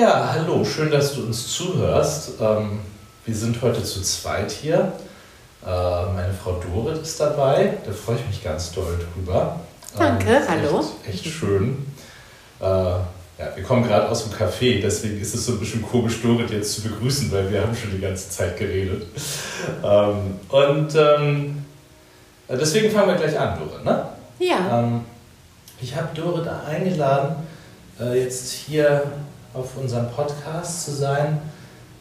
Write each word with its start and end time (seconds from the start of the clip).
Ja, 0.00 0.32
hallo, 0.32 0.64
schön, 0.64 0.90
dass 0.90 1.14
du 1.14 1.24
uns 1.24 1.46
zuhörst. 1.52 2.30
Ähm, 2.40 2.80
wir 3.26 3.34
sind 3.34 3.60
heute 3.60 3.84
zu 3.84 4.00
zweit 4.00 4.50
hier. 4.50 4.92
Äh, 5.62 5.66
meine 5.66 6.32
Frau 6.32 6.52
Dorit 6.52 7.02
ist 7.02 7.20
dabei, 7.20 7.74
da 7.84 7.92
freue 7.92 8.16
ich 8.16 8.26
mich 8.26 8.42
ganz 8.42 8.72
doll 8.72 8.98
drüber. 9.12 9.60
Danke, 9.98 10.36
ähm, 10.36 10.42
hallo. 10.48 10.84
Echt, 11.06 11.26
echt 11.26 11.26
schön. 11.26 11.86
Äh, 12.62 12.64
ja, 12.64 13.04
wir 13.54 13.62
kommen 13.62 13.86
gerade 13.86 14.08
aus 14.08 14.24
dem 14.24 14.32
Café, 14.32 14.80
deswegen 14.80 15.20
ist 15.20 15.34
es 15.34 15.44
so 15.44 15.52
ein 15.52 15.60
bisschen 15.60 15.82
komisch, 15.82 16.22
Dorit 16.22 16.50
jetzt 16.50 16.76
zu 16.76 16.80
begrüßen, 16.80 17.30
weil 17.30 17.52
wir 17.52 17.60
haben 17.60 17.76
schon 17.76 17.90
die 17.90 18.00
ganze 18.00 18.30
Zeit 18.30 18.58
geredet. 18.58 19.06
Ähm, 19.84 20.40
und 20.48 20.94
ähm, 20.96 21.62
deswegen 22.48 22.90
fangen 22.90 23.08
wir 23.08 23.16
gleich 23.16 23.38
an, 23.38 23.58
Dorit, 23.58 23.84
ne? 23.84 24.06
Ja. 24.38 24.80
Ähm, 24.80 25.04
ich 25.78 25.94
habe 25.94 26.08
Dorit 26.14 26.48
eingeladen, 26.48 27.36
äh, 28.00 28.18
jetzt 28.18 28.50
hier 28.50 29.02
auf 29.54 29.76
unserem 29.76 30.10
Podcast 30.10 30.84
zu 30.84 30.92
sein, 30.92 31.40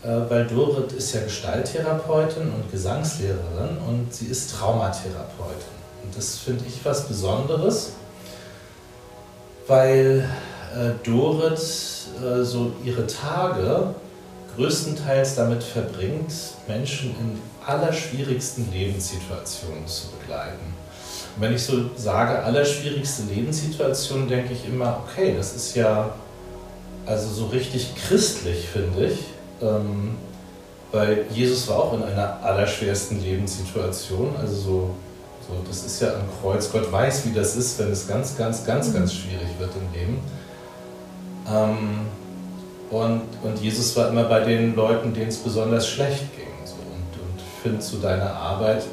äh, 0.04 0.08
weil 0.30 0.48
Dorit 0.48 0.92
ist 0.94 1.14
ja 1.14 1.22
Gestalttherapeutin 1.22 2.44
und 2.44 2.72
Gesangslehrerin 2.72 3.78
und 3.88 4.14
sie 4.14 4.28
ist 4.28 4.52
Traumatherapeutin. 4.56 5.80
Und 6.04 6.16
das 6.16 6.38
finde 6.38 6.64
ich 6.68 6.84
was 6.86 7.08
Besonderes, 7.08 7.94
weil 9.68 10.28
äh, 10.76 10.92
Dorit 11.04 11.60
äh, 11.60 12.44
so 12.44 12.72
ihre 12.84 13.06
Tage 13.08 13.94
größtenteils 14.56 15.36
damit 15.36 15.64
verbringt, 15.64 16.34
Menschen 16.68 17.16
in 17.20 17.42
allerschwierigsten 17.66 18.72
Lebenssituationen 18.72 19.88
zu 19.88 20.08
begleiten. 20.20 20.74
Und 21.36 21.42
wenn 21.42 21.54
ich 21.54 21.64
so 21.64 21.90
sage, 21.96 22.44
allerschwierigste 22.44 23.24
Lebenssituation, 23.24 24.28
denke 24.28 24.54
ich 24.54 24.66
immer, 24.66 25.02
okay, 25.06 25.36
das 25.38 25.56
ist 25.56 25.76
ja 25.76 26.14
also 27.10 27.28
so 27.34 27.48
richtig 27.48 27.96
christlich, 27.96 28.68
finde 28.68 29.08
ich. 29.08 29.20
Ähm, 29.62 30.16
weil 30.92 31.26
Jesus 31.32 31.68
war 31.68 31.78
auch 31.78 31.94
in 31.94 32.04
einer 32.04 32.40
allerschwersten 32.44 33.22
Lebenssituation. 33.22 34.36
Also 34.40 34.56
so, 34.56 34.90
so, 35.48 35.54
das 35.68 35.86
ist 35.86 36.02
ja 36.02 36.14
am 36.14 36.30
Kreuz. 36.42 36.72
Gott 36.72 36.92
weiß, 36.92 37.26
wie 37.26 37.34
das 37.34 37.56
ist, 37.56 37.80
wenn 37.80 37.92
es 37.92 38.08
ganz, 38.08 38.38
ganz, 38.38 38.66
ganz, 38.66 38.90
mhm. 38.90 38.94
ganz 38.94 39.14
schwierig 39.14 39.48
wird 39.58 39.72
im 39.76 40.00
Leben. 40.00 40.20
Ähm, 41.52 42.00
und, 42.92 43.22
und 43.44 43.62
Jesus 43.62 43.96
war 43.96 44.10
immer 44.10 44.24
bei 44.24 44.42
den 44.42 44.76
Leuten, 44.76 45.14
denen 45.14 45.30
es 45.30 45.38
besonders 45.38 45.88
schlecht 45.88 46.36
ging. 46.36 46.48
So. 46.66 46.74
Und, 46.74 47.22
und 47.22 47.38
ich 47.38 47.62
finde, 47.64 47.82
so 47.82 47.98
deine 47.98 48.32
Arbeit 48.32 48.84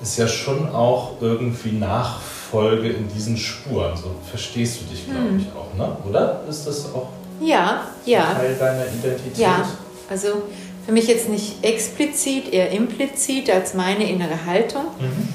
ist 0.00 0.16
ja 0.18 0.28
schon 0.28 0.68
auch 0.68 1.20
irgendwie 1.20 1.72
Nachfolge 1.72 2.90
in 2.90 3.08
diesen 3.08 3.36
Spuren. 3.36 3.96
So 3.96 4.12
verstehst 4.28 4.80
du 4.80 4.84
dich, 4.86 5.04
glaube 5.06 5.30
mhm. 5.30 5.40
ich, 5.40 5.46
auch, 5.48 5.76
ne? 5.76 5.96
oder? 6.08 6.42
Ist 6.48 6.66
das 6.66 6.86
auch 6.94 7.08
ja, 7.40 7.86
ja. 8.04 8.34
Teil 8.34 8.54
deiner 8.54 8.86
Identität? 8.86 9.36
Ja, 9.38 9.68
also 10.08 10.42
für 10.84 10.92
mich 10.92 11.08
jetzt 11.08 11.28
nicht 11.28 11.64
explizit, 11.64 12.52
eher 12.52 12.70
implizit 12.70 13.50
als 13.50 13.74
meine 13.74 14.08
innere 14.08 14.46
Haltung. 14.46 14.84
Mhm. 14.98 15.28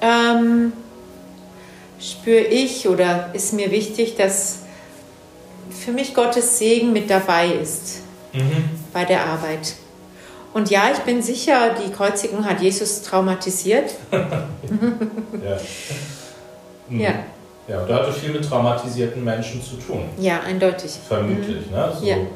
Ähm, 0.00 0.72
spüre 1.98 2.44
ich 2.44 2.86
oder 2.86 3.30
ist 3.32 3.54
mir 3.54 3.70
wichtig, 3.70 4.16
dass 4.16 4.58
für 5.70 5.92
mich 5.92 6.14
Gottes 6.14 6.58
Segen 6.58 6.92
mit 6.92 7.08
dabei 7.08 7.48
ist 7.48 8.00
mhm. 8.32 8.68
bei 8.92 9.04
der 9.04 9.24
Arbeit. 9.26 9.74
Und 10.52 10.70
ja, 10.70 10.90
ich 10.92 11.00
bin 11.00 11.22
sicher, 11.22 11.74
die 11.74 11.90
Kreuzigung 11.90 12.44
hat 12.44 12.60
Jesus 12.60 13.02
traumatisiert. 13.02 13.94
ja. 14.12 14.48
Mhm. 16.86 17.00
ja. 17.00 17.14
Ja, 17.66 17.80
und 17.80 17.88
da 17.88 17.96
hatte 17.96 18.12
viel 18.12 18.30
mit 18.30 18.46
traumatisierten 18.46 19.24
Menschen 19.24 19.62
zu 19.62 19.76
tun. 19.76 20.04
Ja, 20.18 20.40
eindeutig. 20.40 20.92
Vermutlich, 21.08 21.66
mhm. 21.66 21.72
ne? 21.72 21.92
So, 21.98 22.06
ja. 22.06 22.16
Ähm, 22.16 22.28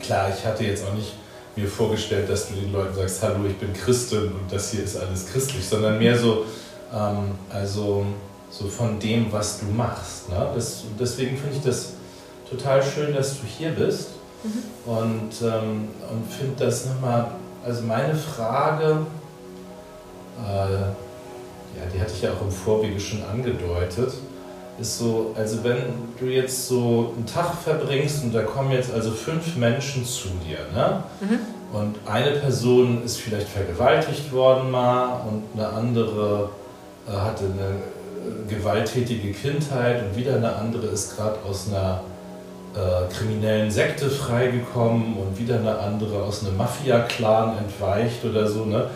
klar, 0.00 0.32
ich 0.36 0.44
hatte 0.44 0.64
jetzt 0.64 0.84
auch 0.86 0.94
nicht 0.94 1.12
mir 1.54 1.68
vorgestellt, 1.68 2.28
dass 2.28 2.48
du 2.48 2.54
den 2.54 2.72
Leuten 2.72 2.94
sagst, 2.94 3.22
hallo, 3.22 3.44
ich 3.46 3.56
bin 3.56 3.72
Christin 3.72 4.32
und 4.32 4.50
das 4.50 4.70
hier 4.70 4.82
ist 4.82 4.96
alles 4.96 5.26
christlich, 5.26 5.64
sondern 5.66 5.98
mehr 5.98 6.18
so, 6.18 6.46
ähm, 6.92 7.32
also 7.52 8.06
so 8.50 8.66
von 8.66 8.98
dem, 8.98 9.30
was 9.30 9.60
du 9.60 9.66
machst. 9.66 10.28
Ne? 10.30 10.48
Das, 10.54 10.84
deswegen 10.98 11.36
finde 11.36 11.56
ich 11.56 11.62
das 11.62 11.92
total 12.48 12.82
schön, 12.82 13.14
dass 13.14 13.38
du 13.38 13.46
hier 13.46 13.70
bist 13.70 14.10
mhm. 14.42 14.90
und, 14.90 15.30
ähm, 15.42 15.88
und 16.10 16.32
finde 16.32 16.64
das 16.64 16.86
nochmal, 16.86 17.30
also 17.64 17.82
meine 17.82 18.14
Frage, 18.14 19.06
äh, 20.38 21.11
ja, 21.76 21.82
die 21.92 22.00
hatte 22.00 22.12
ich 22.14 22.22
ja 22.22 22.30
auch 22.32 22.42
im 22.42 22.50
Vorwege 22.50 22.98
schon 22.98 23.22
angedeutet, 23.24 24.12
ist 24.80 24.98
so, 24.98 25.34
also 25.36 25.62
wenn 25.64 25.78
du 26.18 26.26
jetzt 26.26 26.68
so 26.68 27.12
einen 27.16 27.26
Tag 27.26 27.54
verbringst 27.62 28.24
und 28.24 28.34
da 28.34 28.42
kommen 28.42 28.72
jetzt 28.72 28.92
also 28.92 29.10
fünf 29.10 29.56
Menschen 29.56 30.04
zu 30.04 30.28
dir, 30.46 30.58
ne? 30.74 31.02
Mhm. 31.20 31.38
Und 31.72 31.96
eine 32.06 32.32
Person 32.32 33.02
ist 33.02 33.16
vielleicht 33.16 33.48
vergewaltigt 33.48 34.30
worden 34.30 34.70
mal 34.70 35.22
und 35.26 35.42
eine 35.54 35.68
andere 35.68 36.50
äh, 37.08 37.12
hatte 37.12 37.44
eine 37.44 38.50
äh, 38.50 38.54
gewalttätige 38.54 39.32
Kindheit 39.32 40.02
und 40.02 40.16
wieder 40.16 40.36
eine 40.36 40.54
andere 40.54 40.86
ist 40.88 41.16
gerade 41.16 41.38
aus 41.48 41.68
einer 41.68 42.02
äh, 42.74 43.12
kriminellen 43.12 43.70
Sekte 43.70 44.10
freigekommen 44.10 45.16
und 45.16 45.38
wieder 45.38 45.56
eine 45.56 45.78
andere 45.78 46.22
aus 46.22 46.44
einem 46.44 46.56
Mafia-Clan 46.58 47.56
entweicht 47.58 48.24
oder 48.24 48.46
so, 48.46 48.64
ne? 48.66 48.90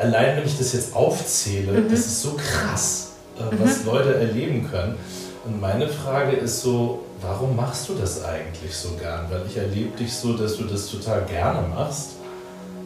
Allein 0.00 0.36
wenn 0.36 0.46
ich 0.46 0.58
das 0.58 0.72
jetzt 0.72 0.94
aufzähle, 0.94 1.72
mhm. 1.72 1.90
das 1.90 2.00
ist 2.00 2.22
so 2.22 2.36
krass, 2.36 3.12
äh, 3.38 3.42
was 3.62 3.80
mhm. 3.80 3.86
Leute 3.86 4.14
erleben 4.14 4.68
können. 4.70 4.96
Und 5.44 5.60
meine 5.60 5.88
Frage 5.88 6.36
ist 6.36 6.60
so, 6.62 7.04
warum 7.20 7.56
machst 7.56 7.88
du 7.88 7.94
das 7.94 8.24
eigentlich 8.24 8.74
so 8.74 8.90
gern? 9.00 9.26
Weil 9.30 9.42
ich 9.48 9.56
erlebe 9.56 9.96
dich 9.96 10.12
so, 10.12 10.34
dass 10.34 10.56
du 10.56 10.64
das 10.64 10.90
total 10.90 11.24
gerne 11.24 11.66
machst. 11.68 12.10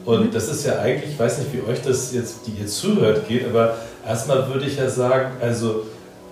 Und 0.04 0.26
mhm. 0.26 0.31
das 0.32 0.48
ist 0.48 0.65
ja 0.66 0.78
eigentlich, 0.78 1.12
ich 1.12 1.19
weiß 1.19 1.38
nicht, 1.38 1.53
wie 1.53 1.62
euch 1.70 1.81
das 1.82 2.12
jetzt, 2.12 2.47
die 2.47 2.60
ihr 2.60 2.66
zuhört, 2.66 3.28
geht, 3.28 3.47
aber 3.47 3.76
erstmal 4.06 4.49
würde 4.49 4.66
ich 4.66 4.76
ja 4.76 4.88
sagen, 4.88 5.37
also 5.41 5.84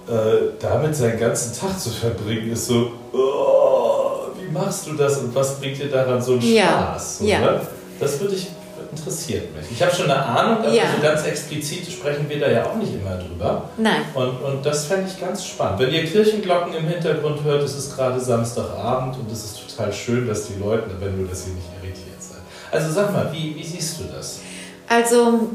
äh, 0.08 0.52
damit 0.58 0.96
seinen 0.96 1.18
ganzen 1.18 1.58
Tag 1.58 1.78
zu 1.78 1.90
verbringen, 1.90 2.52
ist 2.52 2.66
so, 2.66 2.90
oh, 3.12 4.32
wie 4.40 4.50
machst 4.50 4.86
du 4.86 4.94
das 4.94 5.18
und 5.18 5.34
was 5.34 5.60
bringt 5.60 5.78
dir 5.78 5.88
daran 5.88 6.20
so 6.20 6.32
einen 6.32 6.42
Spaß? 6.42 7.18
So, 7.18 7.24
ja. 7.24 7.40
Ne? 7.40 7.60
Das 8.00 8.18
würde 8.20 8.34
ich 8.34 8.48
interessiert 8.92 9.54
mich. 9.54 9.66
Ich 9.70 9.82
habe 9.82 9.94
schon 9.94 10.10
eine 10.10 10.24
Ahnung, 10.24 10.58
aber 10.58 10.72
ja. 10.72 10.84
so 10.94 11.02
ganz 11.02 11.24
explizit 11.24 11.90
sprechen 11.90 12.28
wir 12.28 12.40
da 12.40 12.50
ja 12.50 12.66
auch 12.66 12.76
nicht 12.76 12.92
immer 12.94 13.16
drüber. 13.16 13.70
Nein. 13.76 14.02
Und, 14.14 14.42
und 14.42 14.66
das 14.66 14.86
fände 14.86 15.06
ich 15.08 15.20
ganz 15.20 15.44
spannend. 15.44 15.80
Wenn 15.80 15.92
ihr 15.92 16.04
Kirchenglocken 16.04 16.74
im 16.74 16.86
Hintergrund 16.88 17.42
hört, 17.44 17.62
es 17.62 17.76
ist 17.76 17.96
gerade 17.96 18.20
Samstagabend 18.20 19.16
und 19.16 19.30
es 19.30 19.44
ist 19.44 19.68
total 19.68 19.92
schön, 19.92 20.26
dass 20.26 20.46
die 20.48 20.58
Leute, 20.58 20.90
wenn 20.98 21.18
du 21.18 21.28
das 21.28 21.44
hier 21.44 21.54
nicht 21.54 21.68
irritiert 21.82 22.20
seid. 22.20 22.40
Also 22.70 22.92
sag 22.92 23.12
mal, 23.12 23.30
wie, 23.32 23.54
wie 23.56 23.64
siehst 23.64 24.00
du 24.00 24.04
das? 24.04 24.40
Also, 24.88 25.48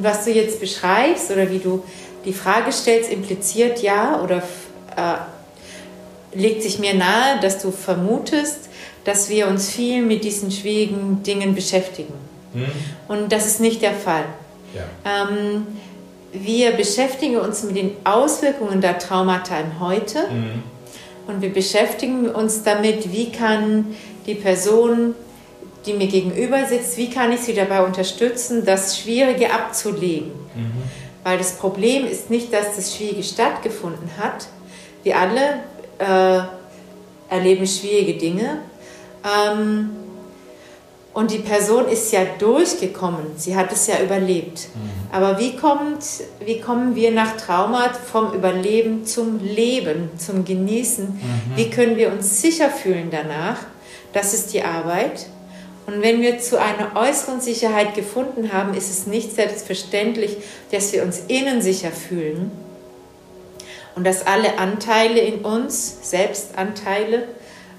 was 0.00 0.24
du 0.24 0.32
jetzt 0.32 0.60
beschreibst 0.60 1.30
oder 1.30 1.50
wie 1.50 1.58
du 1.58 1.82
die 2.26 2.34
Frage 2.34 2.70
stellst, 2.72 3.10
impliziert 3.10 3.80
ja 3.80 4.20
oder 4.22 4.42
äh, 4.96 6.38
legt 6.38 6.62
sich 6.62 6.78
mir 6.78 6.94
nahe, 6.94 7.40
dass 7.40 7.62
du 7.62 7.70
vermutest, 7.70 8.68
dass 9.04 9.30
wir 9.30 9.48
uns 9.48 9.70
viel 9.70 10.02
mit 10.02 10.24
diesen 10.24 10.50
schwierigen 10.50 11.22
Dingen 11.22 11.54
beschäftigen. 11.54 12.12
Mhm. 12.52 12.66
Und 13.08 13.32
das 13.32 13.46
ist 13.46 13.60
nicht 13.60 13.82
der 13.82 13.94
Fall. 13.94 14.24
Ja. 14.74 15.28
Ähm, 15.28 15.66
wir 16.32 16.72
beschäftigen 16.72 17.36
uns 17.36 17.62
mit 17.64 17.76
den 17.76 17.96
Auswirkungen 18.04 18.80
der 18.80 18.98
Traumata 18.98 19.58
im 19.58 19.80
Heute 19.80 20.28
mhm. 20.28 20.62
und 21.26 21.42
wir 21.42 21.52
beschäftigen 21.52 22.28
uns 22.28 22.62
damit, 22.62 23.12
wie 23.12 23.32
kann 23.32 23.96
die 24.26 24.36
Person, 24.36 25.14
die 25.86 25.94
mir 25.94 26.06
gegenüber 26.06 26.64
sitzt, 26.66 26.96
wie 26.98 27.10
kann 27.10 27.32
ich 27.32 27.40
sie 27.40 27.54
dabei 27.54 27.84
unterstützen, 27.84 28.64
das 28.64 28.98
Schwierige 28.98 29.52
abzulegen. 29.52 30.30
Mhm. 30.54 30.82
Weil 31.24 31.38
das 31.38 31.56
Problem 31.56 32.06
ist 32.06 32.30
nicht, 32.30 32.52
dass 32.52 32.76
das 32.76 32.94
Schwierige 32.94 33.22
stattgefunden 33.22 34.10
hat. 34.18 34.46
Wir 35.02 35.18
alle 35.18 35.60
äh, 35.98 37.34
erleben 37.34 37.66
schwierige 37.66 38.14
Dinge. 38.14 38.58
Ähm, 39.24 39.90
und 41.12 41.32
die 41.32 41.38
Person 41.38 41.88
ist 41.88 42.12
ja 42.12 42.20
durchgekommen, 42.38 43.32
sie 43.36 43.56
hat 43.56 43.72
es 43.72 43.88
ja 43.88 44.00
überlebt. 44.00 44.68
Mhm. 44.74 44.90
Aber 45.12 45.38
wie, 45.40 45.56
kommt, 45.56 46.04
wie 46.44 46.60
kommen 46.60 46.94
wir 46.94 47.10
nach 47.10 47.36
Trauma 47.36 47.92
vom 47.92 48.32
Überleben 48.32 49.04
zum 49.04 49.42
Leben, 49.42 50.10
zum 50.18 50.44
Genießen? 50.44 51.06
Mhm. 51.06 51.56
Wie 51.56 51.68
können 51.68 51.96
wir 51.96 52.12
uns 52.12 52.40
sicher 52.40 52.70
fühlen 52.70 53.08
danach? 53.10 53.58
Das 54.12 54.34
ist 54.34 54.52
die 54.52 54.62
Arbeit. 54.62 55.26
Und 55.86 56.02
wenn 56.02 56.20
wir 56.20 56.38
zu 56.38 56.60
einer 56.60 56.94
äußeren 56.94 57.40
Sicherheit 57.40 57.94
gefunden 57.94 58.52
haben, 58.52 58.74
ist 58.74 58.88
es 58.88 59.08
nicht 59.08 59.34
selbstverständlich, 59.34 60.36
dass 60.70 60.92
wir 60.92 61.02
uns 61.02 61.22
innen 61.26 61.60
sicher 61.60 61.90
fühlen 61.90 62.52
und 63.96 64.06
dass 64.06 64.24
alle 64.24 64.58
Anteile 64.58 65.18
in 65.18 65.44
uns, 65.44 65.98
Selbstanteile, 66.02 67.24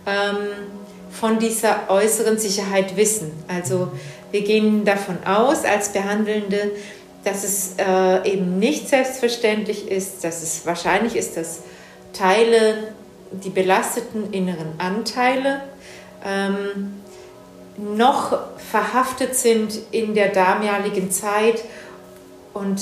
ähm, 0.06 0.81
von 1.12 1.40
dieser 1.40 1.90
äußeren 1.90 2.38
Sicherheit 2.38 2.96
wissen. 2.96 3.32
Also 3.48 3.90
wir 4.32 4.42
gehen 4.42 4.86
davon 4.86 5.18
aus 5.26 5.66
als 5.66 5.90
Behandelnde, 5.90 6.72
dass 7.24 7.44
es 7.44 7.76
äh, 7.78 8.32
eben 8.32 8.58
nicht 8.58 8.90
selbstverständlich 8.90 9.90
ist, 9.90 10.24
dass 10.24 10.42
es 10.42 10.66
wahrscheinlich 10.66 11.16
ist, 11.16 11.38
dass 11.38 11.60
Teile, 12.14 12.94
die 13.32 13.50
belasteten 13.50 14.34
inneren 14.34 14.74
Anteile 14.80 15.62
ähm, 16.26 17.02
noch 17.78 18.38
verhaftet 18.58 19.36
sind 19.36 19.80
in 19.92 20.14
der 20.16 20.30
damaligen 20.30 21.12
Zeit. 21.12 21.64
Und 22.54 22.82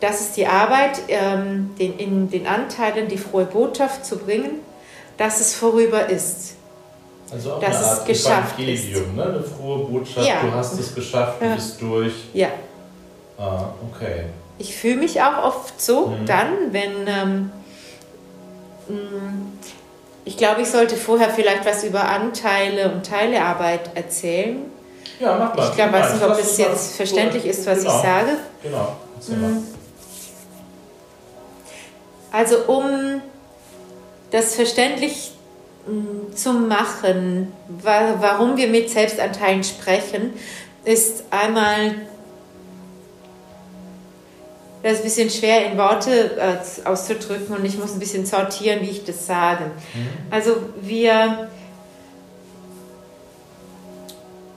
das 0.00 0.20
ist 0.20 0.36
die 0.36 0.46
Arbeit, 0.46 1.00
ähm, 1.08 1.74
den, 1.78 1.98
in 1.98 2.30
den 2.30 2.46
Anteilen 2.46 3.08
die 3.08 3.18
frohe 3.18 3.44
Botschaft 3.44 4.06
zu 4.06 4.18
bringen, 4.18 4.60
dass 5.16 5.40
es 5.40 5.54
vorüber 5.54 6.08
ist. 6.08 6.53
Also 7.32 7.54
auch 7.54 7.60
dass 7.60 7.76
eine 7.76 7.86
Art 7.86 7.98
es 8.00 8.04
geschafft 8.04 8.58
Evangelium, 8.58 9.02
ist. 9.02 9.14
Ne? 9.16 9.22
eine 9.24 9.42
frohe 9.42 9.78
Botschaft, 9.86 10.26
Ja. 10.28 10.40
du 10.42 10.52
hast 10.52 10.78
es 10.78 10.94
geschafft, 10.94 11.40
du 11.42 11.54
bist 11.54 11.80
durch. 11.80 12.12
Ja, 12.32 12.48
Ah, 13.38 13.64
okay. 13.92 14.26
ich 14.58 14.76
fühle 14.76 14.96
mich 14.96 15.20
auch 15.20 15.42
oft 15.44 15.80
so 15.80 16.06
Mhm. 16.08 16.26
dann, 16.26 16.48
wenn 16.70 16.92
ähm, 17.08 17.50
mh, 18.88 18.96
ich 20.26 20.36
glaube, 20.36 20.62
ich 20.62 20.68
sollte 20.68 20.96
vorher 20.96 21.30
vielleicht 21.30 21.66
was 21.66 21.82
über 21.84 22.04
Anteile 22.08 22.90
und 22.92 23.04
Teilearbeit 23.04 23.90
erzählen. 23.96 24.58
Ja, 25.20 25.36
mach 25.38 25.54
mal. 25.56 25.68
Ich 25.68 25.74
glaube, 25.74 25.92
weiß 25.94 26.14
nicht, 26.14 26.24
ob 26.24 26.38
es 26.38 26.56
jetzt 26.58 26.96
verständlich 26.96 27.44
ist, 27.46 27.66
was 27.66 27.80
genau, 27.80 27.96
ich 27.96 28.02
sage. 28.02 28.30
Genau. 28.62 28.96
Mhm. 29.28 29.66
Also 32.32 32.56
um 32.66 33.20
das 34.30 34.54
verständlich 34.56 35.33
zu 36.34 36.52
machen, 36.52 37.52
wa 37.82 38.14
warum 38.20 38.56
wir 38.56 38.68
mit 38.68 38.90
Selbstanteilen 38.90 39.64
sprechen, 39.64 40.32
ist 40.84 41.24
einmal, 41.30 41.96
das 44.82 44.92
ist 44.92 44.98
ein 44.98 45.04
bisschen 45.04 45.30
schwer 45.30 45.66
in 45.70 45.78
Worte 45.78 46.36
äh, 46.38 46.86
auszudrücken 46.86 47.56
und 47.56 47.64
ich 47.64 47.78
muss 47.78 47.92
ein 47.92 47.98
bisschen 47.98 48.26
sortieren, 48.26 48.80
wie 48.80 48.90
ich 48.90 49.04
das 49.04 49.26
sage. 49.26 49.70
Also 50.30 50.56
wir 50.80 51.48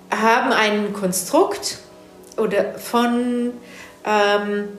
haben 0.09 0.51
ein 0.51 0.93
Konstrukt 0.93 1.79
oder 2.37 2.75
von 2.75 3.53
ähm, 4.05 4.69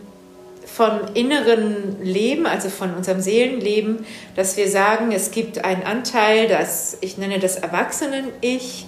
vom 0.72 1.00
inneren 1.14 2.02
Leben, 2.02 2.46
also 2.46 2.68
von 2.68 2.94
unserem 2.94 3.20
Seelenleben, 3.20 4.06
dass 4.36 4.56
wir 4.56 4.70
sagen, 4.70 5.12
es 5.12 5.30
gibt 5.30 5.64
einen 5.64 5.82
Anteil, 5.82 6.46
das 6.46 6.98
ich 7.00 7.18
nenne 7.18 7.38
das 7.38 7.56
Erwachsenen-Ich, 7.56 8.86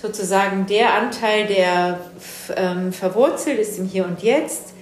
sozusagen 0.00 0.66
der 0.66 0.94
Anteil, 0.94 1.46
der 1.46 2.00
ähm, 2.56 2.92
verwurzelt 2.92 3.58
ist 3.58 3.78
im 3.78 3.84
Hier 3.84 4.04
und 4.04 4.22
Jetzt, 4.22 4.72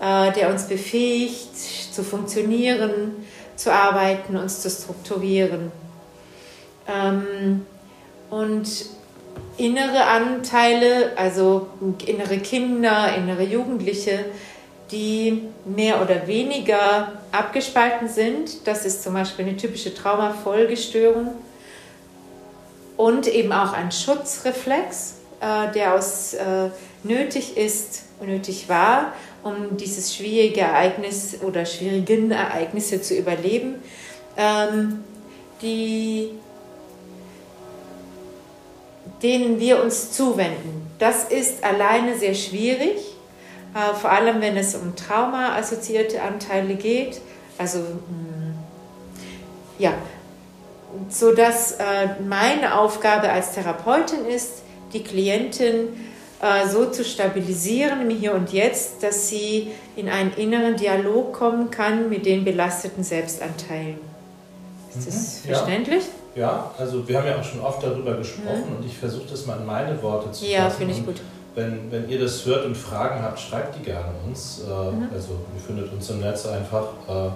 äh, 0.00 0.32
der 0.32 0.50
uns 0.50 0.64
befähigt 0.64 1.56
zu 1.56 2.02
funktionieren, 2.02 3.12
zu 3.56 3.72
arbeiten, 3.72 4.36
uns 4.36 4.60
zu 4.60 4.70
strukturieren. 4.70 5.70
Ähm, 6.88 7.64
und 8.30 8.68
innere 9.56 10.04
Anteile, 10.04 11.12
also 11.16 11.68
innere 12.06 12.38
Kinder, 12.38 13.14
innere 13.16 13.44
Jugendliche, 13.44 14.24
die 14.90 15.42
mehr 15.64 16.02
oder 16.02 16.26
weniger 16.26 17.12
abgespalten 17.32 18.08
sind. 18.08 18.66
Das 18.66 18.84
ist 18.84 19.02
zum 19.02 19.14
Beispiel 19.14 19.46
eine 19.46 19.56
typische 19.56 19.94
Traumafolgestörung 19.94 21.34
und 22.96 23.26
eben 23.26 23.52
auch 23.52 23.72
ein 23.72 23.90
Schutzreflex, 23.90 25.14
äh, 25.40 25.72
der 25.72 25.94
aus 25.94 26.34
äh, 26.34 26.70
nötig 27.02 27.56
ist, 27.56 28.04
nötig 28.20 28.68
war, 28.68 29.12
um 29.42 29.76
dieses 29.76 30.14
schwierige 30.14 30.60
Ereignis 30.60 31.38
oder 31.42 31.66
schwierigen 31.66 32.30
Ereignisse 32.30 33.02
zu 33.02 33.14
überleben, 33.14 33.76
ähm, 34.36 35.04
die 35.60 36.30
denen 39.22 39.58
wir 39.58 39.82
uns 39.82 40.12
zuwenden. 40.12 40.86
Das 40.98 41.24
ist 41.24 41.64
alleine 41.64 42.18
sehr 42.18 42.34
schwierig, 42.34 43.13
äh, 43.74 43.94
vor 43.94 44.10
allem 44.10 44.40
wenn 44.40 44.56
es 44.56 44.74
um 44.74 44.94
Trauma-assoziierte 44.96 46.22
Anteile 46.22 46.74
geht. 46.74 47.20
Also, 47.58 47.78
mh, 47.78 48.54
ja, 49.78 49.92
sodass 51.08 51.72
äh, 51.72 52.22
meine 52.26 52.78
Aufgabe 52.78 53.28
als 53.30 53.52
Therapeutin 53.52 54.24
ist, 54.26 54.62
die 54.92 55.02
Klientin 55.02 55.88
äh, 56.40 56.68
so 56.68 56.86
zu 56.86 57.04
stabilisieren 57.04 58.02
im 58.08 58.10
Hier 58.16 58.34
und 58.34 58.52
Jetzt, 58.52 59.02
dass 59.02 59.28
sie 59.28 59.72
in 59.96 60.08
einen 60.08 60.32
inneren 60.34 60.76
Dialog 60.76 61.32
kommen 61.32 61.70
kann 61.70 62.08
mit 62.08 62.26
den 62.26 62.44
belasteten 62.44 63.02
Selbstanteilen. 63.02 63.98
Ist 64.96 65.08
das 65.08 65.14
Mhm, 65.44 65.50
ja. 65.50 65.56
verständlich? 65.56 66.04
Ja, 66.36 66.70
also 66.78 67.06
wir 67.08 67.18
haben 67.18 67.26
ja 67.26 67.38
auch 67.38 67.44
schon 67.44 67.60
oft 67.60 67.82
darüber 67.82 68.14
gesprochen 68.16 68.76
und 68.78 68.84
ich 68.86 68.96
versuche 68.96 69.24
das 69.30 69.46
mal 69.46 69.58
in 69.58 69.66
meine 69.66 70.00
Worte 70.02 70.30
zu 70.32 70.44
Mhm. 70.44 70.50
Ja, 70.50 70.64
fassen. 70.64 70.76
finde 70.78 70.94
ich 70.94 71.04
gut. 71.06 71.20
Wenn, 71.54 71.90
wenn 71.92 72.08
ihr 72.08 72.20
das 72.20 72.44
hört 72.46 72.66
und 72.66 72.76
Fragen 72.76 73.22
habt, 73.22 73.38
schreibt 73.38 73.78
die 73.78 73.82
gerne 73.84 74.12
uns. 74.26 74.62
Äh, 74.62 74.70
Mhm. 74.92 75.08
Also 75.14 75.30
ihr 75.54 75.62
findet 75.64 75.92
uns 75.92 76.10
im 76.10 76.20
Netz 76.20 76.46
einfach 76.46 76.88
äh, 77.08 77.30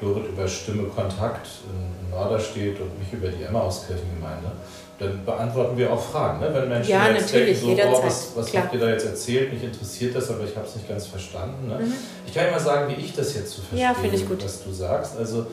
Dorit 0.00 0.26
über 0.28 0.46
Stimme 0.46 0.84
Kontakt 0.88 1.46
in 1.70 2.10
Norderstedt 2.10 2.78
und 2.80 2.98
mich 2.98 3.12
über 3.12 3.28
die 3.28 3.42
Emmauskirchengemeinde. 3.44 4.50
Dann 4.98 5.24
beantworten 5.24 5.76
wir 5.76 5.92
auch 5.92 6.00
Fragen. 6.00 6.40
Ne? 6.40 6.50
Wenn 6.52 6.68
Menschen 6.68 6.90
Ja, 6.90 7.08
jetzt 7.08 7.32
natürlich, 7.32 7.60
denken, 7.64 7.90
so, 7.92 7.98
oh, 8.00 8.04
was, 8.04 8.32
was 8.36 8.46
klar. 8.46 8.64
habt 8.64 8.74
ihr 8.74 8.80
da 8.80 8.90
jetzt 8.90 9.06
erzählt? 9.06 9.52
Mich 9.52 9.62
interessiert 9.64 10.14
das, 10.14 10.30
aber 10.30 10.44
ich 10.44 10.54
habe 10.56 10.66
es 10.66 10.76
nicht 10.76 10.88
ganz 10.88 11.06
verstanden. 11.06 11.66
Ne? 11.68 11.78
Mhm. 11.80 11.92
Ich 12.26 12.34
kann 12.34 12.44
ja 12.44 12.50
mal 12.52 12.60
sagen, 12.60 12.94
wie 12.94 13.00
ich 13.00 13.12
das 13.14 13.34
jetzt 13.34 13.50
so 13.52 13.62
verstehe, 13.62 13.80
Ja, 13.80 13.94
finde 13.94 14.14
ich 14.16 14.28
gut. 14.28 14.44
was 14.44 14.62
du 14.62 14.70
sagst. 14.72 15.16
Also 15.18 15.46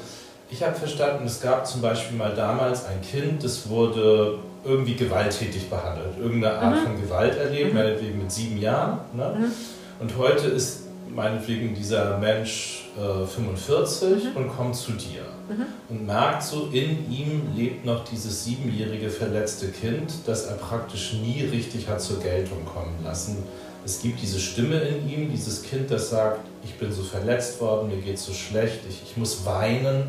ich 0.49 0.61
habe 0.61 0.75
verstanden, 0.75 1.25
es 1.25 1.39
gab 1.41 1.65
zum 1.65 1.81
Beispiel 1.81 2.17
mal 2.17 2.35
damals 2.35 2.85
ein 2.85 3.01
Kind, 3.01 3.43
das 3.43 3.67
wurde 3.69 4.37
irgendwie 4.63 4.95
gewalttätig 4.95 5.69
behandelt, 5.69 6.17
irgendeine 6.19 6.57
Art 6.59 6.75
Mhm. 6.81 6.83
von 6.87 7.01
Gewalt 7.01 7.37
erlebt, 7.37 7.73
Mhm. 7.73 7.79
meinetwegen 7.79 8.17
mit 8.19 8.31
sieben 8.31 8.57
Jahren. 8.59 8.99
Ne? 9.13 9.35
Mhm. 9.39 9.51
Und 9.99 10.17
heute 10.17 10.47
ist 10.47 10.81
meinetwegen 11.13 11.73
dieser 11.75 12.17
Mensch 12.19 12.77
äh, 12.97 13.25
45 13.25 14.25
Mhm. 14.25 14.29
und 14.35 14.55
kommt 14.55 14.75
zu 14.75 14.91
dir 14.91 15.21
Mhm. 15.49 15.65
und 15.89 16.05
merkt 16.05 16.43
so, 16.43 16.67
in 16.71 17.09
ihm 17.11 17.41
lebt 17.55 17.85
noch 17.85 18.03
dieses 18.05 18.43
siebenjährige 18.43 19.09
verletzte 19.09 19.67
Kind, 19.69 20.11
das 20.25 20.45
er 20.47 20.55
praktisch 20.55 21.13
nie 21.13 21.47
richtig 21.51 21.87
hat 21.87 22.01
zur 22.01 22.19
Geltung 22.19 22.65
kommen 22.65 22.95
lassen. 23.03 23.37
Es 23.85 24.01
gibt 24.01 24.21
diese 24.21 24.39
Stimme 24.39 24.75
in 24.81 25.09
ihm, 25.09 25.31
dieses 25.31 25.63
Kind, 25.63 25.89
das 25.89 26.09
sagt, 26.09 26.41
ich 26.63 26.75
bin 26.75 26.91
so 26.91 27.01
verletzt 27.01 27.59
worden, 27.61 27.89
mir 27.89 27.97
geht 28.01 28.19
so 28.19 28.31
schlecht, 28.33 28.79
ich, 28.89 29.01
ich 29.09 29.17
muss 29.17 29.45
weinen 29.45 30.03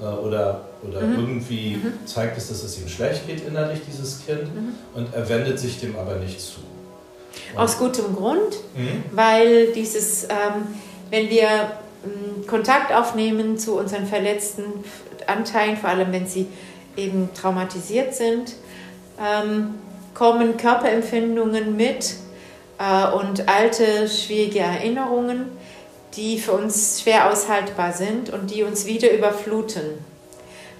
oder, 0.00 0.62
oder 0.82 1.00
Mhm. 1.02 1.18
irgendwie 1.20 1.78
zeigt 2.06 2.36
es, 2.38 2.48
dass 2.48 2.62
es 2.62 2.78
ihm 2.80 2.88
schlecht 2.88 3.26
geht 3.26 3.46
innerlich, 3.46 3.80
dieses 3.86 4.24
Kind, 4.24 4.54
Mhm. 4.54 4.74
und 4.94 5.14
er 5.14 5.28
wendet 5.28 5.58
sich 5.58 5.78
dem 5.80 5.96
aber 5.98 6.16
nicht 6.16 6.40
zu. 6.40 6.60
Und- 7.54 7.60
Aus 7.60 7.78
gutem 7.78 8.14
Grund, 8.16 8.56
Mhm. 8.76 9.04
weil 9.12 9.72
dieses, 9.72 10.24
ähm, 10.24 10.66
wenn 11.10 11.28
wir 11.30 11.46
ähm, 12.02 12.46
Kontakt 12.46 12.94
aufnehmen 12.94 13.58
zu 13.58 13.76
unseren 13.78 14.06
verletzten 14.06 14.62
Anteilen, 15.26 15.76
vor 15.76 15.90
allem 15.90 16.10
wenn 16.12 16.26
sie 16.26 16.46
eben 16.96 17.28
traumatisiert 17.34 18.14
sind, 18.14 18.54
ähm, 19.22 19.74
kommen 20.14 20.56
Körperempfindungen 20.56 21.76
mit 21.76 22.14
äh, 22.78 23.12
und 23.12 23.46
alte, 23.50 24.08
schwierige 24.08 24.60
Erinnerungen, 24.60 25.48
die 26.16 26.38
für 26.38 26.52
uns 26.52 27.00
schwer 27.02 27.30
aushaltbar 27.30 27.92
sind 27.92 28.30
und 28.30 28.50
die 28.50 28.62
uns 28.62 28.86
wieder 28.86 29.12
überfluten. 29.12 29.82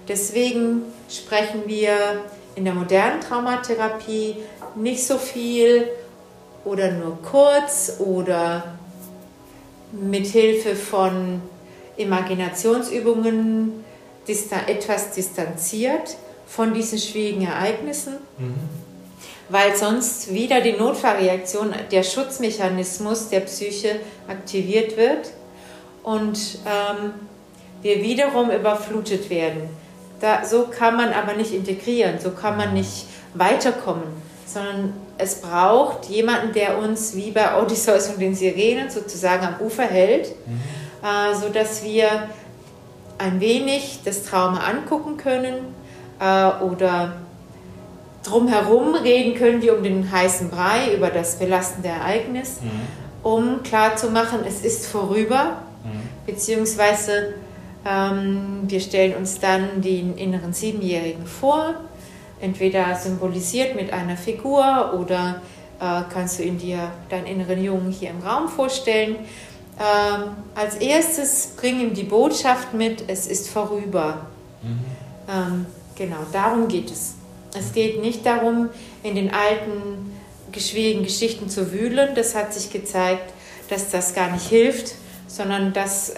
Deswegen 0.07 0.83
sprechen 1.09 1.63
wir 1.67 2.23
in 2.55 2.65
der 2.65 2.73
modernen 2.73 3.21
Traumatherapie 3.21 4.35
nicht 4.75 5.05
so 5.05 5.17
viel 5.17 5.87
oder 6.65 6.91
nur 6.91 7.21
kurz 7.21 7.97
oder 7.99 8.75
mit 9.91 10.27
Hilfe 10.27 10.75
von 10.75 11.41
Imaginationsübungen 11.97 13.83
etwas 14.27 15.11
distanziert 15.11 16.15
von 16.47 16.73
diesen 16.73 16.99
schwierigen 16.99 17.45
Ereignissen, 17.45 18.13
Mhm. 18.37 18.55
Weil 19.51 19.75
sonst 19.75 20.33
wieder 20.33 20.61
die 20.61 20.71
Notfallreaktion, 20.71 21.75
der 21.91 22.03
Schutzmechanismus 22.03 23.29
der 23.29 23.41
Psyche 23.41 23.99
aktiviert 24.27 24.95
wird 24.95 25.31
und 26.03 26.59
ähm, 26.65 27.11
wir 27.81 28.01
wiederum 28.01 28.49
überflutet 28.49 29.29
werden. 29.29 29.69
Da, 30.21 30.45
so 30.45 30.67
kann 30.67 30.95
man 30.95 31.11
aber 31.11 31.33
nicht 31.33 31.53
integrieren, 31.53 32.19
so 32.19 32.31
kann 32.31 32.55
man 32.55 32.73
nicht 32.73 33.07
weiterkommen, 33.33 34.03
sondern 34.45 34.93
es 35.17 35.41
braucht 35.41 36.05
jemanden, 36.05 36.53
der 36.53 36.77
uns 36.77 37.15
wie 37.15 37.31
bei 37.31 37.59
Odysseus 37.59 38.07
und 38.09 38.21
den 38.21 38.33
Sirenen 38.33 38.89
sozusagen 38.89 39.45
am 39.45 39.59
Ufer 39.59 39.83
hält, 39.83 40.27
äh, 41.03 41.35
sodass 41.35 41.83
wir 41.83 42.29
ein 43.17 43.39
wenig 43.39 43.99
das 44.05 44.23
Trauma 44.23 44.61
angucken 44.61 45.17
können 45.17 45.75
äh, 46.19 46.63
oder 46.63 47.13
drumherum 48.23 48.95
reden 48.95 49.35
können, 49.35 49.61
wie 49.61 49.71
um 49.71 49.83
den 49.83 50.11
heißen 50.11 50.49
Brei, 50.49 50.93
über 50.95 51.09
das 51.09 51.37
belastende 51.39 51.89
Ereignis, 51.89 52.61
Mhm. 52.61 52.69
um 53.23 53.63
klarzumachen, 53.63 54.39
es 54.47 54.61
ist 54.61 54.85
vorüber, 54.87 55.57
Mhm. 55.83 56.09
beziehungsweise 56.25 57.33
ähm, 57.83 58.61
wir 58.67 58.79
stellen 58.79 59.15
uns 59.15 59.39
dann 59.39 59.81
den 59.81 60.15
inneren 60.17 60.53
Siebenjährigen 60.53 61.25
vor, 61.25 61.73
entweder 62.39 62.95
symbolisiert 62.95 63.75
mit 63.75 63.91
einer 63.91 64.17
Figur 64.17 64.93
oder 64.99 65.41
äh, 65.79 66.01
kannst 66.13 66.37
du 66.37 66.43
ihn 66.43 66.59
dir, 66.59 66.91
deinen 67.09 67.25
inneren 67.25 67.63
Jungen 67.63 67.91
hier 67.91 68.11
im 68.11 68.19
Raum 68.21 68.47
vorstellen. 68.49 69.15
Ähm, 69.79 70.23
als 70.53 70.75
erstes 70.75 71.53
bring 71.59 71.79
ihm 71.79 71.93
die 71.95 72.03
Botschaft 72.03 72.75
mit, 72.75 73.05
es 73.07 73.25
ist 73.25 73.49
vorüber. 73.49 74.27
Mhm. 74.61 74.79
Ähm, 75.27 75.65
genau, 75.95 76.17
darum 76.31 76.67
geht 76.67 76.91
es. 76.91 77.15
Es 77.57 77.73
geht 77.73 78.01
nicht 78.01 78.25
darum, 78.25 78.69
in 79.03 79.15
den 79.15 79.33
alten, 79.33 80.11
schwierigen 80.57 81.03
Geschichten 81.03 81.49
zu 81.49 81.71
wühlen. 81.71 82.09
Das 82.15 82.35
hat 82.35 82.53
sich 82.53 82.71
gezeigt, 82.71 83.33
dass 83.69 83.89
das 83.89 84.13
gar 84.13 84.31
nicht 84.31 84.47
hilft, 84.47 84.95
sondern 85.27 85.73
dass 85.73 86.09
äh, 86.09 86.13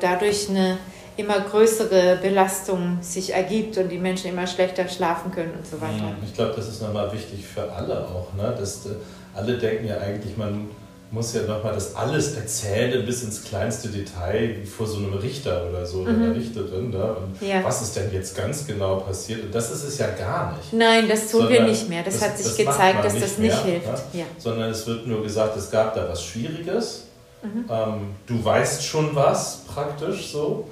dadurch 0.00 0.48
eine 0.48 0.78
immer 1.16 1.40
größere 1.40 2.18
Belastung 2.22 2.98
sich 3.00 3.34
ergibt 3.34 3.76
und 3.76 3.90
die 3.90 3.98
Menschen 3.98 4.30
immer 4.30 4.46
schlechter 4.46 4.88
schlafen 4.88 5.30
können 5.30 5.52
und 5.52 5.66
so 5.66 5.80
weiter. 5.80 6.14
Ich 6.24 6.34
glaube, 6.34 6.54
das 6.56 6.68
ist 6.68 6.80
nochmal 6.80 7.12
wichtig 7.12 7.44
für 7.46 7.70
alle 7.70 8.06
auch. 8.08 8.32
Ne? 8.34 8.54
Dass, 8.58 8.86
äh, 8.86 8.90
alle 9.34 9.58
denken 9.58 9.86
ja 9.86 9.98
eigentlich, 9.98 10.36
man 10.36 10.70
muss 11.12 11.34
ja 11.34 11.42
nochmal 11.42 11.74
das 11.74 11.94
alles 11.94 12.34
erzählen 12.34 13.04
bis 13.04 13.22
ins 13.22 13.44
kleinste 13.44 13.88
Detail, 13.88 14.56
wie 14.62 14.66
vor 14.66 14.86
so 14.86 14.96
einem 14.96 15.12
Richter 15.12 15.68
oder 15.68 15.84
so, 15.84 16.00
oder 16.00 16.12
mhm. 16.12 16.22
einer 16.22 16.34
Richterin. 16.34 16.90
Ne? 16.90 17.04
Und 17.04 17.46
ja. 17.46 17.62
was 17.62 17.82
ist 17.82 17.94
denn 17.94 18.10
jetzt 18.12 18.34
ganz 18.34 18.66
genau 18.66 18.96
passiert? 18.96 19.44
Und 19.44 19.54
das 19.54 19.70
ist 19.70 19.84
es 19.84 19.98
ja 19.98 20.08
gar 20.08 20.56
nicht. 20.56 20.72
Nein, 20.72 21.06
das 21.08 21.30
tun 21.30 21.42
Sondern 21.42 21.52
wir 21.52 21.62
nicht 21.64 21.88
mehr. 21.88 22.02
Das, 22.02 22.18
das 22.18 22.30
hat 22.30 22.38
sich 22.38 22.46
das 22.46 22.56
gezeigt, 22.56 23.04
dass 23.04 23.12
nicht 23.12 23.24
das 23.24 23.38
nicht 23.38 23.64
mehr, 23.64 23.74
hilft. 23.74 24.14
Ne? 24.14 24.20
Ja. 24.20 24.24
Sondern 24.38 24.70
es 24.70 24.86
wird 24.86 25.06
nur 25.06 25.22
gesagt, 25.22 25.56
es 25.56 25.70
gab 25.70 25.94
da 25.94 26.08
was 26.08 26.24
Schwieriges. 26.24 27.04
Mhm. 27.42 27.64
Ähm, 27.68 27.94
du 28.26 28.42
weißt 28.42 28.82
schon 28.82 29.14
was, 29.14 29.64
praktisch 29.66 30.32
so. 30.32 30.68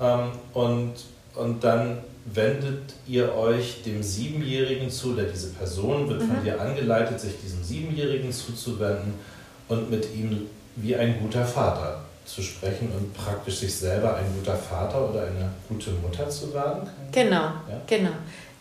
Ähm, 0.00 0.30
und, 0.54 0.94
und 1.36 1.62
dann 1.62 1.98
wendet 2.24 2.94
ihr 3.06 3.32
euch 3.36 3.82
dem 3.84 4.02
Siebenjährigen 4.02 4.90
zu, 4.90 5.12
oder 5.12 5.22
diese 5.22 5.50
Person 5.50 6.08
wird 6.08 6.22
mhm. 6.22 6.28
von 6.28 6.44
dir 6.44 6.60
angeleitet, 6.60 7.20
sich 7.20 7.34
diesem 7.40 7.62
Siebenjährigen 7.62 8.32
zuzuwenden 8.32 9.14
und 9.68 9.90
mit 9.90 10.14
ihm 10.14 10.48
wie 10.76 10.96
ein 10.96 11.18
guter 11.20 11.44
Vater 11.44 12.04
zu 12.24 12.42
sprechen 12.42 12.90
und 12.96 13.12
praktisch 13.14 13.58
sich 13.58 13.74
selber 13.74 14.16
ein 14.16 14.24
guter 14.38 14.56
Vater 14.56 15.10
oder 15.10 15.22
eine 15.22 15.50
gute 15.68 15.90
Mutter 15.90 16.28
zu 16.28 16.52
werden? 16.54 16.88
Genau, 17.12 17.36
ja? 17.36 17.80
genau. 17.86 18.12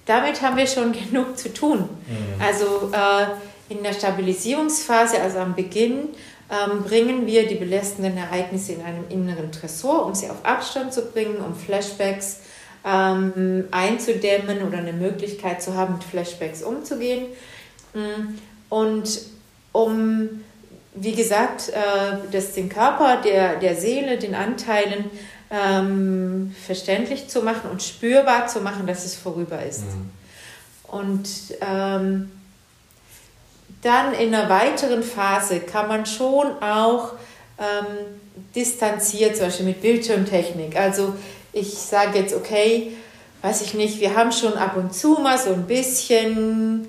Damit 0.06 0.42
haben 0.42 0.58
wir 0.58 0.68
schon 0.68 0.92
genug 1.10 1.38
zu 1.38 1.54
tun. 1.54 1.80
Mhm. 1.80 2.42
Also 2.42 2.92
äh, 2.92 3.74
in 3.74 3.84
der 3.84 3.94
Stabilisierungsphase, 3.94 5.22
also 5.22 5.40
am 5.40 5.56
Beginn, 5.56 6.10
ähm, 6.52 6.84
bringen 6.84 7.26
wir 7.26 7.48
die 7.48 7.56
belastenden 7.56 8.18
Ereignisse 8.18 8.74
in 8.74 8.82
einem 8.82 9.06
inneren 9.10 9.52
Tresor, 9.52 10.06
um 10.06 10.14
sie 10.14 10.30
auf 10.30 10.44
Abstand 10.44 10.94
zu 10.94 11.04
bringen, 11.04 11.38
um 11.38 11.56
Flashbacks 11.56 12.42
ähm, 12.86 13.66
einzudämmen 13.72 14.62
oder 14.64 14.80
eine 14.80 14.94
Möglichkeit 14.94 15.64
zu 15.64 15.74
haben, 15.76 15.94
mit 15.94 16.04
Flashbacks 16.04 16.62
umzugehen. 16.64 17.28
Mm, 17.94 18.36
und 18.70 19.22
um, 19.72 20.44
wie 20.96 21.14
gesagt, 21.14 21.70
äh, 21.70 22.18
das 22.32 22.54
den 22.54 22.70
Körper, 22.70 23.22
der, 23.22 23.58
der 23.58 23.76
Seele, 23.76 24.18
den 24.18 24.36
Anteilen 24.36 25.10
ähm, 25.50 26.56
verständlich 26.66 27.28
zu 27.28 27.42
machen 27.42 27.70
und 27.70 27.82
spürbar 27.82 28.48
zu 28.48 28.62
machen, 28.62 28.88
dass 28.88 29.06
es 29.06 29.16
vorüber 29.16 29.64
ist. 29.64 29.84
Mhm. 29.84 30.12
Und 30.88 31.30
ähm, 31.62 32.32
dann 33.82 34.14
in 34.14 34.34
einer 34.34 34.50
weiteren 34.50 35.04
Phase 35.04 35.60
kann 35.60 35.88
man 35.88 36.06
schon 36.06 36.48
auch 36.62 37.14
ähm, 37.60 38.20
distanziert, 38.56 39.36
zum 39.36 39.46
Beispiel 39.46 39.66
mit 39.66 39.82
Bildschirmtechnik. 39.82 40.76
Also 40.76 41.16
ich 41.52 41.74
sage 41.74 42.20
jetzt, 42.20 42.34
okay, 42.34 42.96
weiß 43.42 43.62
ich 43.62 43.74
nicht, 43.74 44.00
wir 44.00 44.16
haben 44.16 44.32
schon 44.32 44.54
ab 44.54 44.78
und 44.78 44.94
zu 44.94 45.20
mal 45.22 45.38
so 45.38 45.54
ein 45.54 45.68
bisschen 45.68 46.88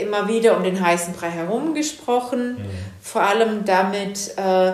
immer 0.00 0.28
wieder 0.28 0.56
um 0.56 0.64
den 0.64 0.84
heißen 0.84 1.14
Brei 1.14 1.30
herum 1.30 1.74
gesprochen, 1.74 2.54
mhm. 2.54 2.70
vor 3.02 3.22
allem 3.22 3.64
damit 3.64 4.36
äh, 4.36 4.72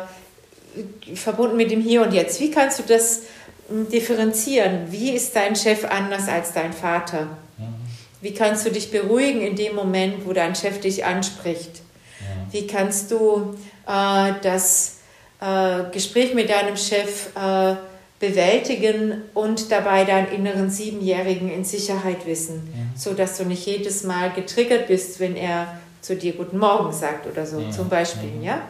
verbunden 1.15 1.57
mit 1.57 1.71
dem 1.71 1.81
Hier 1.81 2.03
und 2.03 2.13
Jetzt. 2.13 2.41
Wie 2.41 2.51
kannst 2.51 2.79
du 2.79 2.83
das 2.83 3.23
hm, 3.69 3.89
differenzieren? 3.89 4.87
Wie 4.91 5.11
ist 5.11 5.35
dein 5.35 5.57
Chef 5.57 5.85
anders 5.85 6.29
als 6.29 6.53
dein 6.53 6.73
Vater? 6.73 7.29
Wie 8.21 8.35
kannst 8.35 8.67
du 8.67 8.71
dich 8.71 8.91
beruhigen 8.91 9.41
in 9.41 9.57
dem 9.57 9.75
Moment, 9.75 10.27
wo 10.27 10.33
dein 10.33 10.55
Chef 10.55 10.81
dich 10.81 11.05
anspricht? 11.05 11.81
Ja. 12.21 12.53
Wie 12.53 12.67
kannst 12.67 13.11
du 13.11 13.57
äh, 13.87 14.33
das 14.43 14.99
äh, 15.41 15.91
Gespräch 15.91 16.35
mit 16.35 16.51
deinem 16.51 16.77
Chef 16.77 17.29
äh, 17.35 17.77
bewältigen 18.21 19.23
und 19.35 19.73
dabei 19.73 20.05
deinen 20.05 20.31
inneren 20.31 20.71
Siebenjährigen 20.71 21.51
in 21.51 21.65
Sicherheit 21.65 22.27
wissen, 22.27 22.69
ja. 22.73 22.83
so 22.95 23.15
dass 23.15 23.39
du 23.39 23.45
nicht 23.45 23.67
jedes 23.67 24.05
Mal 24.05 24.31
getriggert 24.31 24.87
bist, 24.87 25.19
wenn 25.19 25.35
er 25.37 25.79
zu 26.03 26.15
dir 26.15 26.35
Guten 26.35 26.59
Morgen 26.59 26.93
sagt 26.93 27.27
oder 27.27 27.47
so, 27.47 27.61
ja. 27.61 27.71
zum 27.71 27.89
Beispiel, 27.89 28.31
ja? 28.43 28.61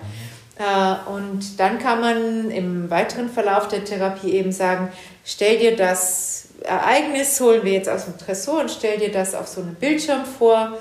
Äh, 0.57 1.11
und 1.11 1.59
dann 1.59 1.78
kann 1.80 2.00
man 2.00 2.50
im 2.50 2.90
weiteren 2.90 3.28
Verlauf 3.28 3.66
der 3.66 3.85
Therapie 3.85 4.33
eben 4.35 4.52
sagen, 4.52 4.88
stell 5.25 5.59
dir 5.59 5.76
das 5.76 6.49
Ereignis 6.62 7.40
holen 7.40 7.64
wir 7.64 7.73
jetzt 7.73 7.88
aus 7.88 8.04
dem 8.04 8.19
Tresor 8.19 8.61
und 8.61 8.71
stell 8.71 8.99
dir 8.99 9.11
das 9.11 9.35
auf 9.35 9.49
so 9.49 9.62
einem 9.62 9.75
Bildschirm 9.75 10.25
vor 10.25 10.78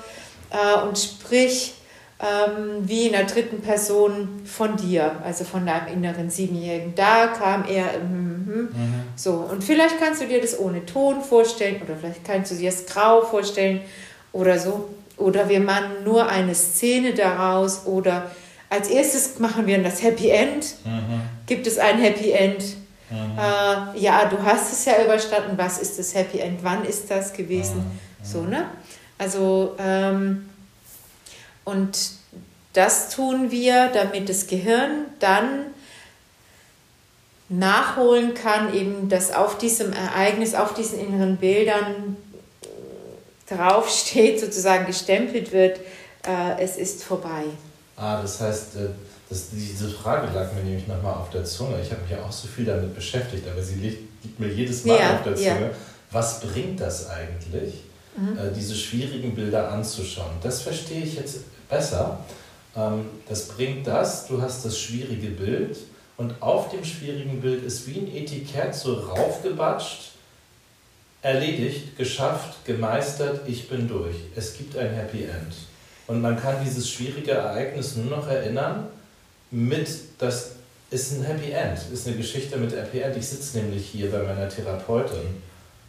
äh, 0.50 0.86
und 0.86 0.98
sprich 0.98 1.74
ähm, 2.20 2.86
wie 2.86 3.06
in 3.06 3.12
der 3.12 3.24
dritten 3.24 3.62
Person 3.62 4.42
von 4.44 4.76
dir, 4.76 5.16
also 5.24 5.44
von 5.44 5.64
deinem 5.64 5.88
inneren 5.88 6.28
Siebenjährigen. 6.28 6.94
Da 6.94 7.28
kam 7.28 7.64
er, 7.66 7.98
mm, 7.98 8.29
mm, 8.50 8.60
mhm. 8.60 9.02
so. 9.16 9.32
Und 9.32 9.64
vielleicht 9.64 9.98
kannst 9.98 10.20
du 10.22 10.26
dir 10.26 10.40
das 10.40 10.58
ohne 10.58 10.84
Ton 10.86 11.22
vorstellen 11.22 11.80
oder 11.82 11.96
vielleicht 11.96 12.24
kannst 12.24 12.52
du 12.52 12.56
dir 12.56 12.70
das 12.70 12.86
grau 12.86 13.22
vorstellen 13.22 13.80
oder 14.32 14.58
so. 14.58 14.90
Oder 15.16 15.48
wir 15.48 15.60
machen 15.60 16.04
nur 16.04 16.28
eine 16.28 16.54
Szene 16.54 17.12
daraus 17.12 17.86
oder 17.86 18.30
als 18.70 18.88
erstes 18.88 19.38
machen 19.38 19.66
wir 19.66 19.82
das 19.82 20.02
Happy 20.02 20.30
End. 20.30 20.76
Mhm. 20.84 21.20
Gibt 21.46 21.66
es 21.66 21.78
ein 21.78 21.98
Happy 21.98 22.30
End? 22.30 22.62
Mhm. 23.10 23.38
Äh, 23.38 23.98
ja, 23.98 24.24
du 24.26 24.42
hast 24.42 24.72
es 24.72 24.84
ja 24.84 25.02
überstanden, 25.04 25.58
was 25.58 25.78
ist 25.78 25.98
das 25.98 26.14
Happy 26.14 26.38
End, 26.38 26.60
wann 26.62 26.84
ist 26.84 27.10
das 27.10 27.32
gewesen? 27.32 27.78
Mhm. 27.78 28.24
So, 28.24 28.42
ne? 28.42 28.66
Also, 29.18 29.74
ähm, 29.78 30.48
und 31.64 32.12
das 32.72 33.10
tun 33.10 33.50
wir, 33.50 33.88
damit 33.92 34.28
das 34.28 34.46
Gehirn 34.46 35.06
dann 35.18 35.66
nachholen 37.50 38.32
kann, 38.32 38.72
eben 38.74 39.08
dass 39.10 39.32
auf 39.32 39.58
diesem 39.58 39.92
Ereignis, 39.92 40.54
auf 40.54 40.72
diesen 40.72 40.98
inneren 40.98 41.36
Bildern 41.36 42.16
draufsteht, 43.48 44.40
sozusagen 44.40 44.86
gestempelt 44.86 45.52
wird, 45.52 45.80
äh, 46.26 46.62
es 46.62 46.76
ist 46.76 47.04
vorbei. 47.04 47.44
Ah, 47.96 48.22
das 48.22 48.40
heißt, 48.40 48.76
äh 48.76 48.88
das, 49.30 49.50
diese 49.52 49.88
Frage 49.88 50.26
lag 50.34 50.52
mir 50.54 50.64
nämlich 50.64 50.88
nochmal 50.88 51.14
auf 51.14 51.30
der 51.30 51.44
Zunge. 51.44 51.80
Ich 51.80 51.90
habe 51.92 52.02
mich 52.02 52.10
ja 52.10 52.20
auch 52.20 52.32
so 52.32 52.48
viel 52.48 52.64
damit 52.64 52.94
beschäftigt, 52.96 53.46
aber 53.48 53.62
sie 53.62 53.76
liegt, 53.76 54.24
liegt 54.24 54.40
mir 54.40 54.48
jedes 54.48 54.84
Mal 54.84 54.98
ja, 54.98 55.14
auf 55.14 55.22
der 55.22 55.36
Zunge. 55.36 55.46
Ja. 55.46 55.70
Was 56.10 56.40
bringt 56.40 56.80
das 56.80 57.08
eigentlich, 57.08 57.74
mhm. 58.16 58.36
äh, 58.36 58.52
diese 58.52 58.74
schwierigen 58.74 59.36
Bilder 59.36 59.70
anzuschauen? 59.70 60.32
Das 60.42 60.62
verstehe 60.62 61.04
ich 61.04 61.14
jetzt 61.14 61.42
besser. 61.68 62.18
Ähm, 62.76 63.06
das 63.28 63.46
bringt 63.46 63.86
das, 63.86 64.26
du 64.26 64.42
hast 64.42 64.64
das 64.64 64.76
schwierige 64.76 65.28
Bild 65.28 65.76
und 66.20 66.34
auf 66.42 66.68
dem 66.68 66.84
schwierigen 66.84 67.40
Bild 67.40 67.64
ist 67.64 67.86
wie 67.86 67.98
ein 67.98 68.14
Etikett 68.14 68.74
so 68.74 68.92
raufgebatscht, 68.92 70.10
erledigt, 71.22 71.96
geschafft, 71.96 72.62
gemeistert, 72.66 73.40
ich 73.46 73.70
bin 73.70 73.88
durch. 73.88 74.16
Es 74.36 74.52
gibt 74.52 74.76
ein 74.76 74.90
Happy 74.90 75.24
End. 75.24 75.54
Und 76.06 76.20
man 76.20 76.38
kann 76.38 76.56
dieses 76.62 76.90
schwierige 76.90 77.30
Ereignis 77.30 77.96
nur 77.96 78.18
noch 78.18 78.28
erinnern, 78.28 78.88
mit, 79.50 79.88
das 80.18 80.56
ist 80.90 81.12
ein 81.12 81.22
Happy 81.22 81.52
End, 81.52 81.78
ist 81.90 82.06
eine 82.06 82.16
Geschichte 82.16 82.58
mit 82.58 82.76
Happy 82.76 83.00
End. 83.00 83.16
Ich 83.16 83.26
sitze 83.26 83.56
nämlich 83.56 83.86
hier 83.86 84.10
bei 84.10 84.18
meiner 84.18 84.46
Therapeutin. 84.46 85.42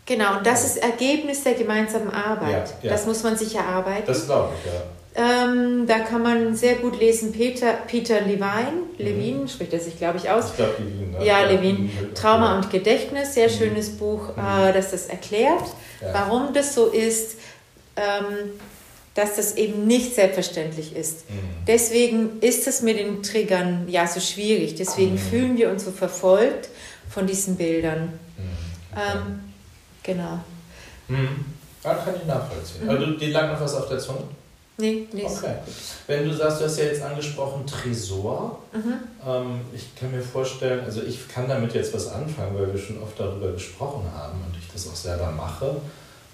Genau, 0.06 0.38
und 0.38 0.48
das 0.48 0.64
ist 0.64 0.78
Ergebnis 0.78 1.44
der 1.44 1.56
gemeinsamen 1.56 2.10
Arbeit. 2.10 2.70
Ja, 2.70 2.76
ja. 2.84 2.92
Das 2.92 3.06
muss 3.06 3.22
man 3.22 3.36
sich 3.36 3.54
erarbeiten. 3.54 4.08
Das 4.08 4.26
glaube 4.26 4.54
ich, 4.58 4.72
ja. 4.72 4.82
Ähm, 5.14 5.88
da 5.88 6.00
kann 6.00 6.24
man 6.24 6.56
sehr 6.56 6.76
gut 6.76 6.98
lesen, 7.00 7.34
Peter, 7.34 7.74
Peter 7.86 8.22
Levine, 8.22 8.84
Levin, 8.98 9.42
mhm. 9.42 9.48
spricht 9.48 9.74
er 9.74 9.80
sich, 9.80 9.98
glaube 9.98 10.18
ich, 10.18 10.30
aus. 10.30 10.52
Ich 10.52 10.56
glaube, 10.56 10.76
Levin. 10.80 11.12
Ne? 11.12 11.26
Ja, 11.26 11.44
Levin. 11.44 11.92
Trauma 12.16 12.56
und 12.56 12.70
Gedächtnis, 12.70 13.34
sehr 13.34 13.50
mhm. 13.50 13.54
schönes 13.54 13.90
Buch, 13.90 14.30
mhm. 14.36 14.70
äh, 14.70 14.74
das 14.74 14.92
das 14.92 15.08
erklärt, 15.08 15.66
warum 16.14 16.54
das 16.54 16.74
so 16.74 16.88
ist. 16.88 17.36
Ähm, 17.98 18.52
dass 19.14 19.36
das 19.36 19.58
eben 19.58 19.88
nicht 19.88 20.16
selbstverständlich 20.16 20.96
ist. 20.96 21.30
Mhm. 21.30 21.66
Deswegen 21.68 22.40
ist 22.40 22.68
es 22.68 22.82
mit 22.82 22.98
den 22.98 23.22
Triggern 23.24 23.88
ja 23.90 24.08
so 24.08 24.20
schwierig. 24.20 24.76
Deswegen 24.76 25.14
mhm. 25.14 25.18
fühlen 25.18 25.58
wir 25.58 25.70
uns 25.70 25.84
so 25.84 25.92
verfolgt 25.92 26.70
von 27.10 27.28
diesen 27.28 27.58
Bildern. 27.58 28.04
Mhm. 28.38 28.94
Okay. 28.94 29.02
Ähm, 29.14 29.40
genau. 30.04 30.40
Mhm. 31.10 31.46
Ja, 31.84 31.96
kann 31.96 32.16
ich 32.16 32.26
nachvollziehen. 32.26 32.86
Mhm. 32.86 32.90
Also 32.90 33.06
dir 33.12 33.30
lag 33.32 33.52
noch 33.52 33.60
was 33.60 33.76
auf 33.76 33.90
der 33.90 34.00
Zunge? 34.00 34.24
Nee, 34.82 35.08
nicht. 35.12 35.26
Okay. 35.26 35.56
Wenn 36.08 36.28
du 36.28 36.36
sagst, 36.36 36.60
du 36.60 36.66
hast 36.66 36.78
ja 36.80 36.86
jetzt 36.86 37.04
angesprochen 37.04 37.66
Tresor. 37.68 38.60
Mhm. 38.74 38.94
Ähm, 39.26 39.62
ich 39.74 39.96
kann 39.96 40.12
mir 40.12 40.22
vorstellen, 40.22 40.84
also 40.84 41.04
ich 41.04 41.28
kann 41.30 41.48
damit 41.48 41.74
jetzt 41.76 41.94
was 41.94 42.08
anfangen, 42.08 42.56
weil 42.56 42.74
wir 42.74 42.80
schon 42.80 43.02
oft 43.02 43.20
darüber 43.20 43.52
gesprochen 43.52 44.04
haben 44.18 44.44
und 44.48 44.58
ich 44.58 44.68
das 44.74 44.88
auch 44.88 44.96
selber 44.96 45.32
mache. 45.32 45.76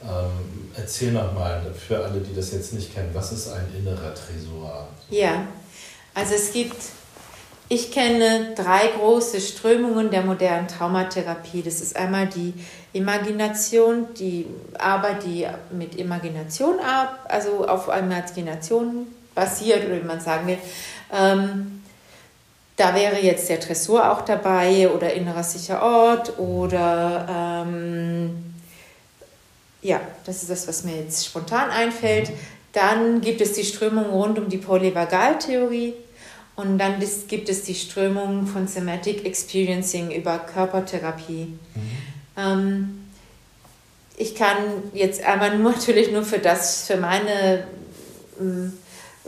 Ähm, 0.02 0.70
erzähl 0.76 1.12
nochmal 1.12 1.62
für 1.74 2.04
alle, 2.04 2.22
die 2.22 2.34
das 2.34 2.52
jetzt 2.54 2.74
nicht 2.74 2.94
kennen, 2.94 3.10
was 3.14 3.34
ist 3.34 3.50
ein 3.50 3.68
innerer 3.78 4.14
Tresor? 4.14 4.88
Ja, 5.10 5.46
also 6.14 6.36
es 6.36 6.54
gibt, 6.54 6.78
ich 7.70 7.92
kenne 7.92 8.54
drei 8.56 8.88
große 8.98 9.42
Strömungen 9.42 10.10
der 10.10 10.22
modernen 10.22 10.68
Traumatherapie. 10.68 11.62
Das 11.62 11.82
ist 11.82 11.98
einmal 11.98 12.28
die 12.28 12.54
Imagination, 12.94 14.08
die 14.18 14.48
Arbeit, 14.80 15.24
die 15.26 15.46
mit 15.72 15.96
Imagination 15.96 16.76
also 17.28 17.68
auf 17.68 17.90
Imagination 17.90 19.08
basiert 19.36 19.86
oder 19.86 20.02
wie 20.02 20.08
man 20.08 20.22
sagen 20.22 20.48
will. 20.48 20.58
Ähm, 21.14 21.84
da 22.78 22.94
wäre 22.96 23.20
jetzt 23.20 23.50
der 23.50 23.60
Tresor 23.60 24.12
auch 24.12 24.22
dabei 24.22 24.90
oder 24.90 25.14
innerer 25.14 25.44
sicher 25.44 25.82
Ort 25.82 26.38
oder 26.40 27.66
ähm, 27.68 28.54
ja, 29.82 30.00
das 30.26 30.44
ist 30.44 30.52
das, 30.52 30.68
was 30.68 30.84
mir 30.84 30.96
jetzt 30.96 31.26
spontan 31.26 31.70
einfällt. 31.70 32.32
Dann 32.74 33.22
gibt 33.22 33.42
es 33.42 33.54
die 33.54 33.64
Strömung 33.64 34.06
rund 34.06 34.38
um 34.38 34.48
die 34.48 34.58
Polyvagaltheorie 34.58 35.96
und 36.58 36.80
dann 36.80 36.96
gibt 37.28 37.50
es 37.50 37.64
die 37.64 37.76
Strömung 37.76 38.48
von 38.48 38.66
Thematic 38.66 39.26
Experiencing 39.26 40.10
über 40.12 40.40
Körpertherapie. 40.40 41.46
Mhm. 41.46 41.92
Ähm, 42.36 43.04
ich 44.18 44.34
kann 44.34 44.58
jetzt 44.94 45.24
aber 45.24 45.52
nur 45.52 45.72
natürlich 45.76 46.12
nur 46.12 46.24
für 46.24 46.40
das, 46.40 46.88
für 46.88 46.98
meine 46.98 47.64
ähm, 48.40 48.74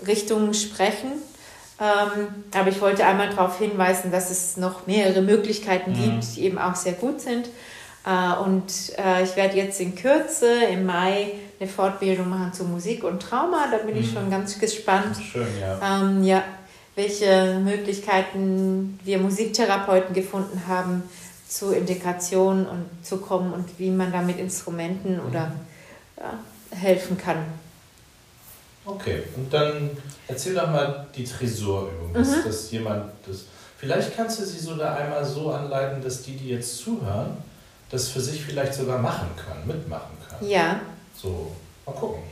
Richtung 0.07 0.53
sprechen. 0.55 1.11
Ähm, 1.79 2.45
aber 2.51 2.69
ich 2.69 2.81
wollte 2.81 3.05
einmal 3.05 3.29
darauf 3.29 3.59
hinweisen, 3.59 4.11
dass 4.11 4.31
es 4.31 4.57
noch 4.57 4.87
mehrere 4.87 5.21
Möglichkeiten 5.21 5.91
mhm. 5.91 6.03
gibt, 6.03 6.35
die 6.35 6.45
eben 6.45 6.57
auch 6.57 6.75
sehr 6.75 6.93
gut 6.93 7.21
sind. 7.21 7.47
Äh, 8.07 8.39
und 8.41 8.73
äh, 8.97 9.23
ich 9.23 9.35
werde 9.35 9.55
jetzt 9.55 9.79
in 9.79 9.93
Kürze 9.93 10.63
im 10.71 10.87
Mai 10.87 11.33
eine 11.59 11.69
Fortbildung 11.69 12.27
machen 12.27 12.53
zu 12.53 12.63
Musik 12.63 13.03
und 13.03 13.21
Trauma. 13.21 13.67
Da 13.69 13.77
bin 13.77 13.93
mhm. 13.93 14.01
ich 14.01 14.11
schon 14.11 14.31
ganz 14.31 14.57
gespannt. 14.57 15.15
Schön, 15.31 15.47
ja. 15.61 16.01
Ähm, 16.01 16.23
ja. 16.23 16.43
Welche 16.99 17.61
Möglichkeiten 17.63 18.99
wir 19.05 19.19
Musiktherapeuten 19.19 20.13
gefunden 20.13 20.63
haben, 20.67 21.03
zur 21.47 21.73
Integration 21.73 22.65
und 22.67 22.85
zu 23.01 23.19
kommen 23.21 23.53
und 23.53 23.79
wie 23.79 23.89
man 23.89 24.11
da 24.11 24.21
mit 24.21 24.37
Instrumenten 24.37 25.13
mhm. 25.13 25.25
oder 25.25 25.53
ja, 26.17 26.33
helfen 26.77 27.17
kann. 27.17 27.37
Okay, 28.83 29.23
und 29.37 29.53
dann 29.53 29.91
erzähl 30.27 30.53
doch 30.53 30.69
mal 30.69 31.07
die 31.15 31.23
Tresorübung, 31.23 32.13
dass, 32.13 32.27
mhm. 32.27 32.43
dass 32.43 32.71
jemand 32.71 33.05
das. 33.25 33.45
Vielleicht 33.77 34.17
kannst 34.17 34.41
du 34.41 34.45
sie 34.45 34.59
sogar 34.59 34.97
einmal 34.97 35.23
so 35.23 35.51
anleiten, 35.51 36.03
dass 36.03 36.21
die, 36.23 36.35
die 36.35 36.49
jetzt 36.49 36.79
zuhören, 36.79 37.37
das 37.89 38.09
für 38.09 38.19
sich 38.19 38.43
vielleicht 38.43 38.73
sogar 38.73 38.97
machen 38.97 39.29
können, 39.37 39.65
mitmachen 39.65 40.17
können. 40.27 40.51
Ja. 40.51 40.81
So, 41.15 41.55
mal 41.85 41.93
gucken. 41.93 42.23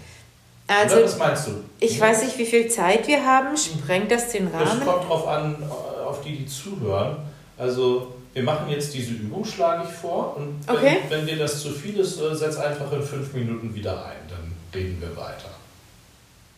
Also, 0.67 0.97
Oder 0.97 1.05
was 1.05 1.17
meinst 1.17 1.47
du? 1.47 1.51
Ich 1.79 1.99
weiß 1.99 2.23
nicht, 2.23 2.37
wie 2.37 2.45
viel 2.45 2.67
Zeit 2.67 3.07
wir 3.07 3.25
haben. 3.25 3.55
Sprengt 3.55 4.11
das 4.11 4.29
den 4.31 4.47
Rahmen? 4.47 4.81
Es 4.81 4.85
kommt 4.85 5.03
darauf 5.03 5.27
an, 5.27 5.63
auf 6.05 6.21
die, 6.21 6.37
die 6.37 6.45
zuhören. 6.45 7.17
Also, 7.57 8.15
wir 8.33 8.43
machen 8.43 8.69
jetzt 8.69 8.93
diese 8.93 9.13
Übung, 9.13 9.45
schlage 9.45 9.87
ich 9.89 9.95
vor. 9.95 10.35
Und 10.35 10.67
wenn, 10.67 10.75
okay. 10.75 10.97
wenn 11.09 11.25
dir 11.25 11.37
das 11.37 11.61
zu 11.61 11.71
viel 11.71 11.97
ist, 11.97 12.19
äh, 12.19 12.35
setz 12.35 12.57
einfach 12.57 12.91
in 12.91 13.01
fünf 13.01 13.33
Minuten 13.33 13.73
wieder 13.73 14.05
ein. 14.05 14.17
Dann 14.29 14.53
reden 14.73 15.01
wir 15.01 15.15
weiter. 15.15 15.49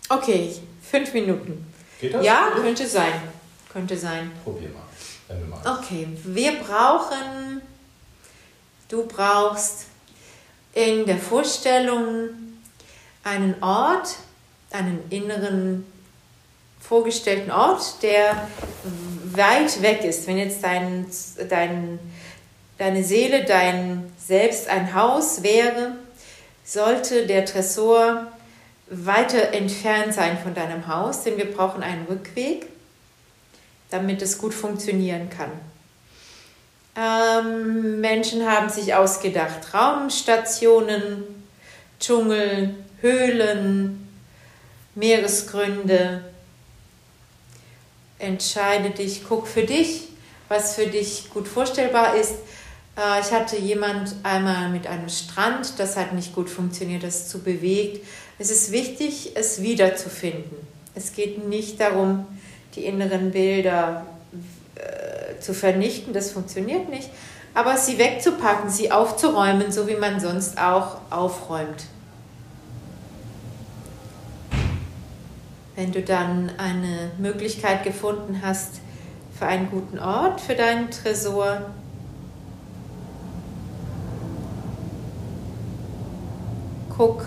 Okay, 0.09 0.51
fünf 0.81 1.13
Minuten. 1.13 1.71
Geht 2.01 2.15
das? 2.15 2.25
Ja, 2.25 2.49
könnte 2.55 2.87
sein. 2.87 3.13
Könnte 3.71 3.95
sein. 3.95 4.31
Probier 4.43 4.69
mal, 4.69 4.81
wenn 5.27 5.39
du 5.41 5.45
magst. 5.45 5.67
Okay, 5.67 6.07
wir 6.23 6.53
brauchen, 6.53 7.61
du 8.87 9.05
brauchst 9.05 9.85
in 10.73 11.05
der 11.05 11.17
Vorstellung 11.17 12.48
einen 13.29 13.61
Ort, 13.61 14.15
einen 14.71 15.03
inneren 15.09 15.85
vorgestellten 16.79 17.51
Ort, 17.51 18.01
der 18.01 18.47
weit 19.25 19.81
weg 19.81 20.03
ist. 20.03 20.27
Wenn 20.27 20.37
jetzt 20.37 20.63
dein, 20.63 21.05
dein, 21.49 21.99
deine 22.77 23.03
Seele, 23.03 23.45
dein 23.45 24.11
Selbst 24.17 24.67
ein 24.67 24.93
Haus 24.93 25.43
wäre, 25.43 25.93
sollte 26.63 27.27
der 27.27 27.45
Tresor 27.45 28.27
weiter 28.89 29.53
entfernt 29.53 30.13
sein 30.13 30.37
von 30.39 30.55
deinem 30.55 30.87
Haus, 30.87 31.23
denn 31.23 31.37
wir 31.37 31.51
brauchen 31.51 31.83
einen 31.83 32.05
Rückweg, 32.07 32.65
damit 33.91 34.21
es 34.21 34.37
gut 34.37 34.53
funktionieren 34.53 35.29
kann. 35.29 35.51
Ähm, 36.95 38.01
Menschen 38.01 38.49
haben 38.49 38.69
sich 38.69 38.95
ausgedacht, 38.95 39.73
Raumstationen, 39.73 41.23
Dschungel, 41.99 42.75
Höhlen, 43.01 44.07
Meeresgründe. 44.95 46.23
Entscheide 48.17 48.89
dich, 48.89 49.23
guck 49.27 49.47
für 49.47 49.63
dich, 49.63 50.09
was 50.49 50.75
für 50.75 50.87
dich 50.87 51.29
gut 51.29 51.47
vorstellbar 51.47 52.15
ist. 52.15 52.33
Äh, 52.97 53.21
ich 53.21 53.31
hatte 53.31 53.57
jemand 53.57 54.15
einmal 54.23 54.69
mit 54.69 54.87
einem 54.87 55.09
Strand, 55.09 55.79
das 55.79 55.95
hat 55.95 56.13
nicht 56.13 56.35
gut 56.35 56.49
funktioniert, 56.49 57.03
das 57.03 57.21
ist 57.21 57.29
zu 57.29 57.39
bewegt. 57.39 58.05
Es 58.37 58.51
ist 58.51 58.71
wichtig, 58.71 59.31
es 59.35 59.61
wiederzufinden. 59.61 60.57
Es 60.95 61.13
geht 61.13 61.47
nicht 61.47 61.79
darum, 61.79 62.25
die 62.75 62.85
inneren 62.85 63.31
Bilder 63.31 64.05
äh, 64.75 65.39
zu 65.39 65.53
vernichten, 65.53 66.13
das 66.13 66.31
funktioniert 66.31 66.89
nicht, 66.89 67.09
aber 67.53 67.77
sie 67.77 67.97
wegzupacken, 67.97 68.69
sie 68.69 68.91
aufzuräumen, 68.91 69.71
so 69.71 69.87
wie 69.87 69.95
man 69.95 70.19
sonst 70.19 70.57
auch 70.57 70.97
aufräumt. 71.09 71.85
Wenn 75.79 75.93
du 75.93 76.01
dann 76.01 76.51
eine 76.57 77.09
Möglichkeit 77.19 77.85
gefunden 77.85 78.41
hast 78.43 78.81
für 79.37 79.45
einen 79.45 79.69
guten 79.69 79.97
Ort 79.97 80.41
für 80.41 80.53
deinen 80.53 80.91
Tresor, 80.91 81.69
guck, 86.97 87.25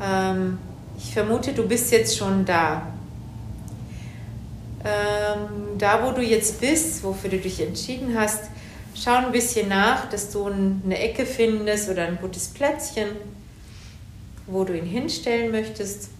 ähm, 0.00 0.58
ich 0.96 1.12
vermute, 1.12 1.54
du 1.54 1.66
bist 1.66 1.90
jetzt 1.90 2.16
schon 2.16 2.44
da. 2.44 2.86
Ähm, 4.84 5.76
da, 5.76 6.06
wo 6.06 6.12
du 6.12 6.22
jetzt 6.22 6.60
bist, 6.60 7.02
wofür 7.02 7.30
du 7.30 7.38
dich 7.38 7.60
entschieden 7.60 8.16
hast, 8.16 8.44
schau 8.94 9.16
ein 9.16 9.32
bisschen 9.32 9.68
nach, 9.68 10.08
dass 10.08 10.30
du 10.30 10.46
eine 10.46 11.00
Ecke 11.00 11.26
findest 11.26 11.90
oder 11.90 12.04
ein 12.04 12.18
gutes 12.20 12.46
Plätzchen, 12.46 13.08
wo 14.46 14.62
du 14.62 14.78
ihn 14.78 14.86
hinstellen 14.86 15.50
möchtest. 15.50 16.10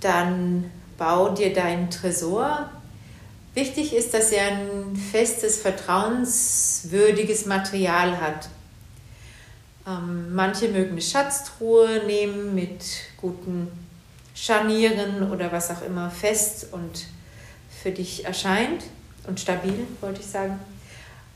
Dann 0.00 0.70
bau 0.98 1.30
dir 1.30 1.52
deinen 1.52 1.90
Tresor 1.90 2.70
Wichtig 3.54 3.94
ist, 3.94 4.14
dass 4.14 4.30
er 4.30 4.46
ein 4.46 4.96
festes, 4.96 5.60
vertrauenswürdiges 5.60 7.46
Material 7.46 8.20
hat. 8.20 8.48
Ähm, 9.86 10.32
manche 10.34 10.68
mögen 10.68 10.92
eine 10.92 11.02
Schatztruhe 11.02 12.02
nehmen 12.06 12.54
mit 12.54 12.84
guten 13.16 13.68
Scharnieren 14.34 15.32
oder 15.32 15.50
was 15.50 15.70
auch 15.70 15.82
immer 15.82 16.10
fest 16.10 16.68
und 16.70 17.06
für 17.82 17.90
dich 17.90 18.24
erscheint 18.24 18.84
und 19.26 19.40
stabil, 19.40 19.86
wollte 20.00 20.20
ich 20.20 20.26
sagen. 20.26 20.60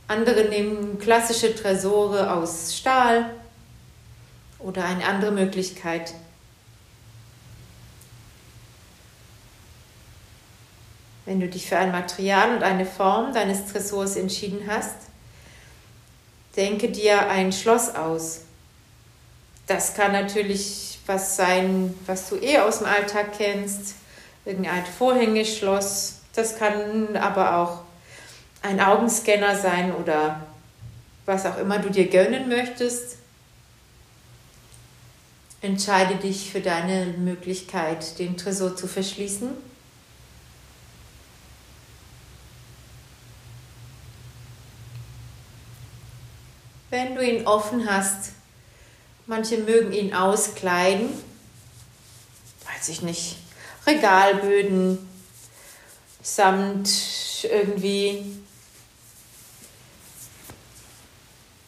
Andere 0.07 0.44
nehmen 0.44 0.98
klassische 1.00 1.55
Tresore 1.55 2.33
aus 2.33 2.77
Stahl 2.77 3.31
oder 4.61 4.85
eine 4.85 5.05
andere 5.05 5.33
Möglichkeit 5.33 6.14
Wenn 11.26 11.40
du 11.40 11.48
dich 11.48 11.68
für 11.68 11.78
ein 11.78 11.90
Material 11.90 12.56
und 12.56 12.62
eine 12.62 12.84
Form 12.84 13.32
deines 13.32 13.66
Tresors 13.66 14.16
entschieden 14.16 14.62
hast, 14.68 14.96
denke 16.56 16.90
dir 16.90 17.28
ein 17.28 17.52
Schloss 17.52 17.94
aus. 17.94 18.42
Das 19.66 19.94
kann 19.94 20.12
natürlich 20.12 20.98
was 21.06 21.37
sein, 21.37 21.94
was 22.06 22.28
du 22.28 22.37
eh 22.37 22.58
aus 22.58 22.78
dem 22.78 22.87
Alltag 22.87 23.37
kennst, 23.37 23.94
irgendein 24.44 24.84
Vorhängeschloss. 24.84 26.16
Das 26.34 26.58
kann 26.58 27.16
aber 27.16 27.56
auch 27.56 27.80
ein 28.62 28.80
Augenscanner 28.80 29.56
sein 29.56 29.94
oder 29.94 30.46
was 31.26 31.46
auch 31.46 31.58
immer 31.58 31.78
du 31.78 31.90
dir 31.90 32.08
gönnen 32.08 32.48
möchtest. 32.48 33.18
Entscheide 35.62 36.16
dich 36.16 36.50
für 36.50 36.60
deine 36.60 37.06
Möglichkeit, 37.18 38.18
den 38.18 38.37
Tresor 38.37 38.76
zu 38.76 38.87
verschließen. 38.87 39.50
Wenn 46.94 47.16
du 47.16 47.28
ihn 47.28 47.44
offen 47.44 47.90
hast. 47.90 48.30
Manche 49.26 49.59
mögen 49.59 49.92
ihn 49.92 50.14
auskleiden, 50.14 51.09
weiß 52.72 52.88
ich 52.88 53.02
nicht, 53.02 53.37
Regalböden, 53.87 54.98
Samt 56.22 56.88
irgendwie. 57.42 58.38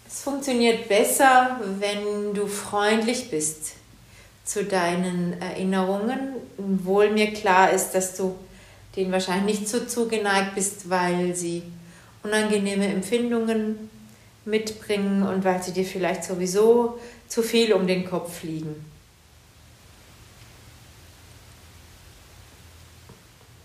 funktioniert 0.09 0.89
besser, 0.89 1.61
wenn 1.79 2.35
du 2.35 2.47
freundlich 2.49 3.31
bist 3.31 3.75
zu 4.45 4.65
deinen 4.65 5.41
Erinnerungen, 5.41 6.37
obwohl 6.59 7.11
mir 7.11 7.33
klar 7.33 7.71
ist, 7.71 7.91
dass 7.91 8.17
du 8.17 8.35
denen 8.97 9.13
wahrscheinlich 9.13 9.61
nicht 9.61 9.69
so 9.69 9.85
zugeneigt 9.85 10.57
bist, 10.57 10.91
weil 10.91 11.37
sie 11.37 11.63
unangenehme 12.25 12.89
Empfindungen 12.89 13.89
mitbringen 14.47 15.23
und 15.23 15.45
weil 15.45 15.63
sie 15.63 15.73
dir 15.73 15.85
vielleicht 15.85 16.25
sowieso 16.25 16.99
zu 17.29 17.43
viel 17.43 17.73
um 17.73 17.87
den 17.87 18.09
Kopf 18.09 18.41
fliegen. 18.41 18.85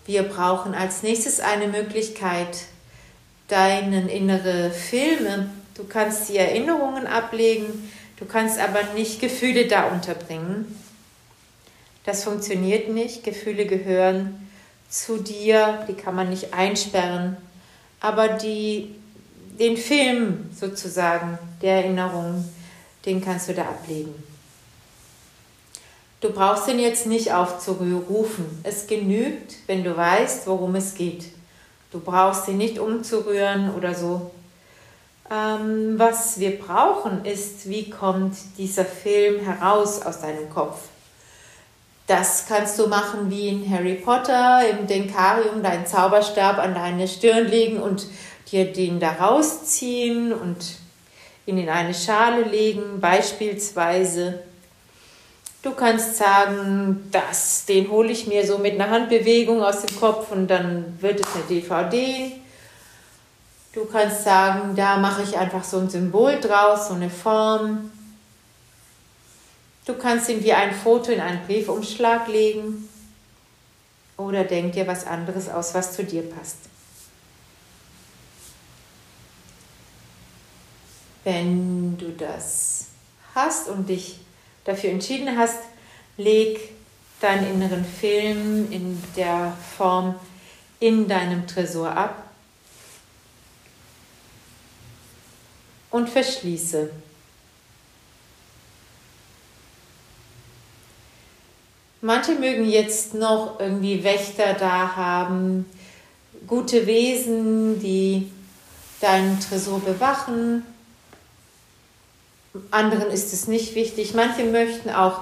Wir 0.06 0.24
brauchen 0.24 0.74
als 0.74 1.04
nächstes 1.04 1.40
eine 1.40 1.68
Möglichkeit, 1.68 2.66
deinen 3.48 4.10
innere 4.10 4.72
Filme, 4.72 5.50
du 5.76 5.84
kannst 5.84 6.30
die 6.30 6.38
Erinnerungen 6.38 7.06
ablegen, 7.06 7.92
du 8.18 8.26
kannst 8.26 8.60
aber 8.60 8.82
nicht 8.96 9.22
Gefühle 9.22 9.68
da 9.68 9.90
unterbringen. 9.90 10.78
Das 12.04 12.24
funktioniert 12.24 12.90
nicht. 12.90 13.24
Gefühle 13.24 13.66
gehören 13.66 14.50
zu 14.90 15.18
dir, 15.18 15.86
die 15.88 15.94
kann 15.94 16.16
man 16.16 16.30
nicht 16.30 16.54
einsperren. 16.54 17.38
Aber 18.00 18.28
die, 18.28 18.96
den 19.60 19.78
Film 19.78 20.50
sozusagen 20.58 21.38
der 21.62 21.84
Erinnerung, 21.84 22.46
den 23.06 23.24
kannst 23.24 23.50
du 23.50 23.54
da 23.54 23.64
ablegen. 23.64 24.14
Du 26.22 26.32
brauchst 26.32 26.68
ihn 26.68 26.78
jetzt 26.78 27.08
nicht 27.08 27.34
aufzurufen. 27.34 28.46
Es 28.64 28.86
genügt, 28.86 29.56
wenn 29.66 29.84
du 29.84 29.98
weißt, 29.98 30.46
worum 30.46 30.76
es 30.76 30.94
geht. 30.94 31.26
Du 31.92 32.00
brauchst 32.00 32.48
ihn 32.48 32.58
nicht 32.58 32.78
umzurühren 32.78 33.74
oder 33.76 33.96
so. 33.96 34.30
Ähm, 35.32 35.96
was 35.98 36.40
wir 36.40 36.60
brauchen, 36.60 37.26
ist, 37.26 37.68
wie 37.68 37.90
kommt 37.90 38.36
dieser 38.58 38.86
Film 38.86 39.40
heraus 39.40 40.02
aus 40.02 40.22
deinem 40.22 40.50
Kopf. 40.50 40.78
Das 42.06 42.46
kannst 42.48 42.78
du 42.78 42.88
machen 42.88 43.30
wie 43.30 43.48
in 43.48 43.72
Harry 43.72 43.96
Potter 43.96 44.62
im 44.70 44.86
Denkarium, 44.86 45.64
deinen 45.64 45.86
Zauberstab 45.88 46.60
an 46.60 46.76
deine 46.76 47.08
Stirn 47.08 47.48
legen 47.48 47.82
und 47.82 48.06
dir 48.52 48.72
den 48.72 49.00
da 49.00 49.12
rausziehen 49.14 50.34
und 50.34 50.58
ihn 51.46 51.58
in 51.58 51.70
eine 51.70 51.94
Schale 51.94 52.44
legen, 52.44 53.00
beispielsweise. 53.00 54.40
Du 55.64 55.72
kannst 55.72 56.18
sagen, 56.18 57.08
das, 57.12 57.66
den 57.66 57.90
hole 57.90 58.12
ich 58.12 58.28
mir 58.28 58.46
so 58.46 58.58
mit 58.58 58.74
einer 58.74 58.90
Handbewegung 58.90 59.64
aus 59.64 59.82
dem 59.82 60.00
Kopf 60.00 60.32
und 60.32 60.48
dann 60.48 60.98
wird 61.02 61.20
es 61.20 61.28
eine 61.36 61.44
DVD. 61.44 62.32
Du 63.74 63.86
kannst 63.86 64.24
sagen, 64.24 64.76
da 64.76 64.98
mache 64.98 65.22
ich 65.24 65.38
einfach 65.38 65.64
so 65.64 65.78
ein 65.78 65.90
Symbol 65.90 66.40
draus, 66.42 66.88
so 66.88 66.96
eine 66.96 67.10
Form. 67.10 67.92
Du 69.86 69.94
kannst 69.94 70.30
ihn 70.30 70.44
wie 70.44 70.54
ein 70.54 70.74
Foto 70.74 71.12
in 71.12 71.22
einen 71.22 71.46
Briefumschlag 71.46 72.28
legen 72.28 72.90
oder 74.18 74.44
denk 74.44 74.74
dir 74.74 74.88
was 74.88 75.06
anderes 75.06 75.48
aus, 75.48 75.74
was 75.74 75.96
zu 75.96 76.04
dir 76.04 76.24
passt. 76.24 76.71
Wenn 81.24 81.98
du 81.98 82.10
das 82.12 82.88
hast 83.36 83.70
und 83.70 83.90
dich 83.90 84.20
dafür 84.66 84.90
entschieden 84.90 85.38
hast, 85.38 85.60
leg 86.18 86.60
deinen 87.20 87.54
inneren 87.54 87.86
Film 87.86 88.72
in 88.72 89.02
der 89.16 89.56
Form 89.78 90.16
in 90.80 91.08
deinem 91.08 91.46
Tresor 91.46 91.96
ab 91.96 92.32
und 95.92 96.10
verschließe. 96.10 96.90
Manche 102.04 102.32
mögen 102.34 102.68
jetzt 102.68 103.14
noch 103.14 103.60
irgendwie 103.60 104.04
Wächter 104.04 104.56
da 104.56 104.96
haben, 104.96 105.68
gute 106.48 106.88
Wesen, 106.88 107.80
die 107.80 108.32
deinen 109.00 109.40
Tresor 109.40 109.80
bewachen. 109.82 110.66
Anderen 112.70 113.10
ist 113.12 113.34
es 113.34 113.48
nicht 113.48 113.76
wichtig. 113.76 114.14
Manche 114.14 114.44
möchten 114.44 114.90
auch, 114.90 115.22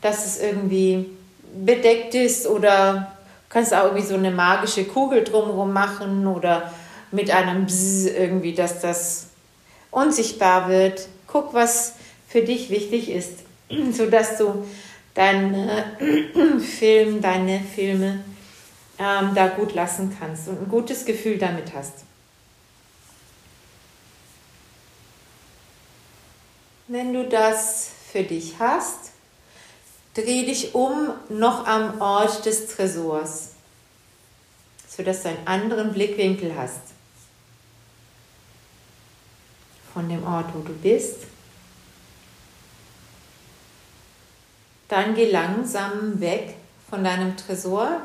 dass 0.00 0.26
es 0.26 0.40
irgendwie 0.40 1.06
bedeckt 1.54 2.14
ist 2.14 2.46
oder 2.46 3.16
kannst 3.48 3.74
auch 3.74 3.84
irgendwie 3.84 4.06
so 4.06 4.14
eine 4.14 4.30
magische 4.30 4.84
Kugel 4.84 5.24
drumherum 5.24 5.72
machen 5.72 6.26
oder 6.26 6.72
mit 7.10 7.30
einem 7.30 7.66
Bzz 7.66 8.06
irgendwie, 8.06 8.52
dass 8.52 8.80
das 8.80 9.28
unsichtbar 9.90 10.68
wird. 10.68 11.08
Guck, 11.26 11.54
was 11.54 11.94
für 12.28 12.42
dich 12.42 12.70
wichtig 12.70 13.10
ist, 13.10 13.40
sodass 13.92 14.36
du 14.36 14.66
deinen 15.14 15.68
Film, 16.60 17.20
deine 17.20 17.60
Filme 17.60 18.20
ähm, 18.98 19.30
da 19.34 19.48
gut 19.48 19.74
lassen 19.74 20.16
kannst 20.18 20.48
und 20.48 20.62
ein 20.62 20.68
gutes 20.68 21.04
Gefühl 21.04 21.38
damit 21.38 21.72
hast. 21.74 22.07
Wenn 26.90 27.12
du 27.12 27.28
das 27.28 27.90
für 28.10 28.22
dich 28.22 28.54
hast, 28.58 29.10
dreh 30.14 30.46
dich 30.46 30.74
um 30.74 31.10
noch 31.28 31.66
am 31.66 32.00
Ort 32.00 32.46
des 32.46 32.66
Tresors, 32.68 33.50
sodass 34.88 35.22
du 35.22 35.28
einen 35.28 35.46
anderen 35.46 35.92
Blickwinkel 35.92 36.56
hast 36.56 36.80
von 39.92 40.08
dem 40.08 40.26
Ort, 40.26 40.46
wo 40.54 40.60
du 40.60 40.72
bist. 40.72 41.16
Dann 44.88 45.14
geh 45.14 45.30
langsam 45.30 46.18
weg 46.20 46.54
von 46.88 47.04
deinem 47.04 47.36
Tresor. 47.36 48.00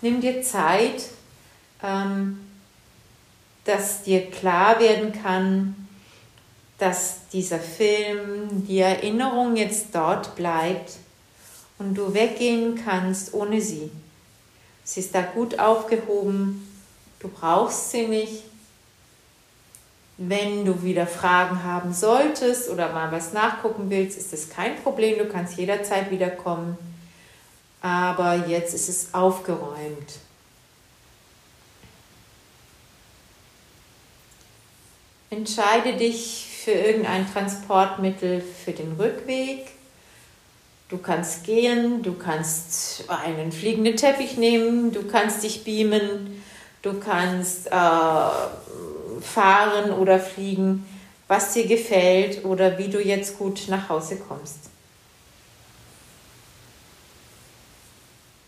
Nimm 0.00 0.20
dir 0.20 0.42
Zeit, 0.42 1.10
ähm, 1.80 2.40
dass 3.64 4.02
dir 4.02 4.32
klar 4.32 4.80
werden 4.80 5.12
kann, 5.12 5.83
dass 6.78 7.28
dieser 7.32 7.60
Film, 7.60 8.66
die 8.66 8.80
Erinnerung 8.80 9.56
jetzt 9.56 9.94
dort 9.94 10.34
bleibt 10.34 10.94
und 11.78 11.94
du 11.94 12.14
weggehen 12.14 12.80
kannst 12.84 13.32
ohne 13.34 13.60
sie. 13.60 13.90
Sie 14.82 15.00
ist 15.00 15.14
da 15.14 15.22
gut 15.22 15.58
aufgehoben, 15.58 16.68
du 17.20 17.28
brauchst 17.28 17.90
sie 17.90 18.06
nicht, 18.06 18.42
wenn 20.16 20.64
du 20.64 20.82
wieder 20.82 21.06
Fragen 21.06 21.64
haben 21.64 21.92
solltest 21.92 22.70
oder 22.70 22.92
mal 22.92 23.10
was 23.10 23.32
nachgucken 23.32 23.90
willst, 23.90 24.16
ist 24.16 24.32
das 24.32 24.48
kein 24.48 24.76
Problem. 24.82 25.18
Du 25.18 25.26
kannst 25.26 25.56
jederzeit 25.58 26.10
wiederkommen. 26.10 26.78
Aber 27.80 28.46
jetzt 28.46 28.74
ist 28.74 28.88
es 28.88 29.12
aufgeräumt. 29.12 30.20
Entscheide 35.30 35.96
dich 35.96 36.43
für 36.64 36.70
irgendein 36.70 37.30
Transportmittel 37.30 38.40
für 38.40 38.72
den 38.72 38.94
Rückweg. 38.98 39.66
Du 40.88 40.96
kannst 40.96 41.44
gehen, 41.44 42.02
du 42.02 42.14
kannst 42.14 43.04
einen 43.08 43.52
fliegenden 43.52 43.96
Teppich 43.96 44.38
nehmen, 44.38 44.90
du 44.90 45.06
kannst 45.06 45.42
dich 45.42 45.62
beamen, 45.62 46.42
du 46.80 46.98
kannst 47.00 47.66
äh, 47.66 47.70
fahren 47.70 49.90
oder 49.98 50.18
fliegen, 50.18 50.86
was 51.28 51.52
dir 51.52 51.66
gefällt 51.66 52.46
oder 52.46 52.78
wie 52.78 52.88
du 52.88 52.98
jetzt 52.98 53.38
gut 53.38 53.64
nach 53.68 53.90
Hause 53.90 54.16
kommst. 54.16 54.70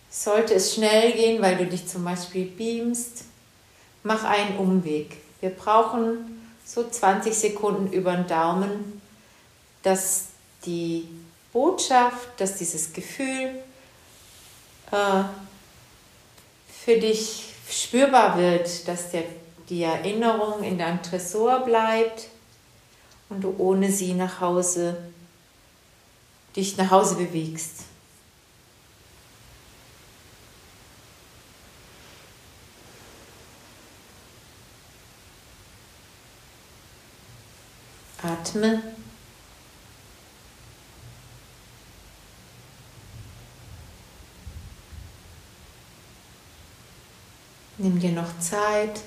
Sollte 0.09 0.55
es 0.55 0.75
schnell 0.75 1.13
gehen, 1.13 1.43
weil 1.43 1.57
du 1.57 1.67
dich 1.67 1.87
zum 1.87 2.05
Beispiel 2.05 2.47
beamst, 2.47 3.25
mach 4.03 4.25
einen 4.25 4.57
Umweg. 4.57 5.19
Wir 5.41 5.51
brauchen 5.51 6.36
so 6.67 6.89
20 6.89 7.33
Sekunden 7.33 7.93
über 7.93 8.13
den 8.13 8.27
Daumen, 8.27 9.01
dass 9.83 10.25
die 10.65 11.09
Botschaft, 11.53 12.29
dass 12.39 12.57
dieses 12.57 12.93
Gefühl 12.93 13.51
äh, 14.91 15.23
für 16.85 16.99
dich 16.99 17.55
spürbar 17.71 18.37
wird, 18.37 18.87
dass 18.89 19.11
der 19.11 19.25
die 19.69 19.83
Erinnerung 19.83 20.63
in 20.63 20.79
deinem 20.79 21.03
Tresor 21.03 21.61
bleibt 21.61 22.29
und 23.29 23.43
du 23.43 23.55
ohne 23.59 23.91
sie 23.91 24.15
nach 24.15 24.41
Hause 24.41 24.97
dich 26.55 26.77
nach 26.77 26.91
Hause 26.91 27.17
bewegst. 27.17 27.81
Atme. 38.27 38.83
Nimm 47.79 48.01
dir 48.01 48.12
noch 48.12 48.39
Zeit. 48.41 49.01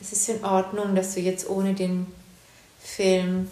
Es 0.00 0.12
ist 0.12 0.28
in 0.28 0.44
Ordnung, 0.44 0.94
dass 0.94 1.14
du 1.14 1.20
jetzt 1.20 1.48
ohne 1.48 1.74
den 1.74 2.06
Film 2.80 3.50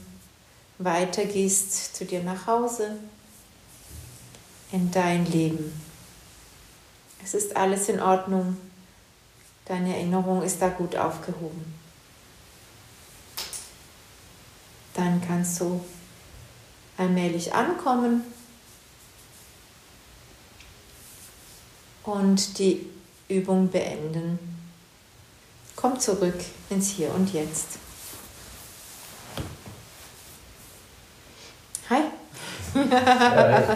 weitergehst 0.79 1.97
zu 1.97 2.05
dir 2.05 2.23
nach 2.23 2.47
Hause, 2.47 2.97
in 4.71 4.91
dein 4.91 5.27
Leben. 5.27 5.73
Es 7.23 7.35
ist 7.35 7.57
alles 7.57 7.89
in 7.89 8.01
Ordnung. 8.01 8.57
Deine 9.67 9.95
Erinnerung 9.95 10.43
ist 10.43 10.61
da 10.61 10.69
gut 10.69 10.97
aufgehoben. 10.97 11.82
Dann 14.95 15.23
kannst 15.27 15.61
du 15.61 15.81
allmählich 16.97 17.55
ankommen 17.55 18.23
und 22.05 22.59
die 22.59 22.87
Übung 23.29 23.69
beenden. 23.69 24.39
Komm 25.77 25.99
zurück 25.99 26.35
ins 26.71 26.91
Hier 26.91 27.13
und 27.15 27.33
Jetzt. 27.33 27.79
Hi. 31.89 32.03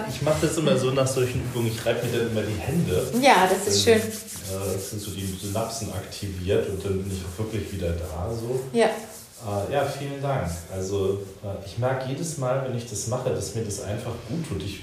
ich 0.09 0.23
mache 0.23 0.47
das 0.47 0.57
immer 0.57 0.77
so 0.77 0.91
nach 0.91 1.07
solchen 1.07 1.43
Übungen, 1.43 1.69
ich 1.69 1.85
reibe 1.85 2.07
mir 2.07 2.19
dann 2.19 2.31
immer 2.31 2.43
die 2.43 2.59
Hände. 2.59 3.13
Ja, 3.21 3.47
das 3.47 3.67
ist 3.67 3.85
schön. 3.85 4.01
Das 4.01 4.91
sind 4.91 5.03
so 5.03 5.11
die 5.11 5.27
Synapsen 5.27 5.93
aktiviert 5.93 6.69
und 6.69 6.85
dann 6.85 7.03
bin 7.03 7.13
ich 7.13 7.23
auch 7.25 7.45
wirklich 7.45 7.73
wieder 7.73 7.93
da. 7.93 8.33
So. 8.33 8.61
Ja. 8.73 8.89
Uh, 9.47 9.73
ja, 9.73 9.85
vielen 9.85 10.21
Dank. 10.21 10.51
Also 10.73 11.21
uh, 11.45 11.49
ich 11.65 11.79
merke 11.79 12.09
jedes 12.09 12.39
Mal, 12.39 12.65
wenn 12.67 12.77
ich 12.77 12.89
das 12.89 13.07
mache, 13.07 13.31
dass 13.31 13.55
mir 13.55 13.63
das 13.65 13.81
einfach 13.83 14.11
gut 14.29 14.49
tut. 14.49 14.63
Ich, 14.63 14.83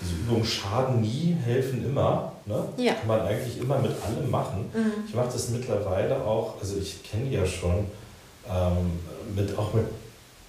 diese 0.00 0.14
Übungen 0.14 0.44
schaden 0.44 1.00
nie, 1.00 1.36
helfen 1.44 1.84
immer. 1.84 2.32
Ne? 2.46 2.62
Ja. 2.76 2.92
Kann 2.94 3.08
man 3.08 3.20
eigentlich 3.22 3.58
immer 3.58 3.78
mit 3.78 3.90
allem 4.06 4.30
machen. 4.30 4.70
Mhm. 4.72 5.04
Ich 5.08 5.14
mache 5.14 5.30
das 5.32 5.48
mittlerweile 5.48 6.16
auch, 6.24 6.54
also 6.60 6.76
ich 6.78 7.02
kenne 7.02 7.28
ja 7.30 7.44
schon, 7.44 7.86
ähm, 8.48 9.00
mit, 9.34 9.56
auch 9.58 9.72
mit 9.72 9.86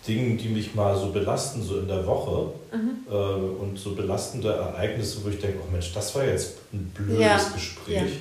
Dingen, 0.08 0.38
die 0.38 0.50
mich 0.50 0.76
mal 0.76 0.96
so 0.96 1.12
belasten, 1.12 1.64
so 1.64 1.80
in 1.80 1.88
der 1.88 2.06
Woche 2.06 2.52
Mhm. 2.72 3.08
äh, 3.10 3.16
und 3.16 3.80
so 3.80 3.96
belastende 3.96 4.52
Ereignisse, 4.54 5.24
wo 5.24 5.30
ich 5.30 5.40
denke, 5.40 5.60
oh 5.66 5.72
Mensch, 5.72 5.94
das 5.94 6.14
war 6.14 6.26
jetzt 6.26 6.56
ein 6.74 6.92
blödes 6.94 7.20
Ja. 7.22 7.38
Gespräch, 7.54 8.12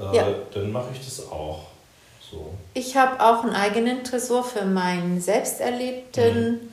Äh, 0.00 0.16
Ja. 0.16 0.26
dann 0.52 0.72
mache 0.72 0.86
ich 0.92 1.04
das 1.04 1.30
auch. 1.30 1.66
So. 2.30 2.54
Ich 2.72 2.96
habe 2.96 3.20
auch 3.20 3.44
einen 3.44 3.54
eigenen 3.54 4.04
Tresor 4.04 4.44
für 4.44 4.64
meinen 4.64 5.20
selbst 5.20 5.60
erlebten 5.60 6.70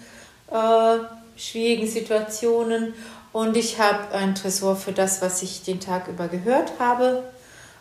äh, 0.51 0.97
schwierigen 1.35 1.87
Situationen 1.87 2.93
und 3.31 3.55
ich 3.55 3.79
habe 3.79 4.13
einen 4.13 4.35
Tresor 4.35 4.75
für 4.75 4.91
das, 4.91 5.21
was 5.21 5.41
ich 5.41 5.63
den 5.63 5.79
Tag 5.79 6.07
über 6.07 6.27
gehört 6.27 6.73
habe 6.79 7.23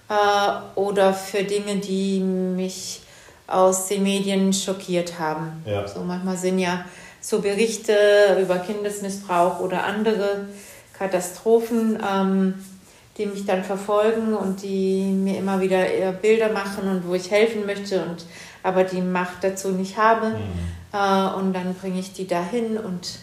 äh, 0.08 0.78
oder 0.78 1.12
für 1.12 1.42
Dinge, 1.42 1.76
die 1.76 2.20
mich 2.20 3.02
aus 3.46 3.88
den 3.88 4.04
Medien 4.04 4.52
schockiert 4.52 5.18
haben. 5.18 5.64
Ja. 5.66 5.86
So 5.86 6.00
manchmal 6.00 6.36
sind 6.36 6.60
ja 6.60 6.84
so 7.20 7.40
Berichte 7.40 8.38
über 8.40 8.58
Kindesmissbrauch 8.58 9.60
oder 9.60 9.84
andere 9.84 10.46
Katastrophen, 10.96 11.98
ähm, 12.08 12.54
die 13.18 13.26
mich 13.26 13.44
dann 13.44 13.64
verfolgen 13.64 14.34
und 14.34 14.62
die 14.62 15.02
mir 15.12 15.38
immer 15.38 15.60
wieder 15.60 15.84
Bilder 16.12 16.52
machen 16.52 16.88
und 16.88 17.06
wo 17.06 17.14
ich 17.14 17.30
helfen 17.30 17.66
möchte 17.66 18.02
und 18.04 18.24
aber 18.62 18.84
die 18.84 19.00
Macht 19.00 19.42
dazu 19.42 19.70
nicht 19.70 19.96
habe. 19.96 20.30
Mhm. 20.30 20.92
Äh, 20.92 21.34
und 21.34 21.52
dann 21.52 21.74
bringe 21.74 22.00
ich 22.00 22.12
die 22.12 22.26
dahin 22.26 22.78
und 22.78 23.18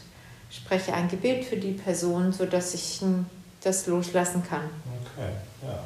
spreche 0.50 0.94
ein 0.94 1.08
Gebet 1.08 1.46
für 1.46 1.58
die 1.58 1.74
Person, 1.74 2.32
sodass 2.32 2.74
ich 2.74 3.02
das 3.64 3.88
loslassen 3.88 4.44
kann. 4.48 4.64
Okay, 4.86 5.32
ja. 5.64 5.80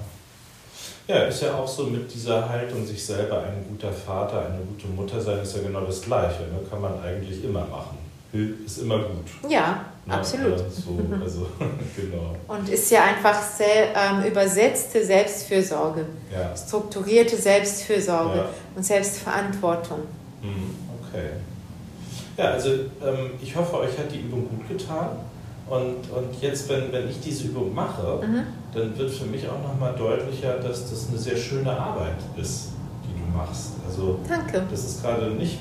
Ja, 1.08 1.24
ist 1.24 1.42
ja 1.42 1.56
auch 1.56 1.68
so 1.68 1.86
mit 1.86 2.14
dieser 2.14 2.48
Haltung, 2.48 2.86
sich 2.86 3.04
selber 3.04 3.44
ein 3.44 3.66
guter 3.68 3.92
Vater, 3.92 4.46
eine 4.46 4.60
gute 4.60 4.88
Mutter 4.88 5.20
sein, 5.20 5.40
ist 5.40 5.56
ja 5.58 5.64
genau 5.64 5.82
das 5.82 6.02
Gleiche. 6.02 6.44
Ne? 6.44 6.60
Kann 6.70 6.80
man 6.80 7.02
eigentlich 7.04 7.44
immer 7.44 7.66
machen. 7.66 7.98
Ist 8.66 8.78
immer 8.78 9.00
gut. 9.00 9.26
Ja, 9.50 9.91
Ne? 10.06 10.14
absolut. 10.16 10.54
Äh, 10.60 10.64
so, 10.70 11.00
also, 11.24 11.48
genau. 11.96 12.36
Und 12.48 12.68
ist 12.70 12.90
ja 12.92 13.04
einfach 13.04 13.40
sel 13.42 13.90
ähm, 13.96 14.24
übersetzte 14.30 15.06
Selbstfürsorge, 15.06 16.06
Ja. 16.32 16.56
strukturierte 16.58 17.36
Selbstfürsorge 17.38 18.38
Ja. 18.38 18.46
und 18.76 18.84
Selbstverantwortung. 18.86 20.00
Mhm, 20.42 20.76
Okay. 21.14 21.28
Ja, 22.38 22.46
also 22.52 22.70
ähm, 22.70 23.32
ich 23.42 23.54
hoffe, 23.56 23.78
euch 23.80 23.98
hat 24.00 24.12
die 24.12 24.22
Übung 24.22 24.48
gut 24.50 24.68
getan. 24.70 25.10
Und, 25.70 26.10
und 26.12 26.42
jetzt, 26.42 26.68
wenn, 26.70 26.92
wenn 26.92 27.10
ich 27.10 27.20
diese 27.20 27.46
Übung 27.48 27.74
mache, 27.76 28.20
Mhm. 28.26 28.44
dann 28.74 28.98
wird 28.98 29.12
für 29.12 29.26
mich 29.26 29.48
auch 29.48 29.62
nochmal 29.62 29.94
deutlicher, 29.96 30.54
dass 30.58 30.90
das 30.90 31.10
eine 31.10 31.18
sehr 31.18 31.36
schöne 31.38 31.70
Arbeit 31.78 32.16
ist, 32.38 32.70
die 33.06 33.14
du 33.20 33.38
machst. 33.38 33.72
Also 33.88 34.20
Danke. 34.28 34.64
das 34.72 34.84
ist 34.86 35.04
gerade 35.04 35.28
nicht 35.32 35.60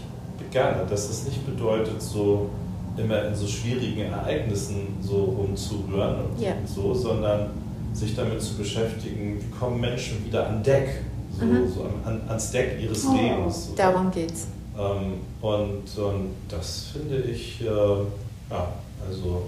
gerne, 0.52 0.86
dass 0.88 1.10
es 1.10 1.24
nicht 1.24 1.44
bedeutet, 1.44 2.00
so 2.00 2.48
immer 2.96 3.24
in 3.26 3.34
so 3.34 3.46
schwierigen 3.46 4.12
Ereignissen 4.12 4.88
so 5.00 5.24
rumzurühren 5.24 6.16
und 6.24 6.40
Ja. 6.40 6.52
so, 6.66 6.92
sondern 6.94 7.50
sich 7.92 8.14
damit 8.14 8.40
zu 8.42 8.56
beschäftigen, 8.56 9.38
wie 9.40 9.58
kommen 9.58 9.80
Menschen 9.80 10.24
wieder 10.26 10.48
an 10.48 10.62
Deck, 10.62 11.02
so, 11.38 11.44
Mhm. 11.44 11.68
so 11.72 11.82
an, 11.84 11.90
an, 12.04 12.20
ans 12.28 12.50
Deck 12.50 12.78
ihres 12.80 13.04
Lebens. 13.12 13.68
So. 13.68 13.74
Darum 13.76 14.10
geht's. 14.10 14.46
Ähm, 14.78 15.14
und, 15.40 15.98
und 15.98 16.30
das 16.48 16.88
finde 16.92 17.20
ich, 17.22 17.60
äh, 17.62 17.64
ja, 17.66 18.68
also 19.08 19.42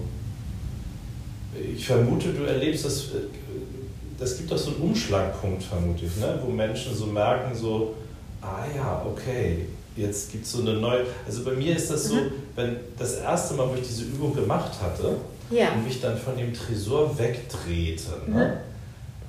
ich 1.75 1.85
vermute, 1.85 2.29
du 2.33 2.43
erlebst 2.43 2.85
das, 2.85 3.05
äh, 3.05 3.27
das 4.19 4.37
gibt 4.37 4.51
doch 4.51 4.57
so 4.57 4.71
einen 4.71 4.81
Umschlagpunkt, 4.81 5.63
vermute 5.63 6.05
ich, 6.05 6.17
ne? 6.17 6.39
wo 6.45 6.51
Menschen 6.51 6.95
so 6.95 7.05
merken, 7.07 7.55
so, 7.55 7.93
ah 8.41 8.63
ja, 8.75 9.05
okay, 9.05 9.67
jetzt 9.95 10.31
gibt 10.31 10.45
es 10.45 10.51
so 10.51 10.61
eine 10.61 10.73
neue, 10.73 11.05
also 11.25 11.43
bei 11.43 11.51
mir 11.51 11.75
ist 11.75 11.89
das 11.91 12.05
so, 12.05 12.15
Mhm. 12.15 12.31
wenn 12.55 12.75
das 12.97 13.15
erste 13.15 13.53
Mal, 13.55 13.69
wo 13.69 13.75
ich 13.75 13.87
diese 13.87 14.03
Übung 14.03 14.33
gemacht 14.35 14.71
hatte 14.81 15.17
Ja. 15.49 15.73
und 15.73 15.85
mich 15.85 16.01
dann 16.01 16.17
von 16.17 16.35
dem 16.37 16.53
Tresor 16.53 17.17
wegdrehte, 17.17 18.11
ne? 18.27 18.45
Mhm. 18.45 18.73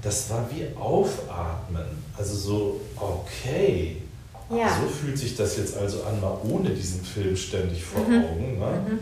das 0.02 0.28
war 0.30 0.46
wie 0.52 0.66
Aufatmen, 0.78 1.84
also 2.16 2.34
so, 2.36 2.80
okay, 2.96 3.96
Ja. 4.50 4.68
so 4.80 4.86
fühlt 4.88 5.16
sich 5.18 5.34
das 5.36 5.56
jetzt 5.56 5.76
also 5.76 6.02
an, 6.04 6.20
mal 6.20 6.36
ohne 6.48 6.70
diesen 6.70 7.02
Film 7.02 7.34
ständig 7.36 7.82
vor 7.82 8.02
Mhm. 8.02 8.24
Augen. 8.24 8.58
Ne? 8.58 8.66
Mhm. 8.88 8.98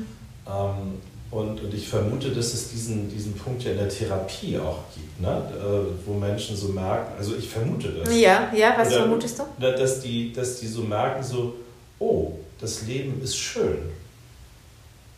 Ähm, 0.46 0.94
und, 1.32 1.60
und 1.62 1.74
ich 1.74 1.88
vermute, 1.88 2.30
dass 2.30 2.52
es 2.54 2.70
diesen, 2.70 3.10
diesen 3.10 3.32
Punkt 3.32 3.64
ja 3.64 3.72
in 3.72 3.78
der 3.78 3.88
Therapie 3.88 4.58
auch 4.58 4.80
gibt, 4.94 5.20
ne? 5.20 5.42
äh, 5.58 6.06
wo 6.06 6.12
Menschen 6.14 6.54
so 6.56 6.68
merken, 6.68 7.14
also 7.18 7.34
ich 7.36 7.48
vermute 7.48 7.88
das, 7.88 8.14
Ja, 8.14 8.52
ja, 8.54 8.74
was 8.76 8.88
Oder- 8.88 8.96
vermutest 8.98 9.38
du? 9.40 9.44
dass, 9.58 10.00
die, 10.02 10.32
dass 10.32 10.60
die 10.60 10.66
so 10.68 10.82
merken, 10.82 11.22
so, 11.24 11.54
oh, 11.98 12.32
das 12.60 12.82
Leben 12.82 13.20
ist 13.22 13.36
schön. 13.36 13.78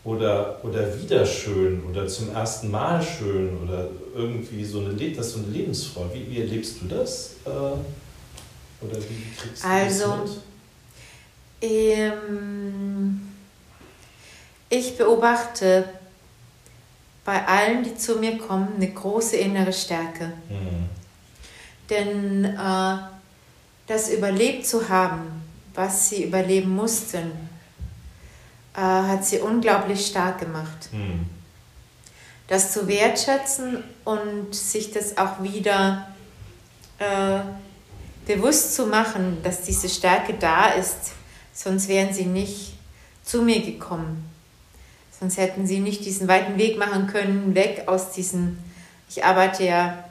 Oder, 0.05 0.61
oder 0.63 1.01
wieder 1.03 1.25
schön 1.25 1.83
oder 1.91 2.07
zum 2.07 2.31
ersten 2.35 2.71
Mal 2.71 3.03
schön 3.03 3.57
oder 3.63 3.89
irgendwie 4.15 4.63
so 4.65 4.81
eine, 4.81 4.93
das 5.13 5.33
so 5.33 5.39
eine 5.39 5.49
Lebensfreude. 5.49 6.11
Wie, 6.15 6.31
wie 6.31 6.41
erlebst 6.43 6.77
du 6.83 6.87
das? 6.95 7.37
Äh, 7.47 7.49
oder 7.49 8.97
wie 8.99 9.35
kriegst 9.41 9.65
du 9.65 9.67
Also, 9.69 10.05
das 10.23 10.31
mit? 11.63 11.71
Ähm, 11.73 13.21
ich 14.69 14.97
beobachte 14.99 15.85
bei 17.25 17.47
allen, 17.47 17.83
die 17.83 17.97
zu 17.97 18.17
mir 18.17 18.39
kommen, 18.39 18.75
eine 18.77 18.91
große 18.91 19.37
innere 19.37 19.73
Stärke. 19.73 20.33
Mhm. 20.49 20.89
Denn 21.91 22.45
äh, 22.45 22.97
das 23.87 24.11
überlebt 24.11 24.67
zu 24.67 24.89
haben, 24.89 25.43
was 25.75 26.09
sie 26.09 26.25
überleben 26.25 26.75
mussten, 26.75 27.31
äh, 28.75 28.81
hat 28.81 29.25
sie 29.25 29.39
unglaublich 29.39 30.07
stark 30.07 30.41
gemacht. 30.41 30.89
Mhm. 30.93 31.27
Das 32.47 32.73
zu 32.73 32.87
wertschätzen 32.87 33.83
und 34.05 34.55
sich 34.55 34.93
das 34.93 35.17
auch 35.17 35.43
wieder 35.43 36.09
äh, 36.99 37.41
bewusst 38.27 38.75
zu 38.75 38.87
machen, 38.87 39.39
dass 39.43 39.63
diese 39.63 39.89
Stärke 39.89 40.35
da 40.35 40.69
ist, 40.69 41.13
sonst 41.55 41.89
wären 41.89 42.13
sie 42.13 42.27
nicht 42.27 42.75
zu 43.23 43.43
mir 43.43 43.63
gekommen. 43.63 44.34
Sonst 45.25 45.39
hätten 45.39 45.67
sie 45.67 45.81
nicht 45.81 46.05
diesen 46.05 46.29
weiten 46.29 46.59
Weg 46.59 46.77
machen 46.77 47.07
können, 47.07 47.55
weg 47.55 47.85
aus 47.87 48.13
diesem, 48.13 48.59
ich 49.09 49.25
arbeite 49.25 49.65
ja 49.65 50.05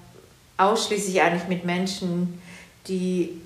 ausschließlich 0.58 1.21
eigentlich 1.21 1.47
mit 1.47 1.65
Menschen, 1.65 2.41
die, 2.88 3.39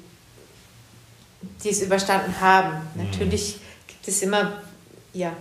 die 1.62 1.69
es 1.69 1.82
überstanden 1.82 2.39
haben. 2.39 2.77
Mhm. 2.95 3.03
Natürlich 3.03 3.60
gibt 3.86 4.08
es 4.08 4.21
immer, 4.21 4.62
ja, 5.12 5.34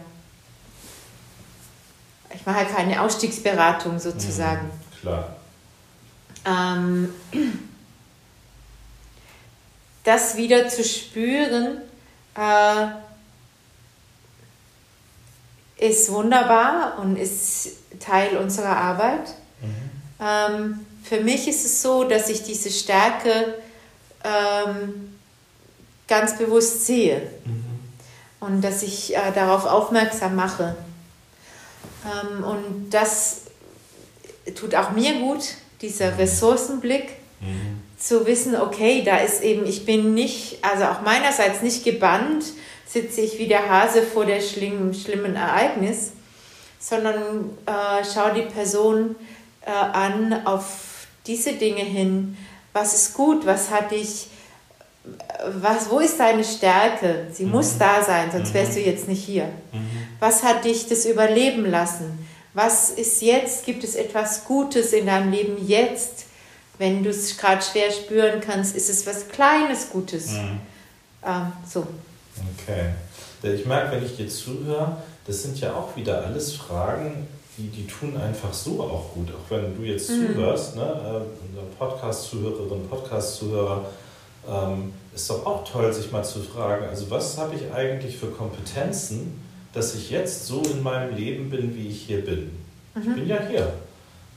ich 2.35 2.45
mache 2.45 2.57
halt 2.57 2.75
keine 2.75 3.01
Ausstiegsberatung 3.01 4.01
sozusagen. 4.01 4.67
Mhm. 4.67 5.01
Klar. 5.03 5.37
Ähm, 6.45 7.15
das 10.03 10.37
wieder 10.37 10.69
zu 10.69 10.83
spüren, 10.83 11.83
äh, 12.35 12.87
ist 15.79 16.11
wunderbar 16.11 16.99
und 17.01 17.17
ist 17.17 17.69
Teil 18.01 18.37
unserer 18.37 18.77
Arbeit. 18.77 19.35
Mhm. 19.61 19.91
Ähm, 20.21 20.87
für 21.03 21.21
mich 21.21 21.47
ist 21.49 21.65
es 21.65 21.83
so, 21.83 22.05
dass 22.05 22.29
ich 22.29 22.43
diese 22.43 22.71
Stärke 22.71 23.55
ähm, 24.25 25.17
ganz 26.09 26.39
bewusst 26.39 26.87
sehe. 26.87 27.31
Mhm. 27.45 27.67
und 28.41 28.62
dass 28.62 28.83
ich 28.83 29.17
äh, 29.17 29.33
darauf 29.35 29.67
aufmerksam 29.67 30.37
mache. 30.37 30.77
Ähm, 32.05 32.45
und 32.45 32.91
das 32.91 33.43
tut 34.55 34.75
auch 34.75 34.91
mir 34.93 35.19
gut, 35.21 35.55
dieser 35.81 36.19
Ressourcenblick, 36.19 37.09
mhm. 37.41 37.83
zu 37.99 38.27
wissen, 38.27 38.57
okay, 38.57 39.03
da 39.05 39.19
ist 39.19 39.43
eben, 39.43 39.67
ich 39.67 39.85
bin 39.85 40.15
nicht, 40.15 40.59
also 40.62 40.85
auch 40.85 41.03
meinerseits 41.03 41.62
nicht 41.62 41.85
gebannt, 41.85 42.45
sitze 42.87 43.20
ich 43.20 43.38
wie 43.38 43.49
der 43.49 43.68
Hase 43.68 44.03
vor 44.03 44.25
der 44.25 44.40
schlimmen, 44.40 44.94
schlimmen 44.94 45.37
Ereignis, 45.37 46.12
sondern 46.79 47.51
äh, 47.66 48.05
schau 48.05 48.31
die 48.31 48.42
Person 48.42 49.16
äh, 49.62 49.70
an 49.70 50.46
auf 50.46 51.07
diese 51.27 51.55
Dinge 51.55 51.83
hin. 51.83 52.37
Was 52.72 52.94
ist 52.94 53.14
gut? 53.14 53.44
Was 53.44 53.70
hat 53.70 53.90
dich? 53.90 54.29
Was, 55.61 55.90
wo 55.90 56.01
ist 56.01 56.18
deine 56.18 56.44
Stärke? 56.44 57.29
Sie 57.33 57.44
mhm. 57.44 57.53
muss 57.53 57.79
da 57.79 58.03
sein, 58.03 58.31
sonst 58.31 58.53
wärst 58.55 58.77
du 58.77 58.81
mhm. 58.81 58.87
jetzt 58.87 59.09
nicht 59.09 59.25
hier. 59.25 59.46
Mhm. 59.72 60.09
Was 60.20 60.42
hat 60.42 60.64
dich 60.64 60.88
das 60.88 61.05
überleben 61.05 61.64
lassen? 61.64 62.27
Was 62.55 62.90
ist 62.90 63.20
jetzt? 63.22 63.66
Gibt 63.66 63.85
es 63.85 63.94
etwas 63.94 64.44
Gutes 64.44 64.92
in 64.92 65.07
deinem 65.07 65.31
Leben 65.31 65.66
jetzt? 65.66 66.27
Wenn 66.79 67.03
du 67.03 67.11
es 67.11 67.37
gerade 67.37 67.62
schwer 67.62 67.90
spüren 67.90 68.40
kannst, 68.40 68.77
ist 68.77 68.90
es 68.90 69.07
was 69.07 69.29
Kleines 69.29 69.90
Gutes. 69.90 70.33
Mhm. 70.33 70.61
Ähm, 71.25 71.53
so. 71.68 71.87
Okay. 72.59 72.90
Ich 73.42 73.66
merke, 73.66 73.96
wenn 73.96 74.05
ich 74.05 74.16
dir 74.16 74.29
zuhöre, 74.29 74.96
das 75.27 75.42
sind 75.42 75.61
ja 75.61 75.75
auch 75.75 75.94
wieder 75.96 76.25
alles 76.25 76.53
Fragen, 76.55 77.29
die, 77.57 77.68
die 77.68 77.87
tun 77.87 78.16
einfach 78.16 78.53
so 78.53 78.83
auch 78.83 79.14
gut. 79.14 79.29
Auch 79.31 79.51
wenn 79.51 79.77
du 79.77 79.83
jetzt 79.83 80.11
mhm. 80.11 80.35
zuhörst, 80.35 80.77
ne, 80.77 80.83
äh, 80.83 81.79
Podcast-Zuhörerin, 81.79 82.88
Podcast-Zuhörer, 82.88 83.87
ähm, 84.49 84.92
ist 85.14 85.31
doch 85.31 85.46
auch 85.46 85.64
toll, 85.64 85.92
sich 85.92 86.12
mal 86.12 86.22
zu 86.22 86.40
fragen, 86.40 86.87
also 86.87 87.11
was 87.11 87.38
habe 87.38 87.55
ich 87.55 87.72
eigentlich 87.72 88.16
für 88.16 88.27
Kompetenzen, 88.27 89.42
dass 89.72 89.94
ich 89.94 90.11
jetzt 90.11 90.46
so 90.46 90.62
in 90.62 90.83
meinem 90.83 91.16
Leben 91.16 91.51
bin, 91.51 91.75
wie 91.75 91.88
ich 91.88 92.03
hier 92.03 92.25
bin. 92.25 92.51
Mhm. 92.94 93.01
Ich 93.01 93.14
bin 93.14 93.29
ja 93.29 93.38
hier. 93.49 93.72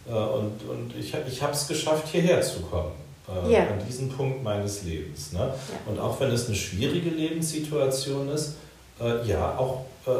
Äh, 0.07 0.11
und, 0.11 0.69
und 0.69 0.93
ich, 0.97 1.13
ich 1.27 1.41
habe 1.41 1.53
es 1.53 1.67
geschafft, 1.67 2.07
hierher 2.07 2.41
zu 2.41 2.61
kommen. 2.61 2.91
Äh, 3.29 3.53
ja. 3.53 3.59
An 3.67 3.85
diesem 3.87 4.09
Punkt 4.09 4.43
meines 4.43 4.83
Lebens. 4.83 5.33
Ne? 5.33 5.39
Ja. 5.39 5.53
Und 5.85 5.99
auch 5.99 6.19
wenn 6.19 6.31
es 6.31 6.47
eine 6.47 6.55
schwierige 6.55 7.09
Lebenssituation 7.09 8.29
ist, 8.29 8.55
äh, 8.99 9.25
ja, 9.27 9.57
auch 9.57 9.85
äh, 10.05 10.11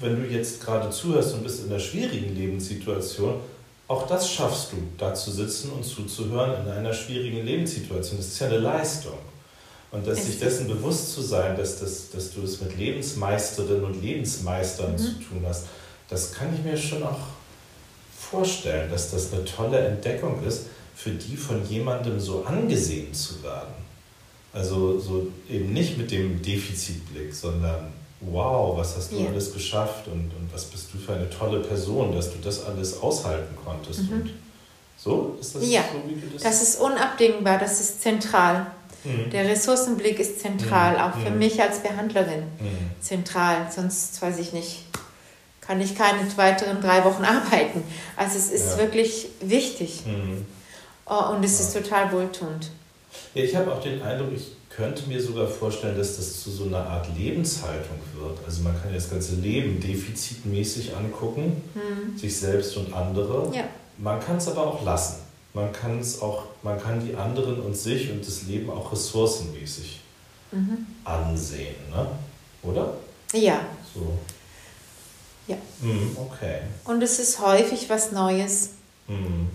wenn 0.00 0.22
du 0.22 0.28
jetzt 0.28 0.64
gerade 0.64 0.90
zuhörst 0.90 1.34
und 1.34 1.42
bist 1.42 1.64
in 1.64 1.70
einer 1.70 1.80
schwierigen 1.80 2.34
Lebenssituation, 2.36 3.40
auch 3.86 4.06
das 4.06 4.30
schaffst 4.30 4.72
du, 4.72 4.76
da 4.98 5.14
zu 5.14 5.30
sitzen 5.30 5.70
und 5.70 5.84
zuzuhören 5.84 6.64
in 6.64 6.70
einer 6.70 6.92
schwierigen 6.92 7.44
Lebenssituation. 7.44 8.18
Das 8.18 8.26
ist 8.26 8.38
ja 8.38 8.48
eine 8.48 8.58
Leistung. 8.58 9.18
Und 9.90 10.06
dass 10.06 10.26
sich 10.26 10.40
dessen 10.40 10.66
bewusst 10.66 11.12
zu 11.12 11.22
sein, 11.22 11.56
dass, 11.56 11.78
das, 11.78 12.10
dass 12.10 12.34
du 12.34 12.42
es 12.42 12.60
mit 12.60 12.76
Lebensmeisterinnen 12.76 13.84
und 13.84 14.02
Lebensmeistern 14.02 14.92
mhm. 14.92 14.98
zu 14.98 15.12
tun 15.12 15.44
hast, 15.46 15.66
das 16.08 16.32
kann 16.32 16.52
ich 16.52 16.64
mir 16.64 16.76
schon 16.76 17.02
auch 17.04 17.20
vorstellen, 18.18 18.90
dass 18.90 19.12
das 19.12 19.32
eine 19.32 19.44
tolle 19.44 19.78
Entdeckung 19.78 20.42
ist, 20.44 20.66
für 20.94 21.10
die 21.10 21.36
von 21.36 21.64
jemandem 21.68 22.18
so 22.20 22.44
angesehen 22.44 23.12
zu 23.12 23.42
werden. 23.42 23.74
Also 24.52 24.98
so 25.00 25.26
eben 25.50 25.72
nicht 25.72 25.98
mit 25.98 26.10
dem 26.10 26.40
Defizitblick, 26.40 27.34
sondern 27.34 27.92
wow, 28.20 28.76
was 28.76 28.96
hast 28.96 29.12
du 29.12 29.16
ja. 29.16 29.28
alles 29.28 29.52
geschafft 29.52 30.06
und, 30.06 30.30
und 30.32 30.48
was 30.52 30.64
bist 30.66 30.88
du 30.92 30.98
für 30.98 31.14
eine 31.14 31.28
tolle 31.28 31.60
Person, 31.60 32.14
dass 32.14 32.32
du 32.32 32.38
das 32.38 32.64
alles 32.64 33.00
aushalten 33.00 33.56
konntest. 33.64 34.10
Mhm. 34.10 34.30
So 34.96 35.36
ist 35.40 35.56
das 35.56 35.68
ja, 35.68 35.82
so, 35.82 36.08
wie 36.08 36.20
du 36.20 36.28
das. 36.32 36.42
Das 36.42 36.62
ist 36.62 36.80
unabdingbar, 36.80 37.58
das 37.58 37.80
ist 37.80 38.00
zentral. 38.00 38.66
Mhm. 39.02 39.30
Der 39.30 39.48
Ressourcenblick 39.48 40.18
ist 40.20 40.40
zentral, 40.40 40.94
mhm. 40.94 41.00
auch 41.00 41.18
für 41.18 41.30
mhm. 41.30 41.38
mich 41.38 41.60
als 41.60 41.80
Behandlerin 41.80 42.44
zentral. 43.00 43.66
Sonst 43.74 44.22
weiß 44.22 44.38
ich 44.38 44.52
nicht, 44.52 44.84
kann 45.60 45.80
ich 45.80 45.96
keine 45.96 46.20
weiteren 46.36 46.80
drei 46.80 47.04
Wochen 47.04 47.24
arbeiten. 47.24 47.82
Also 48.16 48.38
es 48.38 48.50
ist 48.50 48.72
ja. 48.72 48.78
wirklich 48.78 49.28
wichtig. 49.40 50.04
Mhm. 50.06 50.46
Oh, 51.06 51.34
und 51.34 51.44
es 51.44 51.60
ist 51.60 51.74
total 51.74 52.10
wohltuend. 52.12 52.70
Ja, 53.34 53.44
ich 53.44 53.54
habe 53.54 53.72
auch 53.72 53.80
den 53.80 54.00
Eindruck, 54.02 54.32
ich 54.34 54.52
könnte 54.70 55.06
mir 55.08 55.20
sogar 55.20 55.46
vorstellen, 55.46 55.96
dass 55.96 56.16
das 56.16 56.42
zu 56.42 56.50
so 56.50 56.64
einer 56.64 56.84
Art 56.84 57.06
Lebenshaltung 57.16 57.98
wird. 58.18 58.38
Also 58.44 58.62
man 58.62 58.80
kann 58.80 58.92
das 58.92 59.08
ganze 59.08 59.36
Leben 59.36 59.80
defizitmäßig 59.80 60.96
angucken, 60.96 61.62
mhm. 61.74 62.18
sich 62.18 62.36
selbst 62.36 62.76
und 62.76 62.92
andere. 62.92 63.54
Ja. 63.54 63.64
Man 63.98 64.18
kann 64.20 64.38
es 64.38 64.48
aber 64.48 64.66
auch 64.66 64.84
lassen. 64.84 65.22
Man 65.52 65.72
kann 65.72 66.00
es 66.00 66.20
auch, 66.20 66.46
man 66.62 66.82
kann 66.82 67.06
die 67.06 67.14
anderen 67.14 67.60
und 67.60 67.76
sich 67.76 68.10
und 68.10 68.26
das 68.26 68.42
Leben 68.42 68.68
auch 68.70 68.90
ressourcenmäßig 68.90 70.00
mhm. 70.50 70.86
ansehen, 71.04 71.76
ne? 71.90 72.08
Oder? 72.62 72.94
Ja. 73.32 73.60
So. 73.94 74.18
Ja. 75.46 75.56
Mhm, 75.80 76.16
okay. 76.16 76.62
Und 76.84 77.02
es 77.02 77.20
ist 77.20 77.38
häufig 77.38 77.88
was 77.88 78.10
Neues 78.10 78.70
mhm. 79.06 79.48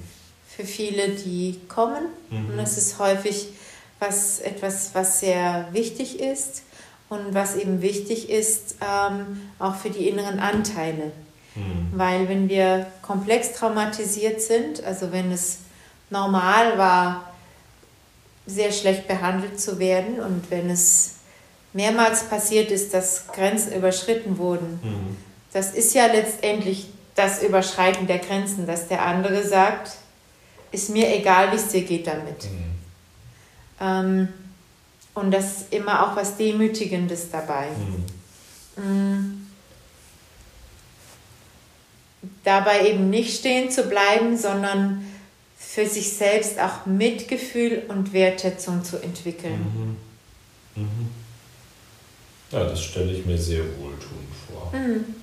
Für 0.60 0.66
viele, 0.66 1.10
die 1.10 1.58
kommen. 1.70 2.08
Mhm. 2.30 2.50
Und 2.52 2.60
es 2.60 2.78
ist 2.78 3.00
häufig 3.00 3.48
was 4.00 4.40
etwas, 4.40 4.92
was 4.94 5.22
sehr 5.22 5.70
wichtig 5.72 6.20
ist 6.20 6.64
und 7.08 7.34
was 7.34 7.56
eben 7.56 7.82
wichtig 7.82 8.30
ist, 8.30 8.76
ähm, 8.82 9.50
auch 9.58 9.76
für 9.76 9.90
die 9.90 10.10
inneren 10.10 10.40
Anteile. 10.40 11.12
Mhm. 11.56 11.92
Weil 11.94 12.28
wenn 12.28 12.50
wir 12.50 12.88
komplex 13.02 13.54
traumatisiert 13.54 14.42
sind, 14.42 14.84
also 14.84 15.14
wenn 15.14 15.32
es 15.32 15.60
normal 16.10 16.78
war, 16.78 17.34
sehr 18.46 18.74
schlecht 18.74 19.08
behandelt 19.08 19.62
zu 19.62 19.80
werden 19.80 20.20
und 20.20 20.50
wenn 20.50 20.70
es 20.70 21.16
mehrmals 21.72 22.24
passiert 22.24 22.72
ist, 22.72 22.94
dass 22.94 23.28
Grenzen 23.28 23.74
überschritten 23.74 24.38
wurden, 24.38 24.80
mhm. 24.84 25.18
das 25.54 25.72
ist 25.74 25.94
ja 25.94 26.08
letztendlich 26.08 26.88
das 27.16 27.44
Überschreiten 27.44 28.08
der 28.08 28.20
Grenzen, 28.20 28.66
dass 28.68 28.88
der 28.88 29.06
andere 29.06 29.46
sagt, 29.46 29.92
ist 30.72 30.90
mir 30.90 31.14
egal, 31.16 31.52
wie 31.52 31.56
es 31.56 31.68
dir 31.70 31.84
geht 31.84 32.08
damit. 32.08 32.46
Mhm. 32.46 32.70
Ähm, 33.80 34.28
und 35.14 35.32
das 35.32 35.46
ist 35.46 35.74
immer 35.74 36.06
auch 36.06 36.16
was 36.16 36.38
Demütigendes 36.38 37.30
dabei. 37.32 37.68
Mhm. 38.78 38.84
Mhm. 38.84 39.48
Dabei 42.44 42.90
eben 42.90 43.10
nicht 43.10 43.40
stehen 43.40 43.72
zu 43.72 43.84
bleiben, 43.84 44.38
sondern 44.38 45.06
für 45.58 45.86
sich 45.86 46.14
selbst 46.14 46.60
auch 46.60 46.86
Mitgefühl 46.86 47.84
und 47.88 48.14
Wertschätzung 48.14 48.84
zu 48.84 48.98
entwickeln. 48.98 49.98
Mhm. 50.76 50.84
Mhm. 50.84 51.10
Ja, 52.52 52.64
das 52.64 52.84
stelle 52.84 53.12
ich 53.12 53.26
mir 53.26 53.38
sehr 53.38 53.64
wohltuend 53.78 54.30
vor. 54.48 54.72
Mhm. 54.74 55.16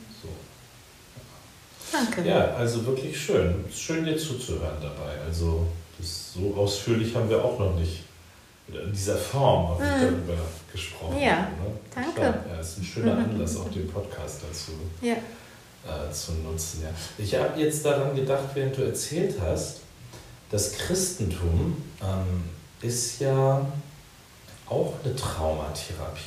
Danke. 1.92 2.28
Ja, 2.28 2.54
also 2.54 2.84
wirklich 2.86 3.18
schön. 3.18 3.64
Schön 3.72 4.04
dir 4.04 4.16
zuzuhören 4.16 4.76
dabei. 4.80 5.20
Also 5.26 5.66
das, 5.98 6.32
so 6.34 6.54
ausführlich 6.54 7.14
haben 7.14 7.30
wir 7.30 7.44
auch 7.44 7.58
noch 7.58 7.74
nicht 7.76 8.02
in 8.68 8.92
dieser 8.92 9.16
Form 9.16 9.68
habe 9.68 9.84
ich 9.84 9.90
mhm. 9.90 10.26
darüber 10.26 10.42
gesprochen. 10.72 11.18
Ja, 11.20 11.36
ne? 11.42 11.48
danke. 11.94 12.12
Klar, 12.14 12.44
ja, 12.50 12.60
ist 12.60 12.78
ein 12.78 12.84
schöner 12.84 13.16
Anlass, 13.16 13.56
auch 13.56 13.70
den 13.70 13.88
Podcast 13.88 14.40
dazu 14.42 14.72
ja. 15.00 15.14
äh, 15.14 16.12
zu 16.12 16.32
nutzen. 16.32 16.82
Ja. 16.82 16.88
Ich 17.18 17.34
habe 17.34 17.60
jetzt 17.60 17.84
daran 17.84 18.14
gedacht, 18.16 18.44
während 18.54 18.76
du 18.76 18.82
erzählt 18.82 19.36
hast, 19.40 19.80
das 20.50 20.72
Christentum 20.72 21.82
ähm, 22.02 22.44
ist 22.82 23.20
ja 23.20 23.64
auch 24.68 24.94
eine 25.04 25.14
Traumatherapie. 25.14 26.20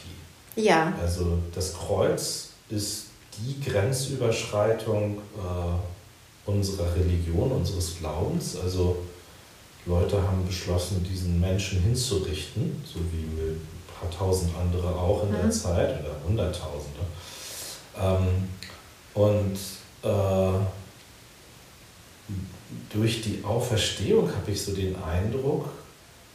Ja. 0.56 0.94
Also 1.02 1.40
das 1.54 1.74
Kreuz 1.74 2.50
ist 2.70 3.08
die 3.42 3.60
Grenzüberschreitung 3.70 5.18
äh, 5.18 6.50
unserer 6.50 6.96
Religion, 6.96 7.52
unseres 7.52 7.98
Glaubens. 8.00 8.58
Also 8.58 8.98
Leute 9.86 10.22
haben 10.22 10.46
beschlossen, 10.46 11.04
diesen 11.04 11.40
Menschen 11.40 11.82
hinzurichten, 11.82 12.82
so 12.86 13.00
wie 13.12 13.24
ein 13.24 13.62
paar 13.88 14.10
tausend 14.10 14.52
andere 14.56 14.88
auch 14.96 15.24
in 15.24 15.30
mhm. 15.30 15.42
der 15.42 15.52
Zeit 15.52 16.00
oder 16.00 16.16
Hunderttausende. 16.28 17.00
Ähm, 17.98 18.50
und 19.14 19.58
äh, 20.04 20.60
durch 22.92 23.22
die 23.22 23.44
Auferstehung 23.44 24.30
habe 24.34 24.52
ich 24.52 24.62
so 24.62 24.74
den 24.74 24.96
Eindruck, 25.02 25.70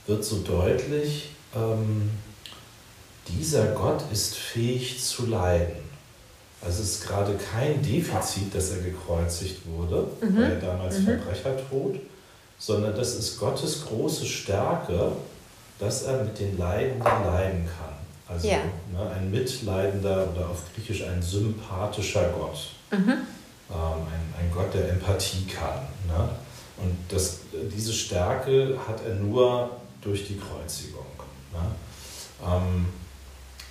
wird 0.06 0.24
so 0.24 0.38
deutlich, 0.38 1.30
ähm, 1.54 2.10
dieser 3.28 3.68
Gott 3.68 4.02
ist 4.12 4.34
fähig 4.34 5.02
zu 5.02 5.26
leiden. 5.26 5.83
Also 6.64 6.82
es 6.82 6.96
ist 6.96 7.06
gerade 7.06 7.34
kein 7.34 7.82
Defizit, 7.82 8.54
dass 8.54 8.70
er 8.70 8.78
gekreuzigt 8.78 9.66
wurde, 9.66 10.06
mhm. 10.20 10.36
weil 10.36 10.52
er 10.52 10.60
damals 10.60 10.98
mhm. 10.98 11.04
Verbrechertod, 11.04 12.00
sondern 12.58 12.96
das 12.96 13.16
ist 13.16 13.38
Gottes 13.38 13.84
große 13.86 14.24
Stärke, 14.24 15.12
dass 15.78 16.04
er 16.04 16.24
mit 16.24 16.38
den 16.38 16.56
Leidenden 16.56 17.02
leiden 17.02 17.66
kann. 17.66 17.94
Also 18.26 18.48
ja. 18.48 18.58
ne, 18.92 19.10
ein 19.14 19.30
mitleidender 19.30 20.28
oder 20.34 20.48
auf 20.48 20.62
Griechisch 20.74 21.02
ein 21.04 21.20
sympathischer 21.20 22.30
Gott. 22.30 22.70
Mhm. 22.90 23.10
Ähm, 23.10 23.18
ein, 23.70 24.34
ein 24.40 24.50
Gott, 24.54 24.72
der 24.72 24.90
Empathie 24.90 25.46
kann. 25.46 25.80
Ne? 26.08 26.28
Und 26.78 26.96
das, 27.08 27.40
diese 27.52 27.92
Stärke 27.92 28.78
hat 28.88 29.04
er 29.06 29.14
nur 29.16 29.70
durch 30.00 30.26
die 30.26 30.38
Kreuzigung. 30.38 31.04
Ne? 31.52 31.60
Ähm, 32.46 32.86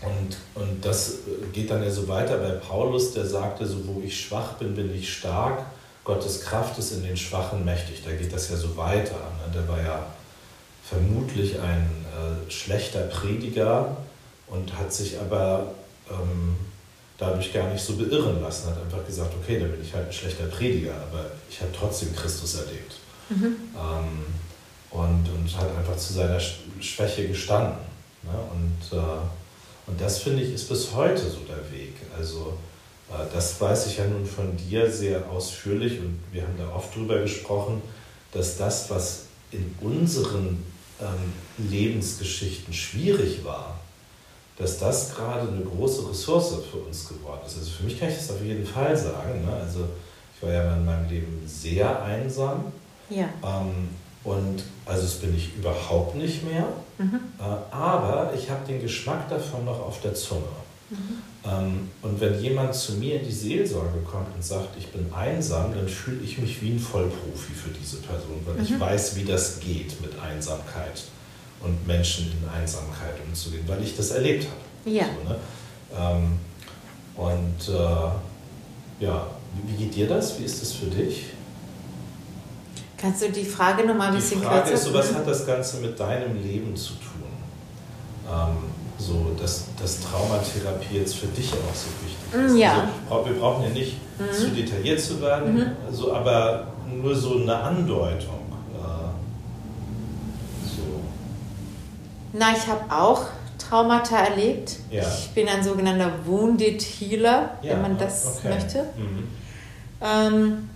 Und, 0.03 0.37
und 0.61 0.85
das 0.85 1.19
geht 1.53 1.71
dann 1.71 1.83
ja 1.83 1.89
so 1.89 2.07
weiter 2.07 2.37
bei 2.37 2.51
Paulus, 2.51 3.13
der 3.13 3.25
sagte, 3.25 3.65
so 3.65 3.77
wo 3.87 4.01
ich 4.01 4.19
schwach 4.19 4.53
bin, 4.53 4.75
bin 4.75 4.93
ich 4.93 5.13
stark. 5.13 5.65
Gottes 6.03 6.41
Kraft 6.41 6.77
ist 6.77 6.91
in 6.91 7.03
den 7.03 7.15
Schwachen 7.15 7.63
mächtig. 7.63 8.03
Da 8.03 8.11
geht 8.11 8.33
das 8.33 8.49
ja 8.49 8.57
so 8.57 8.75
weiter. 8.75 9.15
Ne? 9.15 9.53
Der 9.53 9.67
war 9.67 9.81
ja 9.81 10.05
vermutlich 10.83 11.59
ein 11.59 12.05
äh, 12.05 12.51
schlechter 12.51 13.03
Prediger 13.03 13.95
und 14.47 14.77
hat 14.77 14.91
sich 14.91 15.17
aber 15.17 15.71
ähm, 16.09 16.57
dadurch 17.17 17.53
gar 17.53 17.69
nicht 17.69 17.83
so 17.83 17.95
beirren 17.95 18.41
lassen. 18.41 18.69
Hat 18.69 18.81
einfach 18.81 19.05
gesagt, 19.05 19.33
okay, 19.41 19.59
dann 19.59 19.71
bin 19.71 19.81
ich 19.81 19.93
halt 19.93 20.07
ein 20.07 20.13
schlechter 20.13 20.45
Prediger, 20.45 20.93
aber 21.09 21.31
ich 21.49 21.61
habe 21.61 21.71
trotzdem 21.77 22.13
Christus 22.13 22.55
erlebt. 22.55 22.95
Mhm. 23.29 23.55
Ähm, 23.75 24.25
und, 24.91 25.29
und 25.29 25.57
hat 25.57 25.75
einfach 25.77 25.97
zu 25.97 26.13
seiner 26.13 26.39
Schwäche 26.39 27.29
gestanden. 27.29 27.77
Ne? 28.23 28.37
Und, 28.51 28.97
äh, 28.97 29.01
und 29.87 29.99
das 29.99 30.19
finde 30.19 30.43
ich 30.43 30.53
ist 30.53 30.69
bis 30.69 30.93
heute 30.93 31.21
so 31.21 31.39
der 31.47 31.71
Weg. 31.71 31.95
Also 32.17 32.57
äh, 33.09 33.25
das 33.33 33.59
weiß 33.59 33.87
ich 33.87 33.97
ja 33.97 34.05
nun 34.05 34.25
von 34.25 34.55
dir 34.55 34.89
sehr 34.91 35.29
ausführlich 35.29 35.99
und 35.99 36.19
wir 36.31 36.43
haben 36.43 36.57
da 36.57 36.73
oft 36.73 36.95
drüber 36.95 37.19
gesprochen, 37.19 37.81
dass 38.31 38.57
das, 38.57 38.89
was 38.89 39.25
in 39.51 39.75
unseren 39.81 40.63
ähm, 41.01 41.33
Lebensgeschichten 41.69 42.73
schwierig 42.73 43.43
war, 43.43 43.79
dass 44.57 44.79
das 44.79 45.13
gerade 45.15 45.47
eine 45.47 45.61
große 45.61 46.09
Ressource 46.09 46.55
für 46.71 46.77
uns 46.77 47.07
geworden 47.07 47.41
ist. 47.45 47.57
Also 47.57 47.71
für 47.71 47.83
mich 47.83 47.99
kann 47.99 48.09
ich 48.09 48.15
das 48.15 48.31
auf 48.31 48.41
jeden 48.41 48.65
Fall 48.65 48.95
sagen. 48.95 49.45
Ne? 49.45 49.53
Also 49.53 49.87
ich 50.35 50.43
war 50.43 50.51
ja 50.51 50.75
in 50.75 50.85
meinem 50.85 51.09
Leben 51.09 51.43
sehr 51.45 52.01
einsam. 52.03 52.71
Ja. 53.09 53.29
Ähm, 53.43 53.89
und 54.23 54.63
also 54.85 55.01
das 55.01 55.15
bin 55.15 55.35
ich 55.35 55.55
überhaupt 55.55 56.15
nicht 56.15 56.43
mehr. 56.43 56.67
Mhm. 56.97 57.19
Äh, 57.39 57.75
aber 57.75 58.33
ich 58.35 58.49
habe 58.49 58.65
den 58.65 58.81
Geschmack 58.81 59.29
davon 59.29 59.65
noch 59.65 59.79
auf 59.79 60.01
der 60.01 60.13
Zunge. 60.13 60.43
Mhm. 60.89 60.97
Ähm, 61.45 61.89
und 62.01 62.21
wenn 62.21 62.39
jemand 62.39 62.73
zu 62.73 62.93
mir 62.93 63.19
in 63.19 63.25
die 63.25 63.33
Seelsorge 63.33 63.99
kommt 63.99 64.33
und 64.33 64.43
sagt, 64.43 64.77
ich 64.77 64.87
bin 64.87 65.11
einsam, 65.13 65.73
dann 65.73 65.87
fühle 65.87 66.21
ich 66.23 66.37
mich 66.37 66.61
wie 66.61 66.71
ein 66.71 66.79
Vollprofi 66.79 67.53
für 67.53 67.69
diese 67.69 67.97
Person, 67.97 68.41
weil 68.45 68.55
mhm. 68.55 68.63
ich 68.63 68.79
weiß, 68.79 69.15
wie 69.17 69.25
das 69.25 69.59
geht 69.59 69.99
mit 70.01 70.11
Einsamkeit 70.19 71.03
und 71.61 71.85
Menschen 71.85 72.31
in 72.31 72.49
Einsamkeit 72.49 73.15
umzugehen, 73.27 73.63
weil 73.67 73.81
ich 73.83 73.95
das 73.95 74.11
erlebt 74.11 74.45
habe. 74.45 74.95
Ja. 74.95 75.05
So, 75.05 75.29
ne? 75.29 75.39
ähm, 75.97 76.39
und 77.15 77.73
äh, 77.73 79.03
ja, 79.03 79.27
wie 79.67 79.83
geht 79.83 79.95
dir 79.95 80.07
das? 80.07 80.39
Wie 80.39 80.45
ist 80.45 80.61
das 80.61 80.71
für 80.73 80.87
dich? 80.87 81.25
Kannst 83.03 83.21
du 83.21 83.29
die 83.29 83.43
Frage 83.43 83.85
nochmal 83.85 84.07
ein 84.07 84.15
bisschen 84.15 84.39
kürzer? 84.39 84.53
Die 84.53 84.59
Frage 84.61 84.71
ist 84.75 84.83
so, 84.85 84.93
was 84.93 85.13
hat 85.13 85.27
das 85.27 85.45
Ganze 85.45 85.77
mit 85.81 85.99
deinem 85.99 86.41
Leben 86.41 86.73
zu 86.73 86.93
tun? 86.93 87.27
Ähm, 88.25 88.55
so, 88.97 89.35
dass, 89.37 89.65
dass 89.77 89.99
Traumatherapie 89.99 90.99
jetzt 90.99 91.17
für 91.17 91.27
dich 91.27 91.51
auch 91.51 91.75
so 91.75 91.89
wichtig 92.01 92.45
ist. 92.45 92.53
Mm, 92.53 92.57
ja. 92.57 92.87
Also, 93.09 93.25
wir 93.25 93.39
brauchen 93.41 93.65
ja 93.65 93.71
nicht 93.71 93.97
mhm. 94.17 94.33
zu 94.33 94.51
detailliert 94.51 95.01
zu 95.01 95.21
werden, 95.21 95.53
mhm. 95.53 95.71
also, 95.85 96.13
aber 96.13 96.67
nur 96.89 97.13
so 97.13 97.41
eine 97.41 97.53
Andeutung. 97.53 98.39
Äh, 98.73 99.09
so. 100.65 101.01
Na, 102.31 102.53
ich 102.55 102.65
habe 102.67 102.89
auch 102.89 103.25
Traumata 103.57 104.15
erlebt. 104.15 104.77
Ja. 104.89 105.01
Ich 105.01 105.31
bin 105.31 105.49
ein 105.49 105.61
sogenannter 105.61 106.09
Wounded 106.25 106.81
Healer, 106.81 107.57
ja, 107.61 107.73
wenn 107.73 107.81
man 107.81 107.97
das 107.97 108.37
okay. 108.37 108.47
möchte. 108.47 108.83
Mhm. 108.97 109.27
Ähm, 110.01 110.69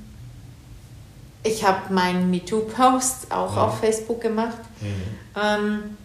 ich 1.47 1.63
habe 1.63 1.93
meinen 1.93 2.29
MeToo-Post 2.29 3.31
auch 3.31 3.53
mhm. 3.53 3.57
auf 3.57 3.79
Facebook 3.79 4.21
gemacht. 4.21 4.57
Mhm. 4.81 5.97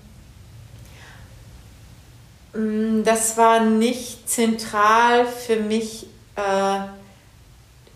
Ähm, 2.54 3.00
mm, 3.00 3.04
das 3.04 3.36
war 3.36 3.60
nicht 3.60 4.28
zentral 4.28 5.26
für 5.26 5.56
mich, 5.56 6.06
äh, 6.36 6.80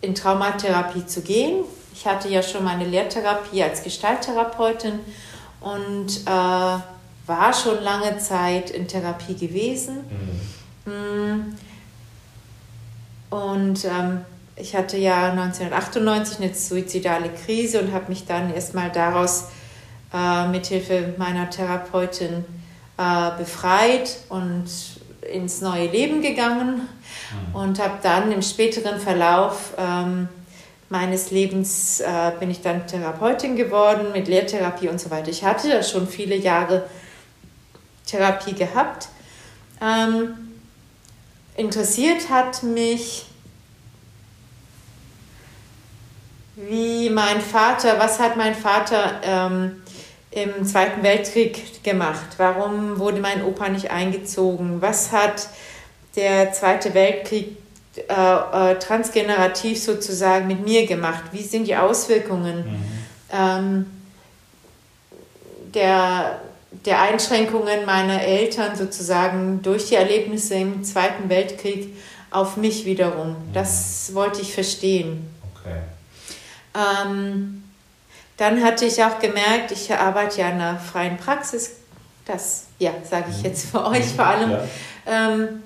in 0.00 0.14
Traumatherapie 0.14 1.06
zu 1.06 1.22
gehen. 1.22 1.64
Ich 1.94 2.06
hatte 2.06 2.28
ja 2.28 2.42
schon 2.42 2.64
meine 2.64 2.84
Lehrtherapie 2.84 3.62
als 3.62 3.82
Gestalttherapeutin 3.82 5.00
und 5.60 6.20
äh, 6.26 6.30
war 6.30 7.52
schon 7.52 7.82
lange 7.82 8.18
Zeit 8.18 8.70
in 8.70 8.86
Therapie 8.86 9.34
gewesen. 9.34 10.04
Mhm. 10.84 10.92
Mm. 10.92 11.56
Und 13.30 13.84
ähm, 13.84 14.20
ich 14.56 14.74
hatte 14.74 14.96
ja 14.96 15.30
1998 15.30 16.40
eine 16.40 16.54
suizidale 16.54 17.30
Krise 17.30 17.80
und 17.80 17.92
habe 17.92 18.08
mich 18.08 18.24
dann 18.24 18.52
erstmal 18.52 18.90
daraus 18.90 19.48
äh, 20.12 20.48
mithilfe 20.48 21.14
meiner 21.18 21.50
Therapeutin 21.50 22.44
äh, 22.96 23.30
befreit 23.38 24.16
und 24.30 24.64
ins 25.30 25.60
neue 25.60 25.88
Leben 25.88 26.22
gegangen 26.22 26.76
mhm. 26.76 27.54
und 27.54 27.80
habe 27.80 27.98
dann 28.02 28.32
im 28.32 28.42
späteren 28.42 28.98
Verlauf 28.98 29.74
ähm, 29.76 30.28
meines 30.88 31.30
Lebens 31.30 32.00
äh, 32.00 32.32
bin 32.38 32.50
ich 32.50 32.62
dann 32.62 32.86
Therapeutin 32.86 33.56
geworden 33.56 34.12
mit 34.12 34.28
Lehrtherapie 34.28 34.88
und 34.88 35.00
so 35.00 35.10
weiter. 35.10 35.28
Ich 35.28 35.44
hatte 35.44 35.68
ja 35.68 35.82
schon 35.82 36.06
viele 36.06 36.36
Jahre 36.36 36.84
Therapie 38.06 38.54
gehabt. 38.54 39.08
Ähm, 39.82 40.34
interessiert 41.56 42.30
hat 42.30 42.62
mich 42.62 43.26
wie 46.56 47.10
mein 47.10 47.40
Vater, 47.40 47.98
was 47.98 48.18
hat 48.18 48.36
mein 48.36 48.54
Vater 48.54 49.20
ähm, 49.22 49.82
im 50.30 50.64
Zweiten 50.64 51.02
Weltkrieg 51.02 51.84
gemacht? 51.84 52.26
Warum 52.38 52.98
wurde 52.98 53.20
mein 53.20 53.44
Opa 53.44 53.68
nicht 53.68 53.90
eingezogen? 53.90 54.80
Was 54.80 55.12
hat 55.12 55.48
der 56.16 56.52
Zweite 56.52 56.94
Weltkrieg 56.94 57.58
äh, 57.96 58.72
äh, 58.72 58.78
transgenerativ 58.78 59.82
sozusagen 59.82 60.46
mit 60.46 60.64
mir 60.64 60.86
gemacht? 60.86 61.24
Wie 61.32 61.42
sind 61.42 61.66
die 61.66 61.76
Auswirkungen 61.76 62.56
mhm. 62.58 62.84
ähm, 63.32 63.86
der, 65.74 66.40
der 66.86 67.02
Einschränkungen 67.02 67.84
meiner 67.84 68.22
Eltern 68.22 68.76
sozusagen 68.76 69.60
durch 69.60 69.88
die 69.88 69.96
Erlebnisse 69.96 70.54
im 70.54 70.84
Zweiten 70.84 71.28
Weltkrieg 71.28 71.94
auf 72.30 72.56
mich 72.56 72.86
wiederum? 72.86 73.28
Mhm. 73.28 73.52
Das 73.52 74.10
wollte 74.14 74.40
ich 74.40 74.54
verstehen. 74.54 75.28
Okay. 75.54 75.80
Ähm, 76.76 77.62
dann 78.36 78.62
hatte 78.62 78.84
ich 78.84 79.02
auch 79.02 79.18
gemerkt, 79.18 79.70
ich 79.72 79.92
arbeite 79.92 80.40
ja 80.40 80.48
in 80.48 80.60
einer 80.60 80.78
freien 80.78 81.16
Praxis, 81.16 81.72
das 82.26 82.66
ja, 82.78 82.92
sage 83.08 83.26
ich 83.30 83.42
jetzt 83.42 83.70
für 83.70 83.86
euch 83.86 84.04
vor 84.14 84.26
allem. 84.26 84.50
Ja. 84.50 84.64
Ähm, 85.06 85.62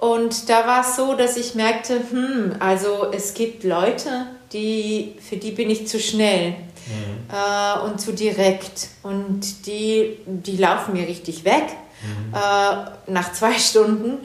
und 0.00 0.48
da 0.48 0.66
war 0.66 0.80
es 0.80 0.96
so, 0.96 1.14
dass 1.14 1.36
ich 1.36 1.54
merkte, 1.54 2.00
hm, 2.10 2.56
also 2.58 3.12
es 3.12 3.34
gibt 3.34 3.64
Leute, 3.64 4.26
die, 4.52 5.14
für 5.20 5.36
die 5.36 5.50
bin 5.52 5.68
ich 5.68 5.86
zu 5.86 6.00
schnell 6.00 6.52
mhm. 6.52 7.28
äh, 7.30 7.80
und 7.84 8.00
zu 8.00 8.12
direkt. 8.12 8.88
Und 9.02 9.66
die, 9.66 10.16
die 10.26 10.56
laufen 10.56 10.94
mir 10.94 11.06
richtig 11.06 11.44
weg 11.44 11.66
mhm. 12.02 12.34
äh, 12.34 13.12
nach 13.12 13.32
zwei 13.32 13.52
Stunden. 13.58 14.18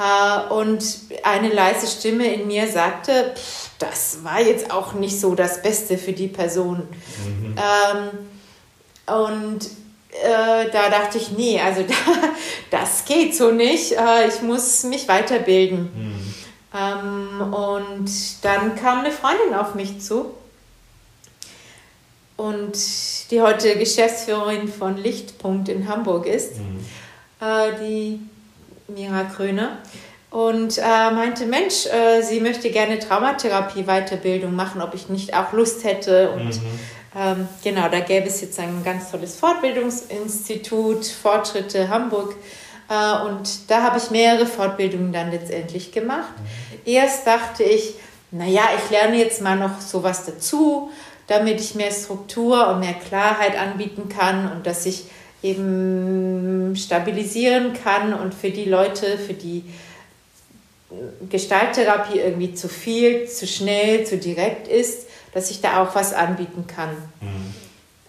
Äh, 0.00 0.52
und 0.52 0.82
eine 1.22 1.50
leise 1.50 1.86
Stimme 1.86 2.32
in 2.32 2.46
mir 2.46 2.66
sagte, 2.68 3.34
pff, 3.34 3.70
das 3.78 4.24
war 4.24 4.40
jetzt 4.40 4.70
auch 4.70 4.94
nicht 4.94 5.20
so 5.20 5.34
das 5.34 5.62
Beste 5.62 5.98
für 5.98 6.12
die 6.12 6.28
Person. 6.28 6.88
Mhm. 7.26 7.54
Ähm, 7.56 9.14
und 9.14 9.64
äh, 10.22 10.70
da 10.70 10.88
dachte 10.88 11.18
ich, 11.18 11.32
nee, 11.32 11.60
also 11.60 11.82
da, 11.88 11.94
das 12.70 13.04
geht 13.04 13.34
so 13.34 13.50
nicht. 13.50 13.92
Äh, 13.92 14.28
ich 14.28 14.40
muss 14.40 14.84
mich 14.84 15.06
weiterbilden. 15.06 15.90
Mhm. 15.94 16.34
Ähm, 16.74 17.52
und 17.52 18.10
dann 18.42 18.76
kam 18.76 19.00
eine 19.00 19.10
Freundin 19.10 19.54
auf 19.54 19.74
mich 19.74 20.00
zu. 20.00 20.34
Und 22.38 22.78
die 23.30 23.42
heute 23.42 23.76
Geschäftsführerin 23.76 24.66
von 24.66 24.96
Lichtpunkt 24.96 25.68
in 25.68 25.88
Hamburg 25.88 26.24
ist, 26.24 26.56
mhm. 26.56 26.86
äh, 27.40 27.72
die 27.86 28.20
Mira 28.94 29.24
Kröner 29.24 29.78
und 30.30 30.78
äh, 30.78 31.10
meinte, 31.10 31.44
Mensch, 31.46 31.86
äh, 31.86 32.22
sie 32.22 32.40
möchte 32.40 32.70
gerne 32.70 32.98
Traumatherapie 32.98 33.82
Weiterbildung 33.82 34.54
machen, 34.54 34.80
ob 34.80 34.94
ich 34.94 35.08
nicht 35.08 35.34
auch 35.34 35.52
Lust 35.52 35.84
hätte. 35.84 36.30
Und 36.30 36.54
mhm. 36.62 36.80
ähm, 37.16 37.48
genau, 37.64 37.88
da 37.88 38.00
gäbe 38.00 38.28
es 38.28 38.40
jetzt 38.40 38.58
ein 38.60 38.84
ganz 38.84 39.10
tolles 39.10 39.36
Fortbildungsinstitut, 39.36 41.04
Fortschritte 41.04 41.88
Hamburg. 41.88 42.36
Äh, 42.88 43.26
und 43.26 43.70
da 43.70 43.82
habe 43.82 43.98
ich 43.98 44.10
mehrere 44.12 44.46
Fortbildungen 44.46 45.12
dann 45.12 45.32
letztendlich 45.32 45.90
gemacht. 45.90 46.32
Mhm. 46.38 46.78
Erst 46.84 47.26
dachte 47.26 47.64
ich, 47.64 47.94
naja, 48.30 48.62
ich 48.76 48.90
lerne 48.90 49.16
jetzt 49.16 49.42
mal 49.42 49.56
noch 49.56 49.80
sowas 49.80 50.24
dazu, 50.26 50.92
damit 51.26 51.60
ich 51.60 51.74
mehr 51.74 51.90
Struktur 51.90 52.68
und 52.68 52.80
mehr 52.80 52.94
Klarheit 52.94 53.58
anbieten 53.58 54.08
kann 54.08 54.50
und 54.52 54.66
dass 54.66 54.86
ich 54.86 55.06
eben 55.42 56.74
stabilisieren 56.76 57.72
kann 57.72 58.12
und 58.12 58.34
für 58.34 58.50
die 58.50 58.64
Leute, 58.64 59.18
für 59.18 59.34
die 59.34 59.64
Gestalttherapie 61.28 62.18
irgendwie 62.18 62.54
zu 62.54 62.68
viel, 62.68 63.28
zu 63.28 63.46
schnell, 63.46 64.04
zu 64.04 64.18
direkt 64.18 64.66
ist, 64.68 65.06
dass 65.32 65.50
ich 65.50 65.60
da 65.60 65.82
auch 65.82 65.94
was 65.94 66.12
anbieten 66.12 66.66
kann. 66.66 66.90
Mhm. 67.20 67.54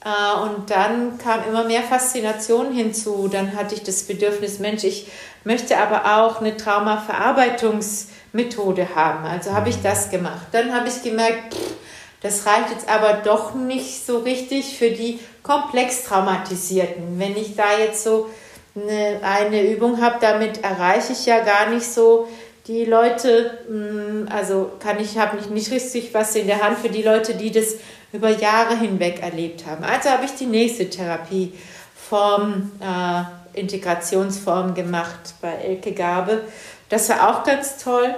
Äh, 0.03 0.41
und 0.41 0.71
dann 0.71 1.19
kam 1.19 1.47
immer 1.47 1.63
mehr 1.63 1.83
Faszination 1.83 2.73
hinzu. 2.73 3.27
Dann 3.27 3.55
hatte 3.55 3.75
ich 3.75 3.83
das 3.83 4.01
Bedürfnis, 4.03 4.57
Mensch, 4.59 4.83
ich 4.83 5.07
möchte 5.43 5.77
aber 5.77 6.17
auch 6.17 6.41
eine 6.41 6.57
Traumaverarbeitungsmethode 6.57 8.95
haben. 8.95 9.25
Also 9.25 9.53
habe 9.53 9.69
ich 9.69 9.77
mhm. 9.77 9.83
das 9.83 10.09
gemacht. 10.09 10.47
Dann 10.51 10.73
habe 10.73 10.89
ich 10.89 11.03
gemerkt, 11.03 11.53
pff, 11.53 11.75
das 12.21 12.45
reicht 12.45 12.71
jetzt 12.71 12.89
aber 12.89 13.13
doch 13.23 13.55
nicht 13.55 14.05
so 14.05 14.19
richtig 14.19 14.77
für 14.77 14.91
die 14.91 15.19
komplex 15.43 16.03
Traumatisierten. 16.03 17.19
Wenn 17.19 17.35
ich 17.35 17.55
da 17.55 17.77
jetzt 17.77 18.03
so 18.03 18.29
eine, 18.75 19.19
eine 19.23 19.69
Übung 19.69 20.01
habe, 20.01 20.17
damit 20.21 20.63
erreiche 20.63 21.13
ich 21.13 21.25
ja 21.25 21.43
gar 21.43 21.69
nicht 21.69 21.85
so 21.85 22.27
die 22.67 22.85
Leute, 22.85 23.59
mm, 23.69 24.31
also 24.31 24.71
kann 24.79 24.99
ich, 24.99 25.17
habe 25.17 25.37
ich 25.39 25.49
nicht 25.49 25.71
richtig 25.71 26.13
was 26.13 26.35
in 26.35 26.47
der 26.47 26.61
Hand 26.61 26.77
für 26.79 26.89
die 26.89 27.01
Leute, 27.01 27.33
die 27.35 27.51
das 27.51 27.75
über 28.13 28.29
Jahre 28.29 28.77
hinweg 28.77 29.21
erlebt 29.21 29.65
haben. 29.65 29.83
Also 29.83 30.09
habe 30.09 30.25
ich 30.25 30.35
die 30.35 30.45
nächste 30.45 30.89
Therapieform, 30.89 32.71
äh, 32.79 33.59
Integrationsform 33.59 34.73
gemacht 34.73 35.35
bei 35.41 35.51
Elke 35.51 35.91
Gabe. 35.93 36.43
Das 36.89 37.09
war 37.09 37.29
auch 37.29 37.43
ganz 37.43 37.77
toll. 37.77 38.15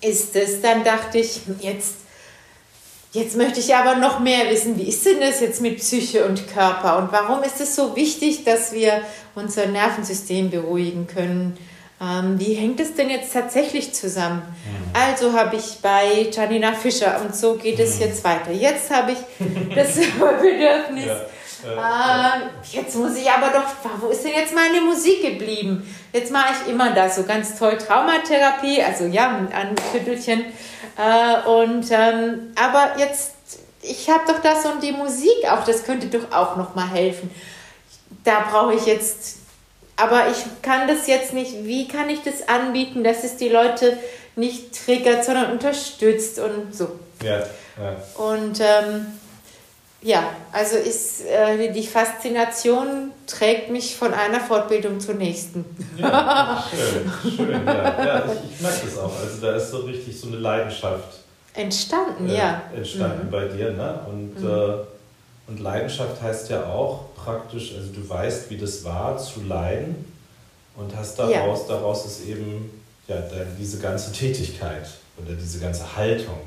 Ist 0.00 0.36
es, 0.36 0.60
dann 0.60 0.84
dachte 0.84 1.18
ich, 1.18 1.40
jetzt 1.60 2.03
Jetzt 3.14 3.36
möchte 3.36 3.60
ich 3.60 3.72
aber 3.76 3.94
noch 3.94 4.18
mehr 4.18 4.50
wissen, 4.50 4.76
wie 4.76 4.88
ist 4.88 5.06
denn 5.06 5.20
das 5.20 5.38
jetzt 5.38 5.60
mit 5.60 5.76
Psyche 5.76 6.24
und 6.26 6.52
Körper 6.52 6.98
und 6.98 7.12
warum 7.12 7.44
ist 7.44 7.60
es 7.60 7.76
so 7.76 7.94
wichtig, 7.94 8.42
dass 8.42 8.72
wir 8.72 9.02
unser 9.36 9.66
Nervensystem 9.66 10.50
beruhigen 10.50 11.06
können? 11.06 11.56
Ähm, 12.00 12.40
wie 12.40 12.54
hängt 12.54 12.80
es 12.80 12.96
denn 12.96 13.10
jetzt 13.10 13.32
tatsächlich 13.32 13.94
zusammen? 13.94 14.42
Mhm. 14.42 14.90
Also 14.92 15.32
habe 15.32 15.54
ich 15.54 15.78
bei 15.80 16.28
Janina 16.32 16.72
Fischer 16.72 17.20
und 17.24 17.36
so 17.36 17.54
geht 17.54 17.78
es 17.78 17.96
mhm. 17.96 18.02
jetzt 18.02 18.24
weiter. 18.24 18.50
Jetzt 18.50 18.90
habe 18.90 19.12
ich 19.12 19.18
das 19.76 19.94
Bedürfnis. 20.18 21.06
Ja. 21.64 22.34
Äh, 22.34 22.40
jetzt 22.72 22.96
muss 22.96 23.16
ich 23.16 23.30
aber 23.30 23.46
doch, 23.52 24.00
wo 24.00 24.08
ist 24.08 24.24
denn 24.24 24.32
jetzt 24.32 24.56
meine 24.56 24.80
Musik 24.80 25.22
geblieben? 25.22 25.88
Jetzt 26.12 26.32
mache 26.32 26.52
ich 26.52 26.72
immer 26.72 26.92
das, 26.92 27.14
so 27.14 27.22
ganz 27.22 27.56
toll 27.56 27.78
Traumatherapie, 27.78 28.82
also 28.82 29.04
ja, 29.04 29.46
ein 29.52 29.76
Viertelchen. 29.92 30.46
Äh, 30.96 31.48
und, 31.48 31.86
ähm, 31.90 32.52
aber 32.60 32.98
jetzt, 32.98 33.32
ich 33.82 34.08
habe 34.08 34.24
doch 34.26 34.40
das 34.40 34.64
und 34.66 34.82
die 34.82 34.92
Musik 34.92 35.50
auch, 35.50 35.64
das 35.64 35.84
könnte 35.84 36.06
doch 36.06 36.32
auch 36.32 36.56
noch 36.56 36.74
mal 36.74 36.88
helfen. 36.88 37.30
Da 38.24 38.46
brauche 38.50 38.74
ich 38.74 38.86
jetzt, 38.86 39.36
aber 39.96 40.28
ich 40.30 40.62
kann 40.62 40.88
das 40.88 41.06
jetzt 41.06 41.32
nicht, 41.32 41.64
wie 41.64 41.88
kann 41.88 42.08
ich 42.08 42.22
das 42.22 42.48
anbieten, 42.48 43.04
dass 43.04 43.24
es 43.24 43.36
die 43.36 43.48
Leute 43.48 43.98
nicht 44.36 44.84
triggert, 44.84 45.24
sondern 45.24 45.52
unterstützt 45.52 46.38
und 46.38 46.74
so. 46.74 46.98
Ja, 47.22 47.38
ja. 47.38 47.96
Und 48.16 48.60
ähm, 48.60 49.06
ja, 50.04 50.28
also 50.52 50.76
ist, 50.76 51.24
äh, 51.24 51.72
die 51.72 51.86
Faszination 51.86 53.10
trägt 53.26 53.70
mich 53.70 53.96
von 53.96 54.12
einer 54.12 54.38
Fortbildung 54.38 55.00
zur 55.00 55.14
nächsten. 55.14 55.64
Ja, 55.96 56.62
schön, 57.22 57.36
schön, 57.36 57.66
ja. 57.66 58.04
ja 58.04 58.24
ich, 58.26 58.54
ich 58.54 58.60
merke 58.60 58.84
das 58.84 58.98
auch. 58.98 59.18
Also 59.18 59.40
da 59.40 59.56
ist 59.56 59.70
so 59.70 59.78
richtig 59.78 60.20
so 60.20 60.26
eine 60.26 60.36
Leidenschaft. 60.36 61.20
Entstanden, 61.54 62.28
äh, 62.28 62.36
ja. 62.36 62.62
Entstanden 62.76 63.26
mhm. 63.26 63.30
bei 63.30 63.44
dir, 63.46 63.72
ne? 63.72 64.00
Und, 64.06 64.40
mhm. 64.40 64.46
äh, 64.46 65.50
und 65.50 65.60
Leidenschaft 65.60 66.20
heißt 66.20 66.50
ja 66.50 66.66
auch 66.66 67.14
praktisch, 67.14 67.74
also 67.74 67.90
du 67.90 68.06
weißt, 68.06 68.50
wie 68.50 68.58
das 68.58 68.84
war, 68.84 69.16
zu 69.16 69.42
leiden 69.42 70.04
und 70.76 70.94
hast 70.94 71.18
daraus, 71.18 71.60
ja. 71.66 71.76
daraus 71.76 72.04
ist 72.04 72.26
eben 72.26 72.70
ja, 73.08 73.16
diese 73.58 73.78
ganze 73.78 74.12
Tätigkeit 74.12 74.86
oder 75.16 75.34
diese 75.34 75.60
ganze 75.60 75.96
Haltung, 75.96 76.40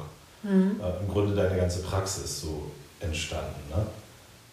mhm. 0.43 0.80
äh, 0.80 1.03
im 1.03 1.12
Grunde 1.12 1.36
deine 1.36 1.55
ganze 1.55 1.80
Praxis 1.80 2.41
so 2.41 2.70
entstanden. 3.00 3.62
Ne? 3.70 3.86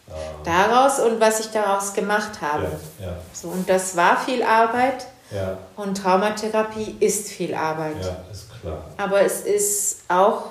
Ähm, 0.08 0.16
daraus 0.44 1.00
und 1.00 1.18
was 1.20 1.40
ich 1.40 1.46
daraus 1.46 1.94
gemacht 1.94 2.40
habe. 2.40 2.68
Ja, 3.00 3.06
ja. 3.06 3.16
So, 3.32 3.48
und 3.48 3.68
das 3.68 3.96
war 3.96 4.22
viel 4.22 4.42
Arbeit. 4.42 5.06
Ja. 5.30 5.56
Und 5.76 5.96
Traumatherapie 5.96 6.96
ist 7.00 7.30
viel 7.30 7.54
Arbeit. 7.54 7.96
Ja, 8.00 8.24
ist 8.30 8.48
klar. 8.60 8.84
Aber 8.98 9.22
es 9.22 9.40
ist 9.40 10.02
auch, 10.08 10.50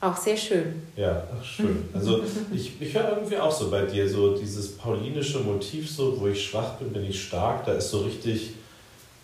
auch 0.00 0.16
sehr 0.16 0.36
schön. 0.36 0.86
Ja, 0.96 1.24
ach, 1.38 1.44
schön. 1.44 1.88
Also 1.94 2.22
ich, 2.52 2.80
ich 2.80 2.94
höre 2.94 3.10
irgendwie 3.10 3.38
auch 3.38 3.50
so 3.50 3.70
bei 3.70 3.82
dir 3.82 4.08
so 4.08 4.36
dieses 4.36 4.76
paulinische 4.78 5.40
Motiv, 5.40 5.90
so 5.90 6.18
wo 6.20 6.28
ich 6.28 6.46
schwach 6.46 6.74
bin, 6.74 6.92
bin 6.92 7.04
ich 7.04 7.24
stark. 7.24 7.66
Da 7.66 7.72
ist 7.72 7.90
so 7.90 8.02
richtig 8.02 8.54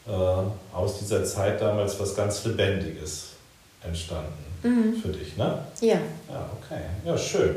äh, 0.07 0.11
aus 0.11 0.99
dieser 0.99 1.25
Zeit 1.25 1.61
damals 1.61 1.99
was 2.01 2.17
ganz 2.17 2.45
Lebendiges 2.45 3.29
entstanden 3.83 4.44
mhm. 4.65 4.97
für 5.01 5.09
dich, 5.09 5.37
ne? 5.37 5.59
Ja. 5.81 5.99
Ja, 6.29 6.51
okay. 6.61 6.81
Ja, 7.05 7.17
schön. 7.17 7.57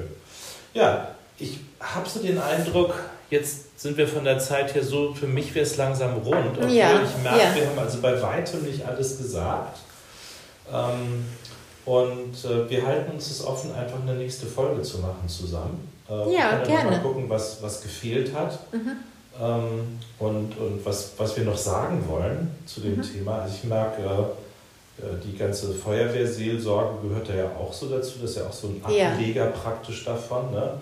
Ja, 0.73 1.07
ich 1.39 1.59
habe 1.79 2.07
so 2.07 2.21
den 2.21 2.37
Eindruck, 2.37 2.93
jetzt 3.29 3.79
sind 3.79 3.97
wir 3.97 4.07
von 4.07 4.23
der 4.23 4.39
Zeit 4.39 4.73
her 4.75 4.83
so, 4.83 5.13
für 5.13 5.27
mich 5.27 5.53
wäre 5.55 5.65
es 5.65 5.77
langsam 5.77 6.13
rund. 6.17 6.57
Obwohl 6.57 6.71
ja. 6.71 7.01
ich 7.01 7.23
merke, 7.23 7.39
ja. 7.39 7.55
wir 7.55 7.69
haben 7.69 7.79
also 7.79 7.99
bei 8.01 8.21
weitem 8.21 8.63
nicht 8.63 8.85
alles 8.85 9.17
gesagt. 9.17 9.79
Ähm, 10.71 11.25
und 11.85 12.33
äh, 12.43 12.69
wir 12.69 12.85
halten 12.85 13.11
uns 13.13 13.31
es 13.31 13.45
offen, 13.45 13.73
einfach 13.73 14.01
eine 14.01 14.15
nächste 14.15 14.45
Folge 14.45 14.81
zu 14.81 14.99
machen 14.99 15.27
zusammen. 15.27 15.87
Äh, 16.09 16.33
ja, 16.33 16.59
wir 16.59 16.67
gerne. 16.67 16.91
Mal 16.91 17.01
gucken, 17.01 17.29
was, 17.29 17.61
was 17.61 17.81
gefehlt 17.81 18.33
hat. 18.35 18.59
Mhm. 18.73 18.91
Ähm, 19.39 19.99
und 20.19 20.57
und 20.57 20.83
was, 20.83 21.11
was 21.17 21.37
wir 21.37 21.43
noch 21.43 21.57
sagen 21.57 22.03
wollen 22.07 22.51
zu 22.65 22.81
dem 22.81 22.97
mhm. 22.97 23.01
Thema. 23.03 23.41
Also 23.41 23.55
ich 23.55 23.63
merke, 23.65 24.01
äh, 24.01 24.23
die 25.23 25.37
ganze 25.37 25.73
Feuerwehrseelsorge 25.73 27.07
gehört 27.07 27.29
da 27.29 27.35
ja 27.35 27.45
auch 27.59 27.71
so 27.71 27.87
dazu, 27.87 28.13
das 28.21 28.31
ist 28.31 28.37
ja 28.37 28.47
auch 28.47 28.53
so 28.53 28.67
ein 28.67 28.81
Ableger 28.83 29.45
ja. 29.45 29.51
praktisch 29.51 30.05
davon. 30.05 30.51
Ne? 30.51 30.73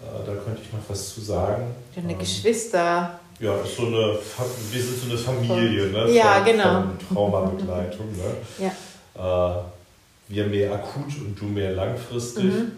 Äh, 0.00 0.26
da 0.26 0.32
könnte 0.32 0.62
ich 0.62 0.72
noch 0.72 0.80
was 0.88 1.14
zu 1.14 1.20
sagen. 1.20 1.74
Deine 1.94 2.12
ähm, 2.12 2.18
Geschwister. 2.18 3.18
Ja, 3.40 3.56
ist 3.56 3.76
so 3.76 3.86
eine, 3.86 4.18
wir 4.70 4.82
sind 4.82 5.00
so 5.00 5.10
eine 5.10 5.18
Familie, 5.18 5.88
ne? 5.88 6.10
Ja, 6.10 6.34
von, 6.34 6.44
genau. 6.44 6.82
Von 6.82 7.16
Traumabegleitung. 7.16 8.06
ne? 8.12 8.34
ja. 9.16 9.58
Äh, 9.58 9.62
wir 10.28 10.46
mehr 10.46 10.72
akut 10.72 11.16
und 11.18 11.36
du 11.38 11.44
mehr 11.46 11.72
langfristig. 11.72 12.44
Mhm. 12.44 12.72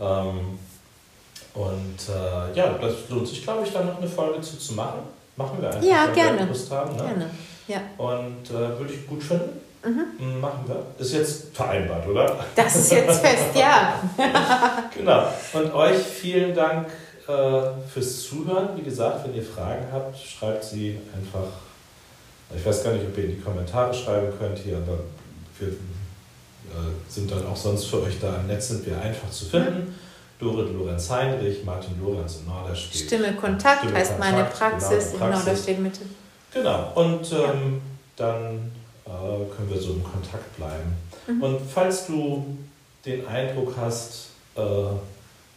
Ähm, 0.00 0.58
und 1.54 1.98
äh, 2.08 2.56
ja, 2.56 2.78
das 2.80 2.94
lohnt 3.08 3.26
sich, 3.28 3.42
glaube 3.42 3.66
ich, 3.66 3.72
da 3.72 3.82
noch 3.84 3.98
eine 3.98 4.08
Folge 4.08 4.40
zu, 4.40 4.58
zu 4.58 4.74
machen. 4.74 5.00
Machen 5.36 5.58
wir 5.60 5.68
einfach, 5.68 5.82
ja, 5.82 6.06
wenn 6.06 6.14
gerne. 6.14 6.38
wir 6.38 6.46
Lust 6.46 6.70
haben. 6.70 6.96
Ne? 6.96 7.02
Gerne. 7.02 7.30
Ja. 7.68 7.80
Und 7.98 8.50
äh, 8.50 8.78
würde 8.78 8.92
ich 8.92 9.06
gut 9.06 9.22
finden. 9.22 9.59
Mhm. 9.82 10.40
Machen 10.40 10.64
wir. 10.66 10.84
Ist 10.98 11.14
jetzt 11.14 11.56
vereinbart, 11.56 12.06
oder? 12.06 12.44
Das 12.54 12.76
ist 12.76 12.92
jetzt 12.92 13.20
fest, 13.20 13.54
ja. 13.54 13.94
genau. 14.94 15.26
Und 15.54 15.72
euch 15.72 15.96
vielen 15.96 16.54
Dank 16.54 16.88
äh, 17.26 17.32
fürs 17.92 18.24
Zuhören. 18.24 18.70
Wie 18.76 18.82
gesagt, 18.82 19.26
wenn 19.26 19.34
ihr 19.34 19.42
Fragen 19.42 19.86
habt, 19.90 20.18
schreibt 20.18 20.64
sie 20.64 20.98
einfach. 21.16 21.48
Ich 22.54 22.66
weiß 22.66 22.84
gar 22.84 22.92
nicht, 22.92 23.06
ob 23.06 23.16
ihr 23.16 23.24
in 23.24 23.36
die 23.36 23.40
Kommentare 23.40 23.94
schreiben 23.94 24.32
könnt 24.38 24.58
hier, 24.58 24.76
aber 24.76 24.98
wir 25.58 25.68
äh, 25.68 25.72
sind 27.08 27.30
dann 27.30 27.46
auch 27.46 27.56
sonst 27.56 27.86
für 27.86 28.02
euch 28.02 28.18
da 28.20 28.36
im 28.36 28.48
Netz, 28.48 28.68
sind 28.68 28.84
wir 28.84 29.00
einfach 29.00 29.30
zu 29.30 29.46
finden. 29.46 29.94
Dorit 30.40 30.72
Lorenz 30.72 31.10
Heinrich, 31.10 31.64
Martin 31.64 32.00
Lorenz 32.02 32.38
in 32.38 32.46
Norderstedt. 32.46 33.06
Stimme 33.06 33.34
Kontakt 33.34 33.82
Stimme 33.82 33.98
heißt 33.98 34.18
Kontakt, 34.18 34.34
meine 34.34 34.48
Praxis, 34.48 35.12
genau, 35.12 35.18
Praxis. 35.18 35.20
in 35.20 35.30
Norderstedt 35.30 35.78
Mitte. 35.78 36.00
Genau, 36.52 36.92
und 36.94 37.32
ähm, 37.32 37.38
ja. 37.38 37.50
dann 38.16 38.72
äh, 39.20 39.54
können 39.54 39.70
wir 39.70 39.80
so 39.80 39.92
im 39.92 40.04
Kontakt 40.04 40.56
bleiben. 40.56 40.94
Mhm. 41.26 41.42
Und 41.42 41.60
falls 41.60 42.06
du 42.06 42.44
den 43.04 43.26
Eindruck 43.26 43.74
hast, 43.76 44.30
äh, 44.56 44.62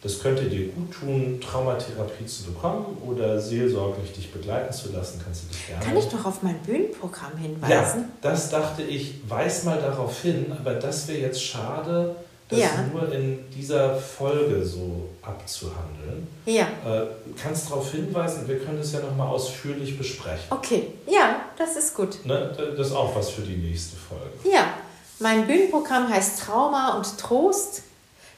das 0.02 0.20
könnte 0.20 0.44
dir 0.44 0.68
gut 0.68 0.92
tun, 0.92 1.40
Traumatherapie 1.40 2.26
zu 2.26 2.44
bekommen 2.44 2.98
oder 3.06 3.40
seelsorglich 3.40 4.12
dich 4.12 4.30
begleiten 4.30 4.70
zu 4.70 4.92
lassen, 4.92 5.18
kannst 5.24 5.44
du 5.44 5.48
dich 5.48 5.66
gerne. 5.66 5.82
Kann 5.82 5.96
ich 5.96 6.06
doch 6.08 6.26
auf 6.26 6.42
mein 6.42 6.58
Bühnenprogramm 6.58 7.38
hinweisen? 7.38 8.00
Ja, 8.00 8.08
das 8.20 8.50
dachte 8.50 8.82
ich, 8.82 9.14
weiß 9.26 9.64
mal 9.64 9.80
darauf 9.80 10.20
hin, 10.20 10.52
aber 10.58 10.74
das 10.74 11.08
wäre 11.08 11.20
jetzt 11.20 11.42
schade, 11.42 12.16
das 12.54 12.60
ja. 12.60 12.70
nur 12.92 13.12
in 13.12 13.50
dieser 13.50 13.96
Folge 13.96 14.64
so 14.64 15.08
abzuhandeln. 15.22 16.26
Ja. 16.46 16.64
Äh, 16.64 17.06
kannst 17.40 17.70
darauf 17.70 17.90
hinweisen, 17.90 18.46
wir 18.46 18.58
können 18.58 18.78
das 18.78 18.92
ja 18.92 19.00
nochmal 19.00 19.28
ausführlich 19.28 19.96
besprechen. 19.96 20.44
Okay, 20.50 20.88
ja, 21.06 21.40
das 21.56 21.76
ist 21.76 21.94
gut. 21.94 22.24
Ne? 22.24 22.54
Das 22.76 22.88
ist 22.88 22.92
auch 22.94 23.14
was 23.14 23.30
für 23.30 23.42
die 23.42 23.56
nächste 23.56 23.96
Folge. 23.96 24.50
Ja, 24.50 24.74
mein 25.18 25.46
Bühnenprogramm 25.46 26.08
heißt 26.08 26.40
Trauma 26.40 26.96
und 26.96 27.18
Trost. 27.18 27.82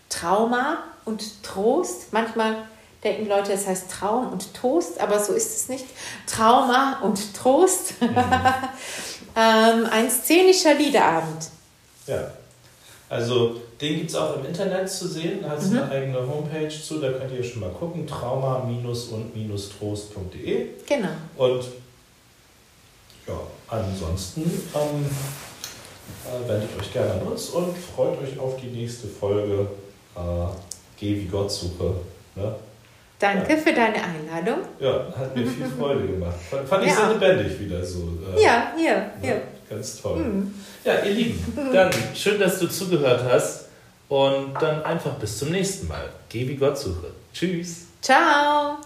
Trauma 0.08 0.78
und 1.04 1.42
Trost. 1.42 2.12
Manchmal 2.12 2.56
denken 3.02 3.28
Leute, 3.28 3.52
es 3.52 3.66
heißt 3.66 3.90
Traum 3.90 4.32
und 4.32 4.52
Toast, 4.54 5.00
aber 5.00 5.22
so 5.22 5.32
ist 5.32 5.56
es 5.56 5.68
nicht. 5.68 5.86
Trauma 6.26 7.00
und 7.00 7.34
Trost. 7.34 8.00
Mhm. 8.00 8.08
ähm, 9.36 9.86
ein 9.90 10.10
szenischer 10.10 10.74
Liederabend. 10.74 11.48
Ja. 12.06 12.30
Also 13.08 13.54
den 13.80 13.98
gibt 13.98 14.10
es 14.10 14.16
auch 14.16 14.36
im 14.36 14.44
Internet 14.46 14.90
zu 14.90 15.06
sehen. 15.06 15.38
Da 15.42 15.50
hat 15.50 15.58
es 15.58 15.70
mhm. 15.70 15.78
eine 15.78 15.88
eigene 15.90 16.26
Homepage 16.26 16.68
zu, 16.68 16.98
da 16.98 17.12
könnt 17.12 17.30
ihr 17.32 17.44
schon 17.44 17.60
mal 17.60 17.70
gucken. 17.70 18.04
Trauma- 18.06 18.66
und-trost.de. 18.66 20.66
Genau. 20.86 21.08
Und 21.36 21.64
ja, 23.26 23.40
ansonsten 23.68 24.42
ähm, 24.42 25.06
äh, 26.24 26.48
wendet 26.48 26.70
euch 26.78 26.92
gerne 26.92 27.12
an 27.12 27.22
uns 27.22 27.50
und 27.50 27.76
freut 27.76 28.18
euch 28.22 28.38
auf 28.38 28.56
die 28.60 28.68
nächste 28.68 29.08
Folge 29.08 29.66
äh, 30.14 30.46
Geh 30.98 31.16
wie 31.16 31.26
Gott 31.26 31.52
suche 31.52 31.96
Ne? 32.36 32.54
Danke 33.18 33.54
ja. 33.54 33.56
für 33.56 33.72
deine 33.72 33.96
Einladung. 33.96 34.58
Ja, 34.78 35.06
hat 35.16 35.34
mir 35.34 35.46
viel 35.46 35.64
Freude 35.78 36.06
gemacht. 36.06 36.36
Fand, 36.50 36.68
fand 36.68 36.84
ich 36.84 36.92
sehr 36.92 37.14
lebendig 37.14 37.58
wieder 37.58 37.82
so. 37.82 38.10
Äh, 38.36 38.42
ja, 38.42 38.72
hier, 38.76 39.10
hier. 39.22 39.40
Ganz 39.68 40.00
toll. 40.00 40.18
Mhm. 40.18 40.54
Ja, 40.84 41.02
ihr 41.02 41.12
Lieben, 41.12 41.58
dann 41.72 41.90
schön, 42.14 42.38
dass 42.38 42.58
du 42.58 42.68
zugehört 42.68 43.22
hast 43.24 43.66
und 44.08 44.54
dann 44.60 44.82
einfach 44.84 45.14
bis 45.14 45.38
zum 45.38 45.50
nächsten 45.50 45.88
Mal. 45.88 46.08
Geh 46.28 46.46
wie 46.48 46.56
Gott 46.56 46.78
suche. 46.78 47.10
Tschüss. 47.32 47.86
Ciao. 48.00 48.78